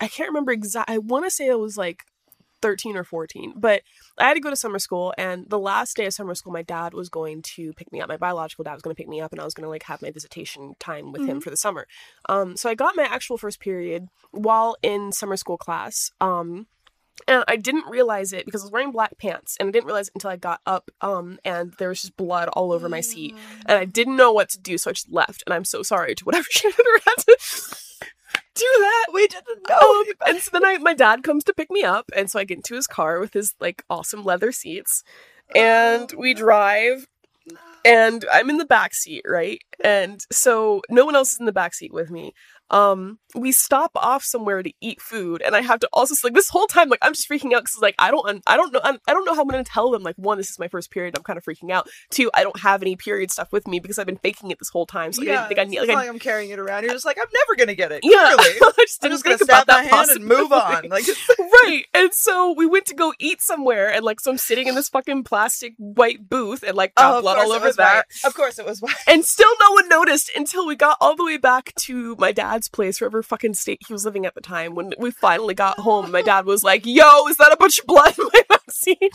[0.00, 2.04] I can't remember exact I want to say it was like
[2.64, 3.82] 13 or 14, but
[4.16, 6.62] I had to go to summer school and the last day of summer school my
[6.62, 8.08] dad was going to pick me up.
[8.08, 9.82] My biological dad was going to pick me up and I was going to like
[9.82, 11.86] have my visitation time with him for the summer.
[12.26, 16.10] Um so I got my actual first period while in summer school class.
[16.22, 16.68] Um
[17.28, 20.08] and I didn't realize it because I was wearing black pants, and I didn't realize
[20.08, 20.90] it until I got up.
[21.00, 23.36] Um, and there was just blood all over my seat,
[23.66, 25.44] and I didn't know what to do, so I just left.
[25.46, 27.00] And I'm so sorry to whatever she had to
[28.54, 29.06] do that.
[29.12, 29.78] we didn't know.
[29.78, 32.44] Um, and so then I, my dad comes to pick me up, and so I
[32.44, 35.02] get into his car with his like awesome leather seats,
[35.54, 37.06] and we drive.
[37.86, 39.60] And I'm in the back seat, right?
[39.78, 42.32] And so no one else is in the back seat with me.
[42.70, 46.48] Um, we stop off somewhere to eat food, and I have to also like this
[46.48, 49.12] whole time, like I'm just freaking out because like I don't, I don't know, I
[49.12, 50.02] don't know how I'm gonna tell them.
[50.02, 51.88] Like one, this is my first period, I'm kind of freaking out.
[52.10, 54.70] Two, I don't have any period stuff with me because I've been faking it this
[54.70, 55.12] whole time.
[55.12, 55.80] So like, I didn't think I need.
[55.80, 56.84] Like, I, like I'm carrying it around.
[56.84, 58.00] You're just like, I'm never gonna get it.
[58.02, 58.58] yeah, Clearly.
[58.62, 60.88] I just I'm just gonna stab my that hand and move on.
[60.88, 61.04] Like,
[61.38, 61.84] right.
[61.92, 64.88] And so we went to go eat somewhere, and like, so I'm sitting in this
[64.88, 67.94] fucking plastic white booth, and like, got oh, blood all over that.
[67.94, 68.04] white.
[68.24, 68.94] Of course it was white.
[69.06, 72.68] And still no one noticed until we got all the way back to my dad's
[72.68, 74.74] place, wherever fucking state he was living at the time.
[74.74, 77.86] When we finally got home, my dad was like, "Yo, is that a bunch of
[77.86, 79.10] blood in my backseat?"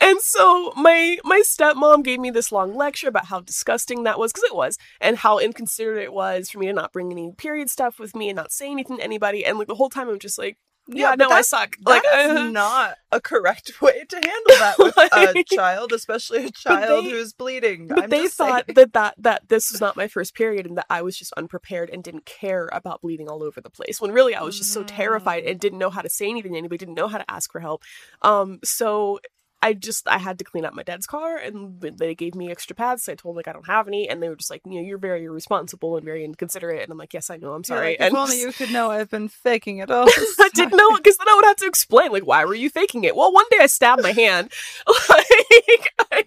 [0.00, 4.32] And so my my stepmom gave me this long lecture about how disgusting that was,
[4.32, 7.70] because it was, and how inconsiderate it was for me to not bring any period
[7.70, 9.44] stuff with me and not say anything to anybody.
[9.44, 10.58] And like the whole time, I'm just like,
[10.88, 14.16] "Yeah, but no, I suck." Like, Like, that is uh, not a correct way to
[14.16, 17.88] handle that with a child, especially a child they- who's bleeding.
[17.88, 18.74] But I'm they just thought saying.
[18.76, 21.90] that, that that this was not my first period and that I was just unprepared
[21.90, 24.00] and didn't care about bleeding all over the place.
[24.00, 26.58] When really I was just so terrified and didn't know how to say anything to
[26.58, 27.82] anybody, didn't know how to ask for help.
[28.22, 29.20] Um, so
[29.62, 32.74] I just I had to clean up my dad's car and they gave me extra
[32.74, 33.04] pads.
[33.04, 34.80] So I told them like I don't have any, and they were just like, you
[34.80, 36.82] know, you're very irresponsible and very inconsiderate.
[36.82, 37.90] And I'm like, yes, I know, I'm sorry.
[37.90, 40.08] like, and if only you could know I've been faking it all.
[40.08, 43.04] I didn't know because then I would have to explain like why were you faking
[43.04, 43.14] it?
[43.14, 44.50] Well, one day I stabbed my hand.
[45.08, 46.24] like, I...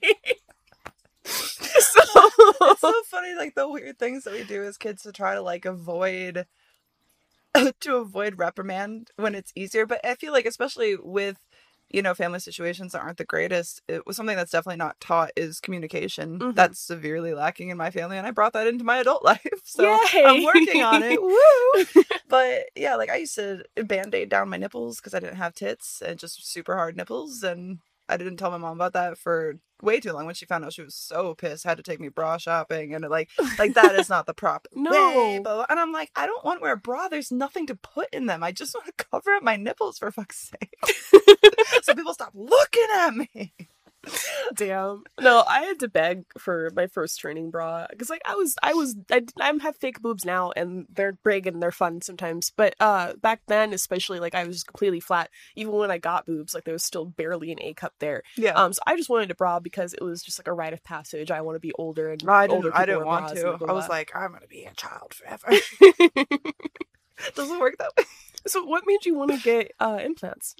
[1.25, 2.01] so
[2.61, 5.41] it's so funny, like the weird things that we do as kids to try to
[5.41, 6.45] like avoid
[7.79, 9.85] to avoid reprimand when it's easier.
[9.85, 11.37] But I feel like, especially with
[11.93, 15.31] you know family situations that aren't the greatest, it was something that's definitely not taught
[15.37, 16.39] is communication.
[16.39, 16.55] Mhm.
[16.55, 19.61] That's severely lacking in my family, and I brought that into my adult life.
[19.63, 19.83] So
[20.13, 20.25] Yay!
[20.25, 21.21] I'm working on it.
[21.21, 22.03] Woo!
[22.27, 25.53] but yeah, like I used to band aid down my nipples because I didn't have
[25.53, 27.79] tits and just super hard nipples, and
[28.09, 30.25] I didn't tell my mom about that for way too long.
[30.25, 31.63] When she found out, she was so pissed.
[31.63, 34.91] Had to take me bra shopping, and like, like that is not the proper No.
[34.91, 35.39] way.
[35.43, 37.07] But, and I'm like, I don't want to wear a bra.
[37.07, 38.43] There's nothing to put in them.
[38.43, 40.77] I just want to cover up my nipples for fuck's sake.
[41.83, 43.53] so people stop looking at me.
[44.55, 45.03] Damn.
[45.19, 48.73] No, I had to beg for my first training bra because, like, I was, I
[48.73, 52.51] was, I, I have fake boobs now, and they're big and they're fun sometimes.
[52.55, 55.29] But uh, back then, especially, like, I was completely flat.
[55.55, 58.23] Even when I got boobs, like, there was still barely an A cup there.
[58.35, 58.51] Yeah.
[58.51, 60.83] Um, so I just wanted a bra because it was just like a rite of
[60.83, 61.31] passage.
[61.31, 63.57] I want to be older and I older didn't, I didn't want to.
[63.67, 65.47] I was like, I'm gonna be a child forever.
[67.35, 68.03] Doesn't work that way.
[68.47, 70.55] so what made you want to get uh implants?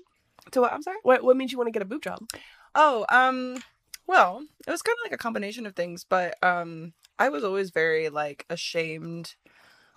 [0.52, 0.74] To what?
[0.74, 0.98] I'm sorry.
[1.03, 2.20] What what made you want to get a boob job?
[2.75, 3.57] Oh, um,
[4.07, 7.69] well, it was kind of like a combination of things, but um, I was always
[7.69, 9.35] very like ashamed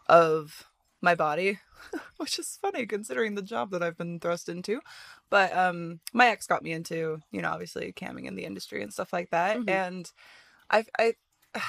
[0.09, 0.69] of
[1.01, 1.59] my body,
[2.19, 4.81] which is funny considering the job that I've been thrust into.
[5.31, 8.93] But um, my ex got me into, you know, obviously camming in the industry and
[8.93, 9.69] stuff like that, Mhm.
[9.69, 10.13] and
[10.71, 11.15] I, I,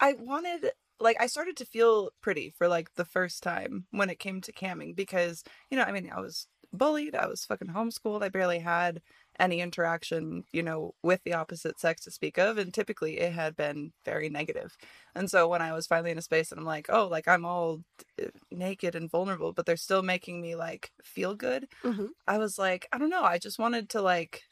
[0.00, 0.70] I wanted.
[1.00, 4.52] Like I started to feel pretty for like the first time when it came to
[4.52, 8.58] camming because you know I mean I was bullied I was fucking homeschooled I barely
[8.58, 9.00] had
[9.38, 12.58] any interaction, you know, with the opposite sex to speak of.
[12.58, 14.76] And typically it had been very negative.
[15.14, 17.44] And so when I was finally in a space and I'm like, oh, like I'm
[17.44, 17.80] all
[18.22, 22.08] uh, naked and vulnerable, but they're still making me like feel good, Mhm.
[22.26, 23.22] I was like, I don't know.
[23.24, 24.42] I just wanted to like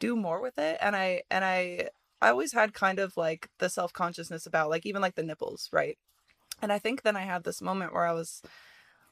[0.00, 0.78] do more with it.
[0.80, 1.88] And I, and I,
[2.20, 5.68] I always had kind of like the self consciousness about like even like the nipples,
[5.72, 5.98] right?
[6.62, 8.42] And I think then I had this moment where I was,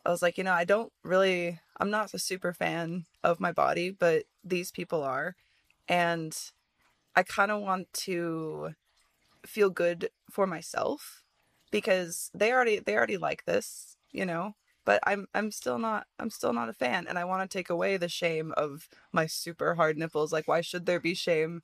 [0.04, 3.52] I was like, you know, I don't really, I'm not a super fan of my
[3.52, 5.36] body, but these people are.
[5.88, 6.36] And
[7.14, 8.74] I kind of want to
[9.46, 11.22] feel good for myself
[11.70, 14.54] because they already, they already like this, you know,
[14.84, 17.06] but I'm, I'm still not, I'm still not a fan.
[17.08, 20.32] And I want to take away the shame of my super hard nipples.
[20.32, 21.62] Like, why should there be shame?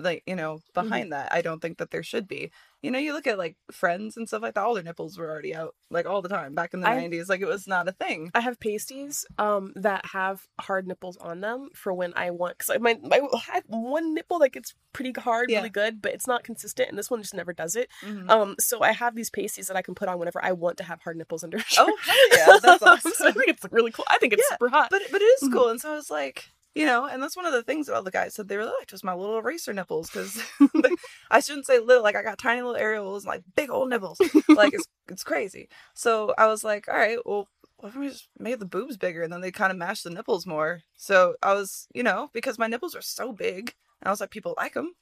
[0.00, 2.50] Like, you know, behind that, I don't think that there should be.
[2.82, 5.28] You know, you look at like friends and stuff like that, all their nipples were
[5.28, 7.28] already out like all the time back in the I- 90s.
[7.28, 8.30] Like, it was not a thing.
[8.34, 12.78] I have pasties um that have hard nipples on them for when I want because
[12.80, 13.20] my, my
[13.50, 15.58] I have one nipple that gets pretty hard Yeah.
[15.58, 18.28] really good but it's not consistent and this one just never does it Mhm.
[18.30, 20.84] um so I have these pasties that I can put on whenever I want to
[20.84, 21.58] have hard nipples under.
[21.78, 22.58] Oh, hell yeah.
[22.62, 23.12] That's awesome.
[23.16, 25.24] so I think it's really cool I think it's Yeah, super hot but but it
[25.24, 25.52] is Mhm.
[25.52, 25.68] cool.
[25.68, 26.44] And so I was like,
[26.74, 28.72] you know, and that's one of the things that all the guys said they really
[28.78, 30.40] liked was my little eraser nipples because
[31.30, 34.20] I shouldn't say little, like I got tiny little areolas and like big old nipples,
[34.48, 35.68] like it's it's crazy.
[35.94, 37.48] So I was like, all right, well.
[37.80, 40.10] What if we just made the boobs bigger and then they kind of match the
[40.10, 40.80] nipples more?
[40.96, 44.30] So I was, you know, because my nipples are so big, and I was like,
[44.32, 44.94] people like them.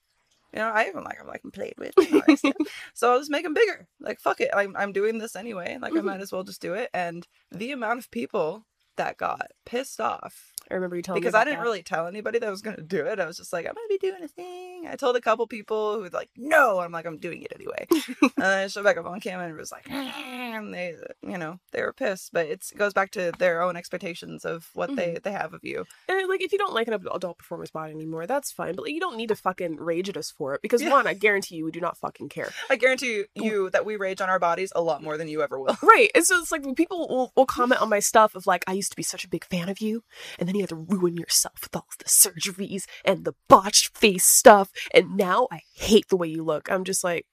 [0.52, 1.94] You know, I even like them, like them played with.
[1.96, 2.52] and all that stuff.
[2.92, 3.88] so I was making bigger.
[3.98, 5.78] Like, fuck it, I'm I'm doing this anyway.
[5.80, 6.04] Like, I Mhm.
[6.04, 6.90] might as well just do it.
[6.92, 8.66] And the amount of people
[8.96, 11.20] that got pissed off I remember you telling me.
[11.20, 11.62] because me I didn't that.
[11.64, 13.20] really tell anybody that I was going to do it.
[13.20, 14.86] I was just like, I'm going to be doing a thing.
[14.88, 16.80] I told a couple people who were like, no.
[16.80, 17.86] I'm like, I'm doing it anyway.
[17.90, 21.38] and then I showed back up on camera and it was like, and they, you
[21.38, 22.30] know, they were pissed.
[22.32, 24.96] But it's, it goes back to their own expectations of what Mm-hmm.
[24.96, 25.84] they, they have of you.
[26.08, 28.74] And like, if you don't like an adult performance body anymore, that's fine.
[28.76, 30.90] But like, you don't need to fucking rage at us for it because Yeah.
[30.90, 32.50] one, I guarantee you, we do not fucking care.
[32.70, 35.42] I guarantee you, you that we rage on our bodies a lot more than you
[35.42, 35.76] ever will.
[35.82, 36.10] Right.
[36.14, 38.90] And so it's like people will, will comment on my stuff of like, I used
[38.90, 40.02] to be such a big fan of you,
[40.38, 44.24] and then you had to ruin yourself with all the surgeries and the botched face
[44.24, 46.70] stuff, and now I hate the way you look.
[46.70, 47.26] I'm just like,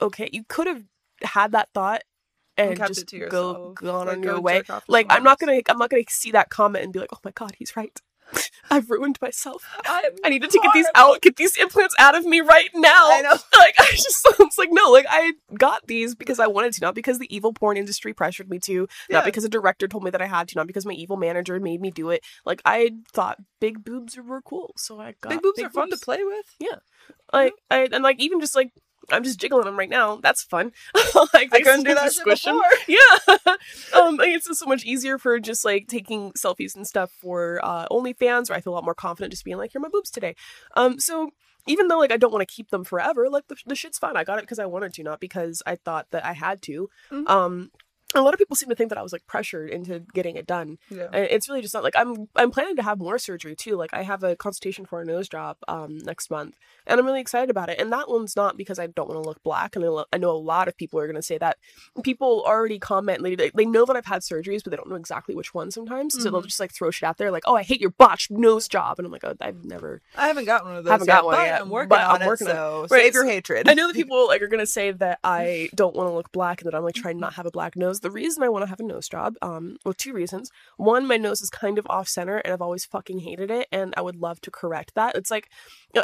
[0.00, 0.84] okay, you could have
[1.22, 2.02] had that thought
[2.56, 4.58] and, kept just go gone Like, on go your way.
[4.58, 6.98] jerk off to Like I'm not gonna I'm not gonna see that comment and be
[6.98, 7.98] like, oh my god, he's right.
[8.70, 9.64] I've ruined myself.
[9.86, 13.10] I'm I needed to get these out, get these implants out of me right now.
[13.10, 13.36] I know.
[13.60, 16.94] Like I just it's like no, like I got these because I wanted to, not
[16.94, 19.16] because the evil porn industry pressured me to, Yeah.
[19.16, 21.58] not because a director told me that I had to, not because my evil manager
[21.60, 22.22] made me do it.
[22.46, 25.98] Like I thought big boobs were cool, so I got Big boobs are fun to
[25.98, 26.46] play with.
[26.58, 26.76] Yeah,
[27.32, 28.72] like I and like even just like
[29.12, 30.16] I'm just jiggling them right now.
[30.16, 30.72] That's fun.
[31.34, 32.62] like I couldn't do that squish before.
[32.88, 33.36] Yeah.
[33.94, 37.86] um, it's just so much easier for just like taking selfies and stuff for uh,
[37.90, 40.10] OnlyFans, where I feel a lot more confident just being like, here are my boobs
[40.10, 40.34] today.
[40.76, 41.30] Um, so
[41.66, 44.16] even though like I don't want to keep them forever, like the, the shit's fun.
[44.16, 46.88] I got it because I wanted to, not because I thought that I had to.
[47.10, 47.28] Mhm.
[47.28, 47.70] Um,
[48.14, 50.46] a lot of people seem to think that I was like pressured into getting it
[50.46, 50.78] done.
[50.90, 51.06] Yeah.
[51.12, 53.76] And it's really just not like I'm I'm planning to have more surgery too.
[53.76, 56.56] Like I have a consultation for a nose job um next month
[56.86, 57.78] and I'm really excited about it.
[57.80, 60.18] And that one's not because I don't want to look black and I lo- I
[60.18, 61.58] know a lot of people are going to say that.
[62.02, 65.34] People already comment they, they know that I've had surgeries but they don't know exactly
[65.34, 66.14] which one sometimes.
[66.20, 66.46] So they'll Mhm.
[66.46, 69.06] just like throw shit out there like, "Oh, I hate your botched nose job." And
[69.06, 70.90] I'm like, oh, "I've never I haven't gotten one of those.
[70.90, 72.26] I haven't yet, got one but yet, I'm working but on I'm it.
[72.26, 72.56] working on it.
[72.56, 73.68] so Right, save your hatred.
[73.68, 76.60] I know that people like are gonna say that I don't want to look black
[76.62, 77.99] and that I'm like trying not to not have a black nose.
[78.00, 80.50] The reason I want to have a nose job, um, well, two reasons.
[80.76, 83.94] One, my nose is kind of off center, and I've always fucking hated it, and
[83.96, 85.16] I would love to correct that.
[85.16, 85.48] It's like,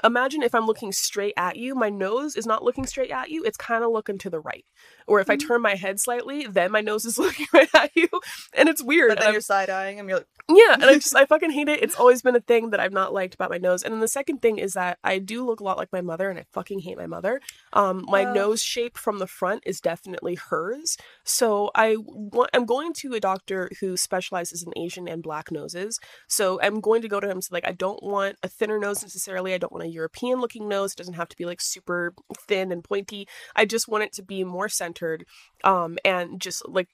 [0.05, 3.45] imagine if I'm looking straight at you, my nose is not looking straight at you;
[3.45, 4.65] it's kind of looking to the right.
[5.07, 8.09] Or if I turn my head slightly, then my nose is looking right at you,
[8.55, 9.11] and it's weird.
[9.11, 11.69] but then you're side eyeing and You're like, yeah, and I just I fucking hate
[11.69, 11.83] it.
[11.83, 13.83] It's always been a thing that I've not liked about my nose.
[13.83, 16.29] And then the second thing is that I do look a lot like my mother,
[16.31, 17.41] and I fucking hate my mother.
[17.73, 18.33] Um, my Uh.
[18.33, 20.97] nose shape from the front is definitely hers.
[21.25, 25.99] So I want I'm going to a doctor who specializes in Asian and black noses.
[26.29, 27.41] So I'm going to go to him.
[27.41, 29.55] So like I don't want a thinner nose necessarily.
[29.55, 30.93] I don't want a European looking nose.
[30.93, 32.15] It doesn't have to be like super
[32.49, 33.29] thin and pointy.
[33.55, 35.25] I just want it to be more centered
[35.65, 36.89] um and just like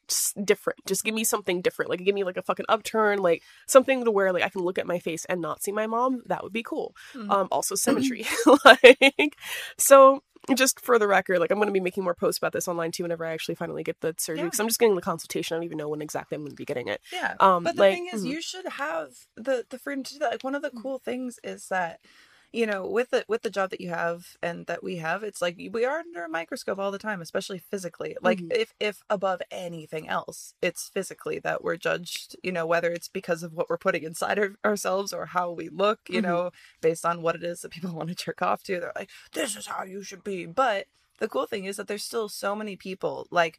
[0.45, 4.05] different just give me something different like give me like a fucking upturn like something
[4.05, 6.43] to where like i can look at my face and not see my mom that
[6.45, 7.31] would be cool Mhm.
[7.31, 8.25] um also symmetry
[8.65, 9.37] like
[9.79, 10.23] so
[10.55, 12.91] just for the record like i'm going to be making more posts about this online
[12.93, 14.45] too whenever i actually finally get the surgery Yeah.
[14.47, 16.57] because i'm just getting the consultation i don't even know when exactly i'm going to
[16.57, 17.35] be getting it yeah.
[17.41, 18.31] um But the like thing is, mhm.
[18.31, 20.31] you should have the the freedom to do that.
[20.33, 20.81] Like one of the Mm-hmm.
[20.83, 22.01] cool things is that,
[22.53, 25.41] you know, with the with the job that you have and that we have, it's
[25.41, 28.17] like we are under a microscope all the time, especially physically.
[28.21, 28.53] Like Mhm.
[28.53, 32.37] if if above anything else, it's physically that we're judged.
[32.43, 35.69] You know, whether it's because of what we're putting inside our, ourselves or how we
[35.69, 36.01] look.
[36.09, 36.25] You Mhm.
[36.25, 36.51] know,
[36.81, 38.81] based on what it is that people want to jerk off to.
[38.81, 40.45] They're like, this is how you should be.
[40.47, 40.87] But
[41.19, 43.27] the cool thing is that there's still so many people.
[43.31, 43.59] Like,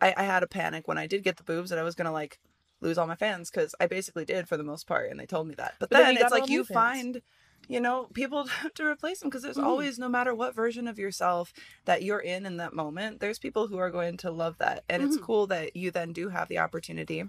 [0.00, 2.12] I, I had a panic when I did get the boobs that I was gonna
[2.12, 2.38] like
[2.80, 5.48] lose all my fans because I basically did for the most part, and they told
[5.48, 5.74] me that.
[5.78, 6.74] But, But then then, it's like you fans.
[6.74, 7.22] find,
[7.68, 9.64] you know, people to replace them because there's Mhm.
[9.64, 11.52] always, no matter what version of yourself
[11.84, 15.02] that you're in in that moment, there's people who are going to love that, and
[15.02, 15.22] it's Mhm.
[15.22, 17.24] cool that you then do have the opportunity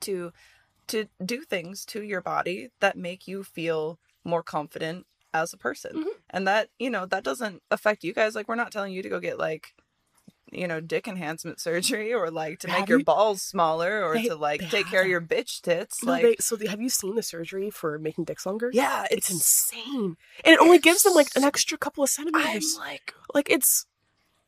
[0.00, 0.32] to
[0.86, 6.04] to do things to your body that make you feel more confident as a person
[6.04, 6.10] Mhm.
[6.28, 9.08] and that you know that doesn't affect you guys like we're not telling you to
[9.08, 9.74] go get like
[10.52, 14.28] you know dick enhancement surgery or like to Have make your balls smaller or They-
[14.28, 16.88] to like take care of your bitch tits No, like they, so they, have you
[16.90, 18.70] seen the surgery for making dicks longer?
[18.72, 22.76] Yeah it's it's, insane and it only gives them like an extra couple of centimeters.
[22.78, 23.86] I'm like like it's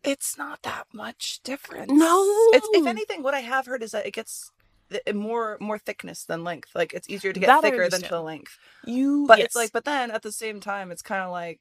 [0.04, 1.90] it's not that much difference.
[1.90, 2.22] No.
[2.52, 4.52] it's if anything what i have heard is that it gets
[4.90, 8.20] th- more more thickness than length like it's easier to get That thicker than to
[8.20, 8.58] length.
[8.84, 9.46] You but yes.
[9.46, 11.58] it's like but then at the same time it's kind of like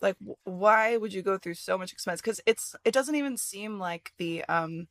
[0.00, 3.78] like why would you go through so much expense because it's it doesn't even seem
[3.78, 4.88] like the um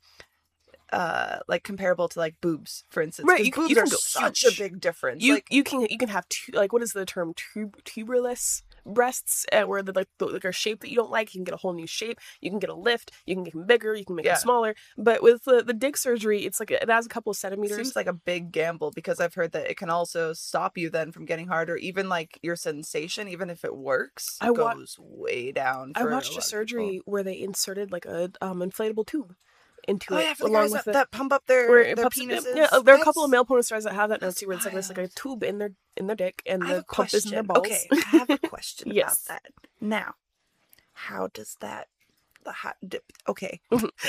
[0.92, 3.88] uh like comparable to like boobs for instance Right, you can- boobs you can are
[3.88, 4.60] such huge.
[4.60, 7.06] a big difference you like you can you can have two like what is the
[7.06, 8.64] term tub- tuberless
[8.94, 11.44] breasts uh, where the like the, like a shape that you don't like you can
[11.46, 12.20] get a whole new shape.
[12.42, 13.12] You can get a lift.
[13.26, 13.94] You can get them bigger.
[13.96, 14.34] You can make Yeah.
[14.34, 14.76] them smaller.
[14.98, 17.76] But with the, the dick surgery it's like it has a couple of centimeters.
[17.78, 21.12] Seems like a big gamble because I've heard that it can also stop you then
[21.12, 24.96] from getting hard or even like your sensation, even if it works, I wa- goes
[25.00, 25.94] way down.
[25.96, 29.36] I for watched lot a of surgery where they inserted like a um inflatable tube
[29.90, 30.94] into Oh it yeah, for along with that, it.
[30.94, 32.56] that pump up their, where their penises.
[32.56, 34.40] yeah, uh, there are a couple of male porn stars that have that now that's
[34.40, 36.86] too, where it's like there's like a tube in their in their dick, and the
[36.92, 37.46] pump is in their question.
[37.46, 37.68] balls.
[37.68, 39.26] Okay, I have a question Yes.
[39.26, 39.54] about that.
[39.82, 40.14] Now,
[40.94, 41.88] how does that
[42.52, 43.04] hot dip?
[43.28, 43.90] Okay, Mhm.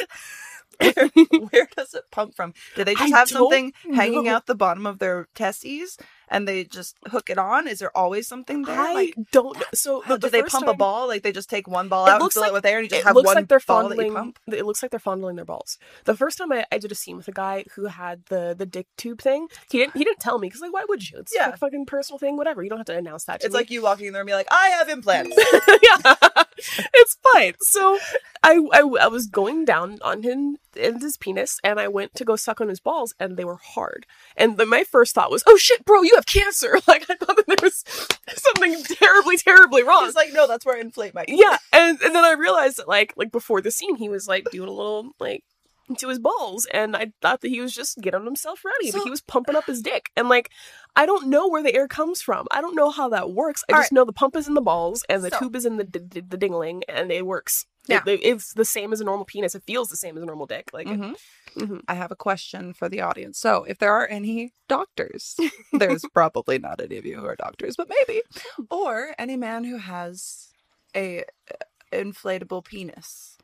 [0.79, 1.11] where,
[1.51, 2.55] where does it pump from?
[2.77, 5.99] Do they just I have something hanging out the bottom of their testes
[6.29, 7.67] and they just hook it on?
[7.69, 8.79] Is there always something there?
[8.79, 9.65] I like, don't know.
[9.75, 11.07] So the, do the they pump a ball?
[11.09, 12.89] Like they just take one ball out and fill like- it with air, and you
[12.89, 14.15] just it have looks one like they're ball that fondling.
[14.15, 14.39] pump.
[14.47, 15.77] It looks like they're fondling their balls.
[16.05, 18.65] The first time I, I did a scene with a guy who had the the
[18.67, 21.19] dick tube thing, he didn't he didn't tell me because like why would you?
[21.19, 21.51] It's Yeah.
[21.51, 22.37] a fucking personal thing.
[22.39, 22.63] Whatever.
[22.63, 23.41] You don't have to announce that.
[23.41, 23.59] To It's me.
[23.61, 25.37] like you walking in there and be like, "I have implants."
[25.83, 26.15] yeah,
[26.95, 27.55] it's fine.
[27.61, 27.99] So
[28.43, 32.25] I, I I was going down on him and his penis, and I went to
[32.25, 34.07] go suck on his balls, and they were hard.
[34.37, 37.37] And then my first thought was, "Oh shit, bro, you have cancer!" Like I thought
[37.37, 37.85] that there was
[38.35, 40.07] something terribly, terribly wrong.
[40.07, 42.89] He's like, "No, that's where I inflate my." yeah, and and then I realized that
[42.89, 45.45] like like before the scene, he was like doing a little like
[45.97, 49.11] to his balls, and I thought that he was just getting himself ready, but he
[49.11, 50.51] was pumping up his dick, and like
[50.97, 52.47] I don't know where the air comes from.
[52.51, 53.65] I don't know how that works.
[53.69, 55.77] I just know the pump is in the balls, and the So- tube is in
[55.77, 57.67] the d- d- the dingling, and it works.
[57.87, 58.03] Yeah.
[58.07, 59.55] It- it's the same as a normal penis.
[59.55, 60.71] It feels the same as a normal dick.
[60.73, 61.17] Like Mhm.
[61.57, 61.83] Mhm.
[61.89, 63.39] I have a question for the audience.
[63.39, 65.37] So, if there are any doctors,
[65.73, 68.23] there's probably not any of you who are doctors, but maybe,
[68.71, 70.53] or any man who has
[70.95, 71.55] a uh,
[71.93, 73.37] inflatable penis,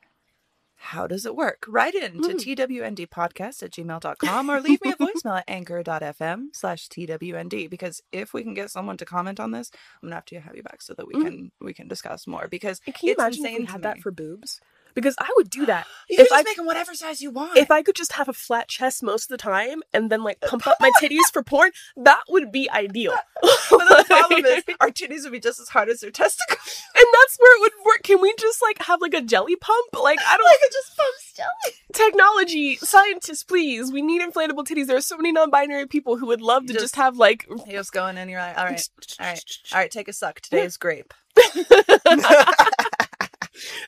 [0.86, 1.64] how does it work?
[1.68, 7.68] Write in to twndpodcast at gmail.com or leave me a voicemail at anchor.fm slash twnd
[7.70, 9.70] because if we can get someone to comment on this,
[10.02, 11.22] I'm gonna have to have you back so that we Mhm.
[11.24, 14.00] can we can discuss more because Can you it's imagine if insane we had that
[14.00, 14.60] for boobs?
[14.96, 15.86] Because I would do that.
[16.10, 17.56] you if can I just make them whatever size you want.
[17.56, 20.40] if I could just have a flat chest most of the time and then like
[20.40, 23.12] pump up my titties for porn, that would be ideal.
[23.42, 26.82] but the problem is our titties would be just as hard as their testicles.
[26.96, 28.02] and that's where it would work.
[28.02, 30.02] Can we just like have like a jelly pump?
[30.02, 31.74] Like I don't like could just pump jelly.
[31.92, 33.92] technology scientists, please.
[33.92, 34.86] We need inflatable titties.
[34.86, 37.76] There are so many non-binary people who would love to just, Just- have like He
[37.76, 38.88] was going and you're like, all right,
[39.20, 40.40] all right, all right, take a suck.
[40.40, 41.12] Today's grape.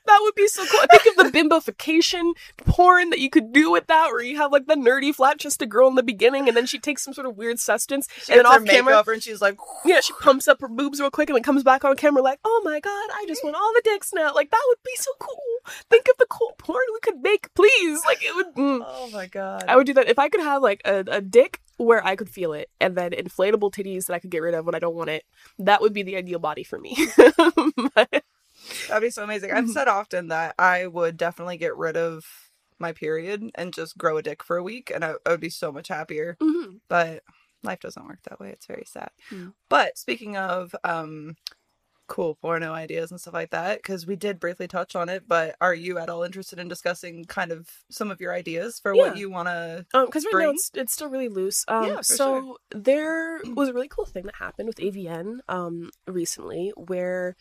[0.06, 0.80] That would be so cool.
[0.90, 4.52] I think of the bimbofication porn that you could do with that, where you have
[4.52, 7.26] like the nerdy flat chested girl in the beginning, and then she takes some sort
[7.26, 10.60] of weird sustenance, She and then off camera, and she's like, yeah, she pumps up
[10.60, 13.24] her boobs real quick, and then comes back on camera like, "Oh my god, I
[13.26, 15.72] just want all the dicks now." Like that would be so cool.
[15.90, 18.00] Think of the cool porn we could make, please.
[18.06, 18.54] Like it would.
[18.54, 18.84] mm.
[18.86, 19.64] oh my god.
[19.68, 22.28] I would do that if I could have like a, a dick where I could
[22.28, 24.94] feel it, and then inflatable titties that I could get rid of when I don't
[24.94, 25.24] want it.
[25.58, 26.96] That would be the ideal body for me.
[27.94, 28.24] But-
[28.88, 29.52] That'd be so amazing.
[29.52, 32.24] I've said often that I would definitely get rid of
[32.78, 35.50] my period and just grow a dick for a week, and I, I would be
[35.50, 36.36] so much happier.
[36.40, 36.80] Mhm.
[36.88, 37.22] But
[37.62, 38.50] life doesn't work that way.
[38.50, 39.10] It's very sad.
[39.32, 39.52] Mm.
[39.68, 41.34] But speaking of um,
[42.06, 45.56] cool porno ideas and stuff like that, because we did briefly touch on it, but
[45.60, 49.02] are you at all interested in discussing kind of some of your ideas for Yeah.
[49.08, 49.84] what you want to?
[49.92, 51.64] Um, because right now it's, it's still really loose.
[51.68, 56.72] Um, Yeah, so there was a really cool thing that happened with AVN um recently
[56.76, 57.34] where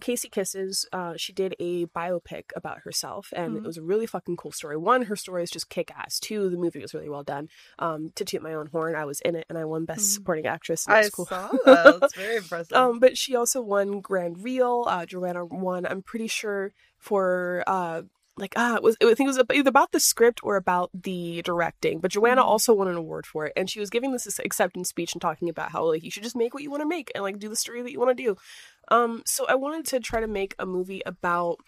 [0.00, 3.66] Casey Kisses, uh, she did a biopic about herself, and it Mhm.
[3.66, 4.76] was a really fucking cool story.
[4.76, 6.18] One, her story is just kick ass.
[6.18, 7.48] Two, the movie was really well done.
[7.78, 10.14] Um, to toot my own horn, I was in it, and I won Best Mhm.
[10.14, 10.88] Supporting Actress.
[10.88, 11.26] I cool.
[11.26, 12.00] saw that.
[12.00, 12.76] That's very impressive.
[12.76, 14.84] Um, but she also won Grand Reel.
[14.86, 15.86] Uh, Joanna won.
[15.86, 18.02] I'm pretty sure for uh,
[18.36, 21.42] like ah, it was I think it was either about the script or about the
[21.42, 22.00] directing.
[22.00, 22.46] But Joanna Mhm.
[22.46, 25.48] also won an award for it, and she was giving this acceptance speech and talking
[25.48, 27.48] about how like you should just make what you want to make and like do
[27.48, 28.36] the story that you want to do.
[28.88, 31.58] Um, so I wanted to try to make a movie about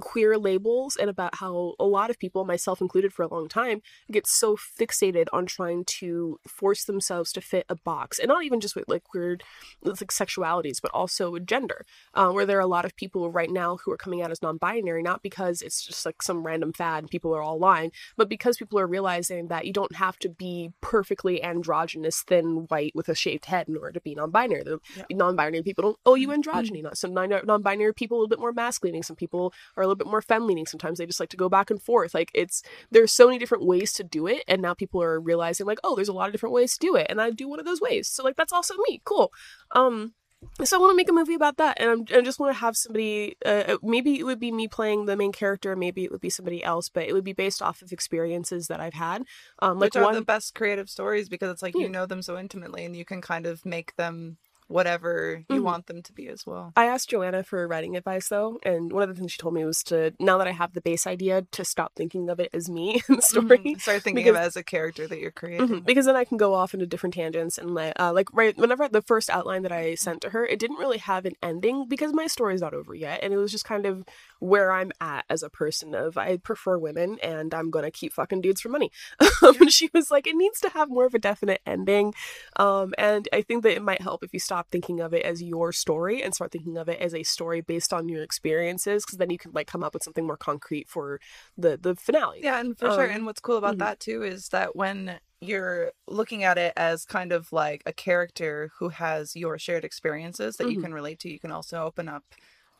[0.00, 3.80] queer labels and about how a lot of people, myself included for a long time,
[4.10, 8.18] get so fixated on trying to force themselves to fit a box.
[8.18, 9.38] And not even just with like queer
[9.82, 11.84] with, like sexualities, but also with gender.
[12.14, 14.42] Um, where there are a lot of people right now who are coming out as
[14.42, 18.28] non-binary, not because it's just like some random fad and people are all lying, but
[18.28, 23.08] because people are realizing that you don't have to be perfectly androgynous, thin, white with
[23.08, 24.62] a shaved head in order to be non-binary.
[24.64, 25.04] The Yeah.
[25.10, 26.82] non-binary people don't owe you androgyny.
[26.82, 29.02] Not some non- non-binary people a little bit more masculine.
[29.02, 30.66] Some people are little bit more fem leaning.
[30.66, 32.14] Sometimes they just like to go back and forth.
[32.14, 35.66] Like it's there's so many different ways to do it, and now people are realizing
[35.66, 37.58] like, oh, there's a lot of different ways to do it, and I do one
[37.60, 38.08] of those ways.
[38.08, 39.00] So like that's also me.
[39.04, 39.32] Cool.
[39.72, 40.14] Um,
[40.62, 42.60] so I want to make a movie about that, and I'm, I just want to
[42.60, 43.36] have somebody.
[43.44, 45.74] Uh, maybe it would be me playing the main character.
[45.74, 48.78] Maybe it would be somebody else, but it would be based off of experiences that
[48.80, 49.22] I've had.
[49.60, 51.82] Um, like Which are one, the best creative stories because it's like Yeah.
[51.82, 54.36] you know them so intimately and you can kind of make them
[54.68, 55.64] whatever you Mhm.
[55.64, 56.72] want them to be as well.
[56.76, 59.64] I asked Joanna for writing advice though, and one of the things she told me
[59.64, 62.68] was to now that I have the base idea to stop thinking of it as
[62.68, 63.58] me in the story.
[63.58, 63.80] Mhm.
[63.80, 65.68] Start thinking Because- of it as a character that you're creating.
[65.68, 68.56] Mhm, Because then I can go off into different tangents and like, uh, like right
[68.56, 71.86] whenever the first outline that I sent to her, it didn't really have an ending
[71.88, 74.04] because my story's not over yet, and it was just kind of
[74.40, 75.94] where I'm at as a person.
[75.94, 78.90] Of I prefer women, and I'm gonna keep fucking dudes for money.
[79.42, 82.14] Um, and she was like, it needs to have more of a definite ending,
[82.56, 85.42] um, and I think that it might help if you stop thinking of it as
[85.42, 89.18] your story and start thinking of it as a story based on your experiences, because
[89.18, 91.20] then you can like come up with something more concrete for
[91.56, 92.42] the the finale.
[92.42, 93.06] Yeah, and for sure.
[93.06, 93.78] Um, And what's cool about mhm.
[93.78, 98.70] that too is that when you're looking at it as kind of like a character
[98.78, 100.78] who has your shared experiences that you Mhm.
[100.78, 102.24] can relate to, you can also open up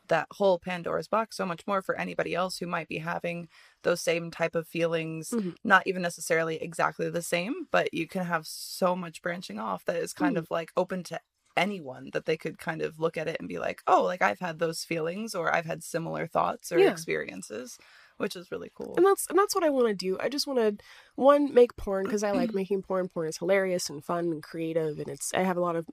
[0.07, 3.49] that whole Pandora's box so much more for anybody else who might be having
[3.83, 5.55] those same type of feelings, Mhm.
[5.65, 9.97] not even necessarily exactly the same, but you can have so much branching off that
[9.97, 10.37] is kind Mhm.
[10.37, 11.19] of like open to
[11.57, 14.39] anyone that they could kind of look at it and be like, oh, like I've
[14.39, 16.91] had those feelings or I've had similar thoughts or Yeah.
[16.91, 17.77] experiences,
[18.17, 18.93] which is really cool.
[18.97, 20.17] and that's and that's what I want to do.
[20.19, 20.77] I just want to
[21.15, 23.09] one make porn because I like making porn.
[23.09, 25.85] Porn is hilarious and fun and creative, and it's I have a lot of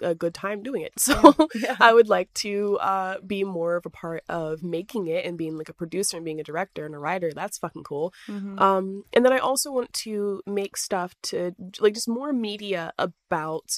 [0.00, 0.92] a good time doing it.
[1.08, 1.76] So Yeah.
[1.80, 5.56] I would like to uh, be more of a part of making it and being
[5.56, 7.32] like a producer and being a director and a writer.
[7.32, 8.12] That's fucking cool.
[8.28, 8.60] Mhm.
[8.60, 13.14] Um, and then I also want to make stuff to like just more media about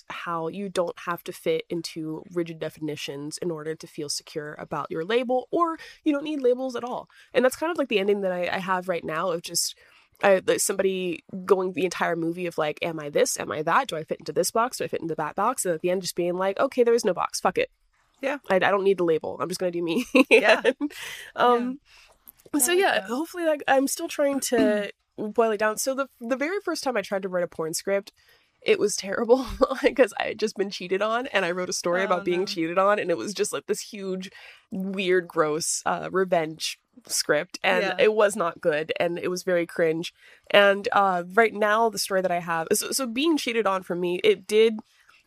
[0.08, 4.90] how you don't have to fit into rigid definitions in order to feel secure about
[4.90, 7.08] your label, or you don't need labels at all.
[7.34, 9.76] And that's kind of like the ending that I, I have right now of just.
[10.22, 13.40] I, like somebody going the entire movie of like, am I this?
[13.40, 13.88] Am I that?
[13.88, 14.76] Do I fit into this box?
[14.76, 15.64] Do I fit into that box?
[15.64, 17.40] And at the end, just being like, okay, there is no box.
[17.40, 17.70] Fuck it.
[18.20, 18.36] Yeah.
[18.50, 19.38] I, I don't need the label.
[19.40, 20.04] I'm just gonna do me.
[20.30, 20.60] Yeah.
[21.36, 21.80] um,
[22.58, 25.76] so yeah, hopefully like I'm still trying to boil it down.
[25.76, 28.12] So the the very first time I tried to write a porn script,
[28.62, 29.46] it was terrible
[29.82, 32.40] because I had just been cheated on and I wrote a story Oh, about being
[32.40, 32.46] no.
[32.46, 34.30] cheated on and it was just like this huge
[34.70, 37.96] weird gross uh revenge script and Yeah.
[37.98, 40.12] it was not good and it was very cringe
[40.50, 43.94] and uh right now the story that I have so, so being cheated on for
[43.94, 44.74] me it did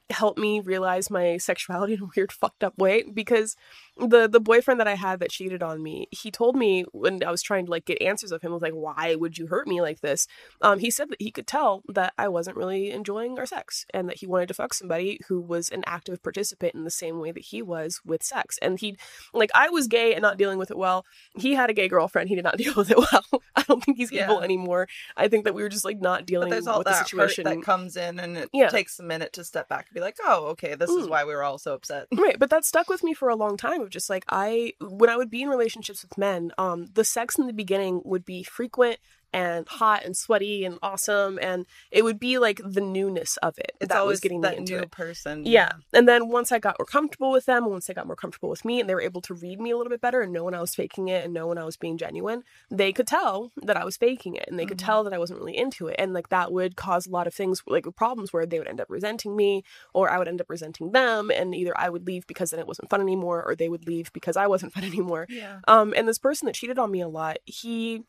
[0.10, 3.56] help me realize my sexuality in a weird fucked up way because
[3.98, 7.30] the the boyfriend that I had that cheated on me, he told me when I
[7.32, 9.82] was trying to like get answers of him, was like, "Why would you hurt me
[9.82, 10.28] like this?"
[10.62, 14.10] Um, he said that he could tell that I wasn't really enjoying our sex, and
[14.10, 17.32] that he wanted to fuck somebody who was an active participant in the same way
[17.32, 18.58] that he was with sex.
[18.62, 18.98] And he,
[19.34, 21.06] like, I was gay and not dealing with it well.
[21.36, 22.30] He had a gay girlfriend.
[22.30, 23.44] He did not deal with it well.
[23.56, 24.88] I don't think he's evil anymore.
[25.16, 27.44] I think that we were just like not But dealing there's all with the situation.
[27.46, 28.70] that comes in, and it Yeah.
[28.70, 31.10] takes a minute to step back and be like, "Oh, okay, this is Mm.
[31.10, 33.58] why we were all so upset." Right, but that stuck with me for a long
[33.58, 37.04] time of just like I when I would be in relationships with men, um the
[37.06, 38.98] sex in the beginning would be frequent
[39.34, 43.72] and hot and sweaty and awesome and it would be like the newness of it
[43.82, 44.92] It's that always was getting that me into new it.
[44.92, 45.46] person.
[45.46, 45.72] Yeah.
[45.92, 48.64] And then once I got more comfortable with them, once they got more comfortable with
[48.64, 50.54] me and they were able to read me a little bit better and know when
[50.54, 53.76] I was faking it and know when I was being genuine, they could tell that
[53.78, 54.86] I was faking it and they could Mhm.
[54.86, 55.96] tell that I wasn't really into it.
[56.00, 58.80] And like that would cause a lot of things like problems where they would end
[58.82, 62.28] up resenting me or I would end up resenting them and either I would leave
[62.28, 65.26] because then it wasn't fun anymore or they would leave because I wasn't fun anymore.
[65.30, 65.60] Yeah.
[65.68, 68.04] Um, and this person that cheated on me a lot, he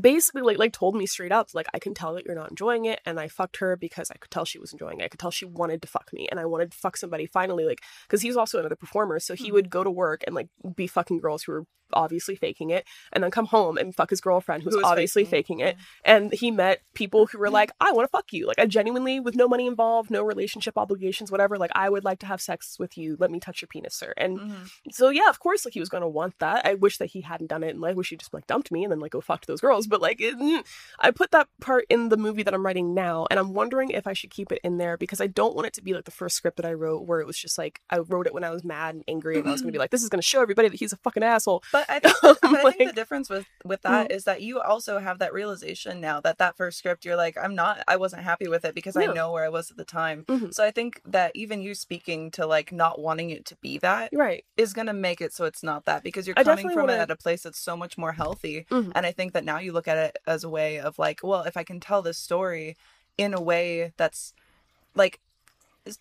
[0.00, 2.84] basically like like told me straight up like I can tell that you're not enjoying
[2.84, 5.04] it and I fucked her because I could tell she was enjoying it.
[5.04, 7.64] I could tell she wanted to fuck me and I wanted to fuck somebody finally
[7.64, 9.52] like cuz he was also another performer so he Mhm.
[9.54, 13.22] would go to work and like be fucking girls who were obviously faking it and
[13.24, 16.50] then come home and fuck his girlfriend who's Who obviously faking faking it and he
[16.50, 19.48] met people who were like I want to fuck you like I genuinely with no
[19.48, 23.16] money involved no relationship obligations whatever like I would like to have sex with you
[23.18, 24.70] let me touch your penis sir and Mhm.
[24.92, 26.64] so yeah, of course, like he was gonna want that.
[26.66, 28.84] I wish that he hadn't done it, and I wish he just like dumped me
[28.84, 29.86] and then like go fuck those girls.
[29.86, 30.64] But like, it, mm,
[30.98, 34.06] I put that part in the movie that I'm writing now, and I'm wondering if
[34.06, 36.10] I should keep it in there because I don't want it to be like the
[36.10, 38.50] first script that I wrote, where it was just like I wrote it when I
[38.50, 40.68] was mad and angry, and I was gonna be like, this is gonna show everybody
[40.68, 41.62] that he's a fucking asshole.
[41.72, 44.98] But I think, but I think the difference with with that is that you also
[44.98, 48.48] have that realization now that that first script you're like I'm not I wasn't happy
[48.48, 50.24] with it because I know where I was at the time.
[50.28, 50.52] Mhm.
[50.54, 54.10] So I think that even you speaking to like not wanting it to be that
[54.12, 54.44] Right.
[54.56, 56.92] is going to make it so it's not that because you're I coming from it
[56.92, 58.66] wanna- at a place that's so much more healthy.
[58.70, 58.92] Mhm.
[58.94, 61.42] And I think that now you look at it as a way of like, well,
[61.42, 62.76] if I can tell this story
[63.18, 64.32] in a way that's
[64.94, 65.20] like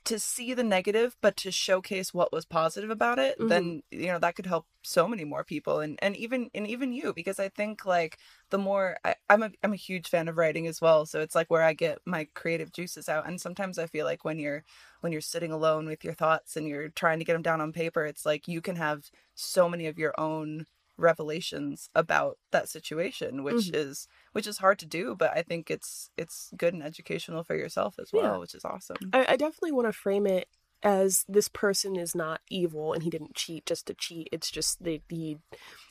[0.03, 4.19] to see the negative but to showcase what was positive about it then you know
[4.19, 7.47] that could help so many more people and and even and even you because i
[7.47, 8.18] think like
[8.49, 11.34] the more I, i'm a i'm a huge fan of writing as well so it's
[11.34, 14.64] like where i get my creative juices out and sometimes i feel like when you're
[14.99, 17.72] when you're sitting alone with your thoughts and you're trying to get them down on
[17.72, 20.65] paper it's like you can have so many of your own
[20.97, 23.76] revelations about that situation which Mhm.
[23.76, 27.56] is which is hard to do but i think it's it's good and educational for
[27.56, 28.38] yourself as well Yeah.
[28.38, 30.47] which is awesome I, I definitely want to frame it
[30.81, 34.30] as this person is not evil and he didn't cheat just to cheat.
[34.31, 35.38] It's just that he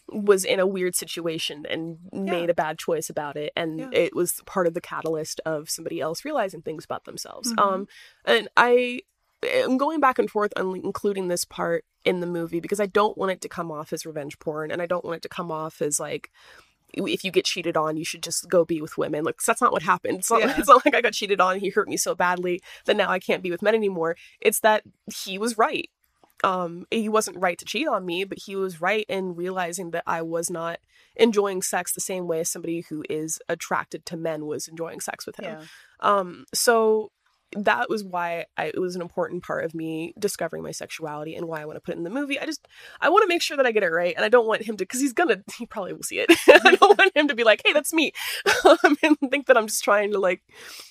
[0.08, 3.90] was in a weird situation and made a bad choice about it, and Yeah.
[3.92, 7.52] it was part of the catalyst of somebody else realizing things about themselves.
[7.52, 7.58] Mhm.
[7.62, 7.88] Um,
[8.24, 9.02] and I.
[9.44, 13.16] I'm going back and forth on including this part in the movie because I don't
[13.16, 15.52] want it to come off as revenge porn and I don't want it to come
[15.52, 16.32] off as like
[16.94, 19.24] if you get cheated on, you should just go be with women.
[19.24, 20.18] Like that's not what happened.
[20.18, 20.54] It's not, Yeah.
[20.58, 21.58] it's not like I got cheated on.
[21.60, 24.16] He hurt me so badly that now I can't be with men anymore.
[24.40, 24.82] It's that
[25.24, 25.90] he was right.
[26.44, 30.04] Um, he wasn't right to cheat on me, but he was right in realizing that
[30.06, 30.78] I was not
[31.16, 35.26] enjoying sex the same way as somebody who is attracted to men was enjoying sex
[35.26, 35.58] with him.
[35.60, 35.64] yeah
[35.98, 37.10] Um, so
[37.56, 41.46] that was why I, it was an important part of me discovering my sexuality and
[41.48, 42.38] why I want to put it in the movie.
[42.38, 42.66] I just
[43.00, 44.76] I want to make sure that I get it right, and I don't want him
[44.76, 46.30] to because he's gonna he probably will see it.
[46.48, 48.12] I don't want him to be like, hey, that's me,
[48.64, 50.42] um, and think that I'm just trying to like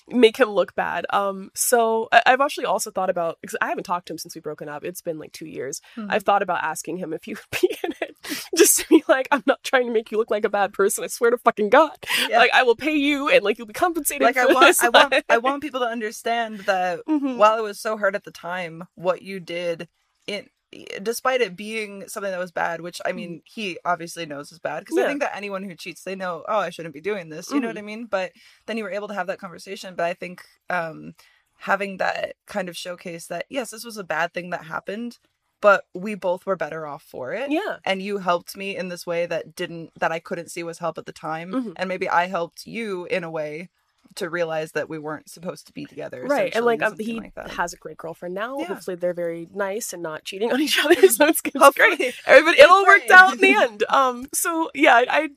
[0.08, 1.06] make him look bad.
[1.10, 4.34] Um, so I, I've actually also thought about because I haven't talked to him since
[4.34, 4.84] we've broken up.
[4.84, 5.80] It's been like two years.
[5.96, 6.08] Mhm.
[6.10, 8.16] I've thought about asking him if he would be in it,
[8.56, 11.04] just to be like, I'm not trying to make you look like a bad person.
[11.04, 11.96] I swear to fucking God,
[12.28, 12.38] Yeah.
[12.38, 14.22] like I will pay you and like you'll be compensated.
[14.22, 14.82] like I want, this.
[14.82, 17.36] I want, I want people to understand that Mhm.
[17.36, 19.88] while it was so hard at the time, what you did,
[20.26, 20.48] in
[21.02, 24.80] despite it being something that was bad, which I mean, he obviously knows is bad
[24.80, 27.50] because I think that anyone who cheats, they know, oh, I shouldn't be doing this.
[27.50, 27.70] You know Mhm.
[27.70, 28.04] what I mean?
[28.04, 28.32] But
[28.66, 29.94] then you were able to have that conversation.
[29.94, 31.14] But I think um,
[31.60, 35.18] having that kind of showcase that yes, this was a bad thing that happened,
[35.60, 37.76] but we both were better off for it yeah.
[37.84, 40.98] and you helped me in this way that didn't that I couldn't see was help
[40.98, 41.72] at the time Mhm.
[41.76, 43.68] and maybe I helped you in a way
[44.14, 46.22] to realize that we weren't supposed to be together.
[46.24, 48.66] right and like um, he like has a great girlfriend now Yeah.
[48.66, 52.58] hopefully they're very nice and not cheating on each other so it's, it's great everybody
[52.58, 55.28] it all worked out in the end um so yeah I, I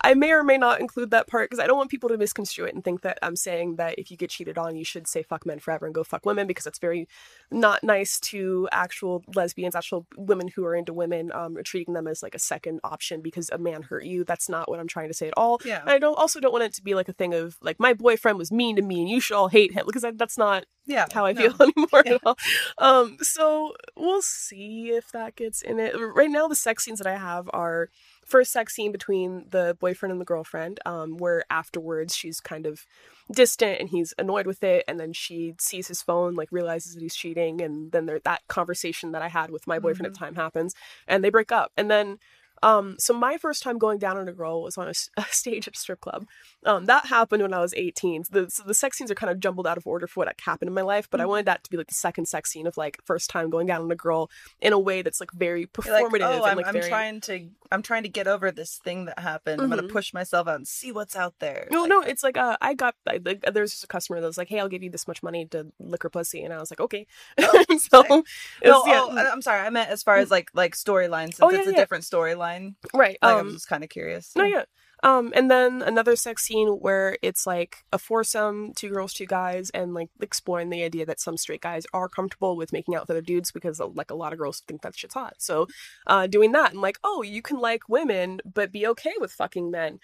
[0.00, 2.66] I may or may not include that part because I don't want people to misconstrue
[2.66, 5.24] it and think that I'm saying that if you get cheated on, you should say
[5.24, 7.08] fuck men forever and go fuck women because that's very
[7.50, 12.22] not nice to actual lesbians, actual women who are into women, um, treating them as
[12.22, 14.24] like a second option because a man hurt you.
[14.24, 15.60] That's not what I'm trying to say at all.
[15.64, 15.80] Yeah.
[15.80, 17.94] And I don't also don't want it to be like a thing of like my
[17.94, 20.64] boyfriend was mean to me and you should all hate him because I, that's not
[20.86, 21.40] yeah, how I no.
[21.50, 22.14] feel anymore Yeah.
[22.14, 22.36] at all.
[22.78, 25.94] Um, so we'll see if that gets in it.
[25.98, 27.88] Right now, the sex scenes that I have are
[28.28, 32.86] first sex scene between the boyfriend and the girlfriend, um, where afterwards she's kind of
[33.32, 37.02] distant and he's annoyed with it, and then she sees his phone, like realizes that
[37.02, 40.18] he's cheating, and then there that conversation that I had with my boyfriend at the
[40.18, 40.74] time happens,
[41.06, 42.18] and they break up, and then.
[42.62, 44.94] Um, so my first time going down on a girl was on a
[45.30, 46.26] stage at a strip club.
[46.64, 48.24] Um, that happened when I was 18.
[48.30, 50.68] The, so the sex scenes are kind of jumbled out of order for what happened
[50.68, 52.76] in my life, but I wanted that to be like the second sex scene of
[52.76, 54.30] like first time going down on a girl
[54.60, 56.88] in a way that's like very You're like, performative oh, I'm, like I'm very.
[56.88, 59.62] trying to I'm trying to get over this thing that happened.
[59.62, 59.88] I'm gonna Mhm.
[59.92, 61.68] push myself out and see what's out there.
[61.70, 64.26] No, Like, no, it's like uh, I got I, like, there's just a customer that
[64.26, 66.58] was like, "Hey, I'll give you this much money to lick her pussy," and I
[66.58, 67.06] was like, "Okay."
[67.78, 68.24] so
[68.62, 69.60] it No, was, yeah, oh, I'm sorry.
[69.60, 71.76] I meant as far as like like storyline, since Oh, yeah, it's a yeah.
[71.80, 72.47] different storyline.
[72.94, 73.18] Right.
[73.22, 74.32] Like, I Um, was just kind of curious.
[74.36, 74.64] No, yeah.
[75.04, 79.70] Um, and then another sex scene where it's like a foursome, two girls, two guys,
[79.70, 83.10] and like exploring the idea that some straight guys are comfortable with making out with
[83.10, 85.34] other dudes because like a lot of girls think that shit's hot.
[85.38, 85.68] So,
[86.08, 89.70] uh, doing that and like, oh, you can like women but be okay with fucking
[89.70, 90.00] men.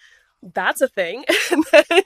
[0.53, 1.25] That's a thing.
[1.51, 2.03] and then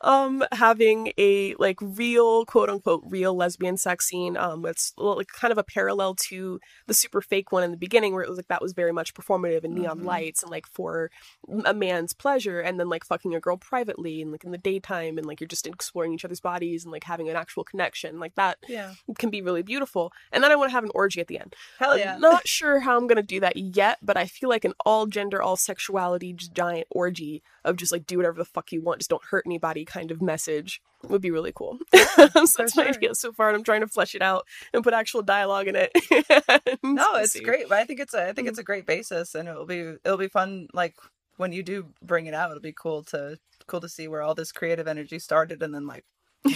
[0.00, 5.52] um having a like real quote unquote real lesbian sex scene um it's like kind
[5.52, 8.48] of a parallel to the super fake one in the beginning where it was like
[8.48, 10.04] that was very much performative and neon Mhm.
[10.04, 11.10] lights and like for
[11.64, 15.18] a man's pleasure and then like fucking a girl privately and like in the daytime
[15.18, 18.34] and like you're just exploring each other's bodies and like having an actual connection like
[18.36, 18.94] that Yeah.
[19.18, 21.54] can be really beautiful and then i want to have an orgy at the end
[21.78, 22.14] Hell yeah.
[22.14, 25.06] i'm not sure how i'm gonna do that yet but i feel like an all
[25.06, 29.10] gender all sexuality giant orgy of just like do whatever the fuck you want just
[29.10, 32.28] don't hurt anybody kind of message would be really cool so
[32.58, 35.22] that's my idea so far and i'm trying to flesh it out and put actual
[35.22, 35.92] dialogue in it
[36.82, 37.40] no, it's see.
[37.40, 37.68] great.
[37.68, 38.34] But I think it's a I Mm-hmm.
[38.34, 40.68] think it's a great basis, and it'll be it'll be fun.
[40.72, 40.94] Like
[41.36, 44.34] when you do bring it out, it'll be cool to cool to see where all
[44.34, 46.04] this creative energy started, and then like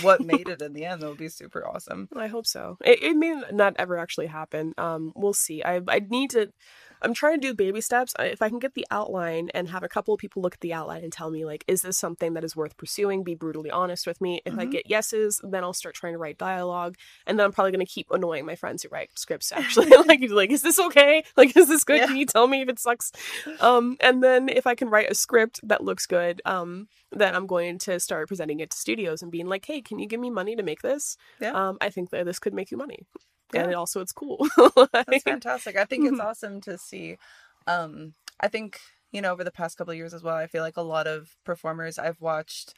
[0.03, 1.03] what made it in the end.
[1.03, 2.09] That'll be super awesome.
[2.17, 2.77] I hope so.
[2.85, 4.75] It, it may not ever actually happen.
[4.79, 5.63] Um, we'll see.
[5.63, 6.53] I I need to.
[7.03, 8.15] I'm trying to do baby steps.
[8.19, 10.73] If I can get the outline and have a couple of people look at the
[10.73, 13.25] outline and tell me like, is this something that is worth pursuing?
[13.25, 14.43] Be brutally honest with me.
[14.45, 14.71] If I Mhm.
[14.73, 16.97] get yeses, then I'll start trying to write dialogue,
[17.27, 19.53] and then I'm probably going to keep annoying my friends who write scripts.
[19.57, 21.25] Actually, like, like, is this okay?
[21.37, 21.99] Like, is this good?
[21.99, 22.07] Yeah.
[22.07, 23.13] Can you tell me if it sucks?
[23.61, 27.47] Um, and then if I can write a script that looks good, um, then I'm
[27.47, 30.31] going to start presenting it to studios and being like, hey, can you give me
[30.31, 31.17] money to make this?
[31.41, 31.53] Yeah.
[31.53, 33.07] Um, I think that this could make you money.
[33.55, 33.71] And Yeah.
[33.71, 34.47] it also it's cool.
[35.07, 35.77] That's fantastic.
[35.77, 36.21] I think it's Mhm.
[36.21, 37.19] awesome to see.
[37.67, 38.81] Um, I think
[39.13, 40.37] you know over the past couple of years as well.
[40.37, 42.75] I feel like a lot of performers I've watched,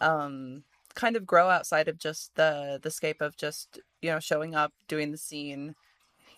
[0.00, 4.54] um, kind of grow outside of just the the scape of just you know showing
[4.54, 5.74] up, doing the scene.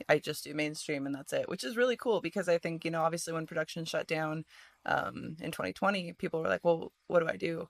[0.09, 2.91] I just do mainstream and that's it, which is really cool because I think you
[2.91, 4.45] know obviously when production shut down,
[4.87, 7.69] um, in 2020, people were like, well, what do I do?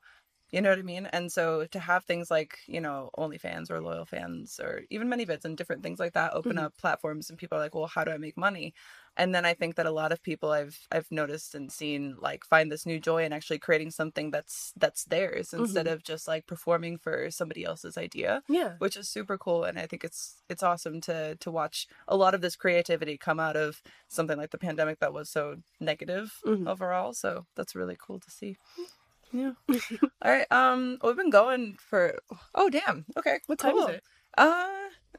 [0.55, 1.07] You know what I mean?
[1.07, 5.45] And so to have things like, you know, OnlyFans or Loyal Fans or even ManyVids
[5.45, 6.65] and different things like that open Mhm.
[6.65, 8.73] up platforms and people are like, well, how do I make money?
[9.17, 12.45] And then I think that a lot of people I've I've noticed and seen like
[12.45, 16.47] find this new joy in actually creating something that's that's theirs instead of just like
[16.47, 18.73] performing for somebody else's idea yeah.
[18.79, 22.35] which is super cool and i think it's it's awesome to to watch a lot
[22.35, 26.67] of this creativity come out of something like the pandemic that was so negative Mhm.
[26.69, 28.57] overall so that's really cool to see
[29.35, 29.53] yeah
[30.23, 32.17] all right um we've been going for
[32.55, 33.89] oh damn okay What time cool.
[33.89, 34.05] is it?
[34.39, 34.67] uh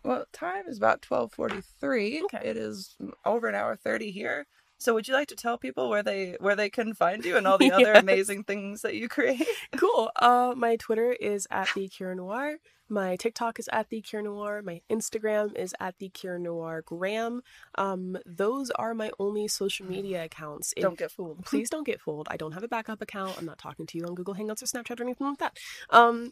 [0.04, 2.40] well time is about 12:43 Okay.
[2.44, 4.48] it is over an hour 30 here
[4.86, 7.48] so would you like to tell people where they where they can find you and
[7.48, 9.48] all the other amazing things that you create
[9.78, 10.12] Cool.
[10.16, 12.58] Uh, my Twitter is at the Kira Noir.
[12.88, 14.62] My TikTok is at the Kira Noir.
[14.62, 17.42] My Instagram is at the Kira Noir Gram.
[17.80, 20.72] Um, those are my only social media accounts.
[20.78, 22.28] If- don't get fooled please don't get fooled.
[22.30, 23.38] I don't have a backup account.
[23.40, 25.58] I'm not talking to you on Google Hangouts or Snapchat or anything like that.
[25.90, 26.32] Um,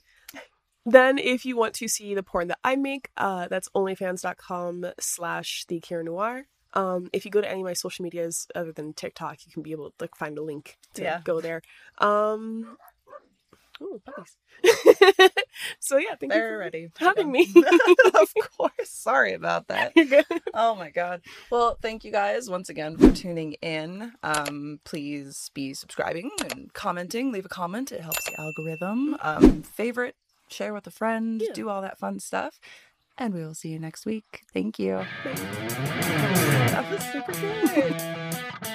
[0.86, 5.66] then if you want to see the porn that I make, uh, that's onlyfans.com slash
[5.68, 6.46] the Noir.
[6.74, 9.62] Um, if you go to any of my social medias other than TikTok, you can
[9.64, 11.22] be able to like find a link to Yeah.
[11.24, 11.62] go there.
[12.00, 12.78] Um,
[13.82, 14.38] Ooh, puppies.
[15.80, 16.90] so yeah, thank They're you for ready.
[16.98, 17.48] having me.
[18.14, 18.90] of course.
[18.90, 19.92] Sorry about that.
[19.96, 20.26] You're good.
[20.54, 21.22] Oh my god.
[21.50, 24.14] Well, thank you guys once again for tuning in.
[24.24, 27.32] Um, please be subscribing and commenting.
[27.32, 27.92] Leave a comment.
[27.92, 29.18] It helps the algorithm.
[29.22, 30.16] Um, favorite,
[30.48, 31.54] share with a friend, Yeah.
[31.54, 32.60] do all that fun stuff.
[33.18, 34.44] And we will see you next week.
[34.54, 35.06] Thank you.
[36.74, 38.70] That was super good.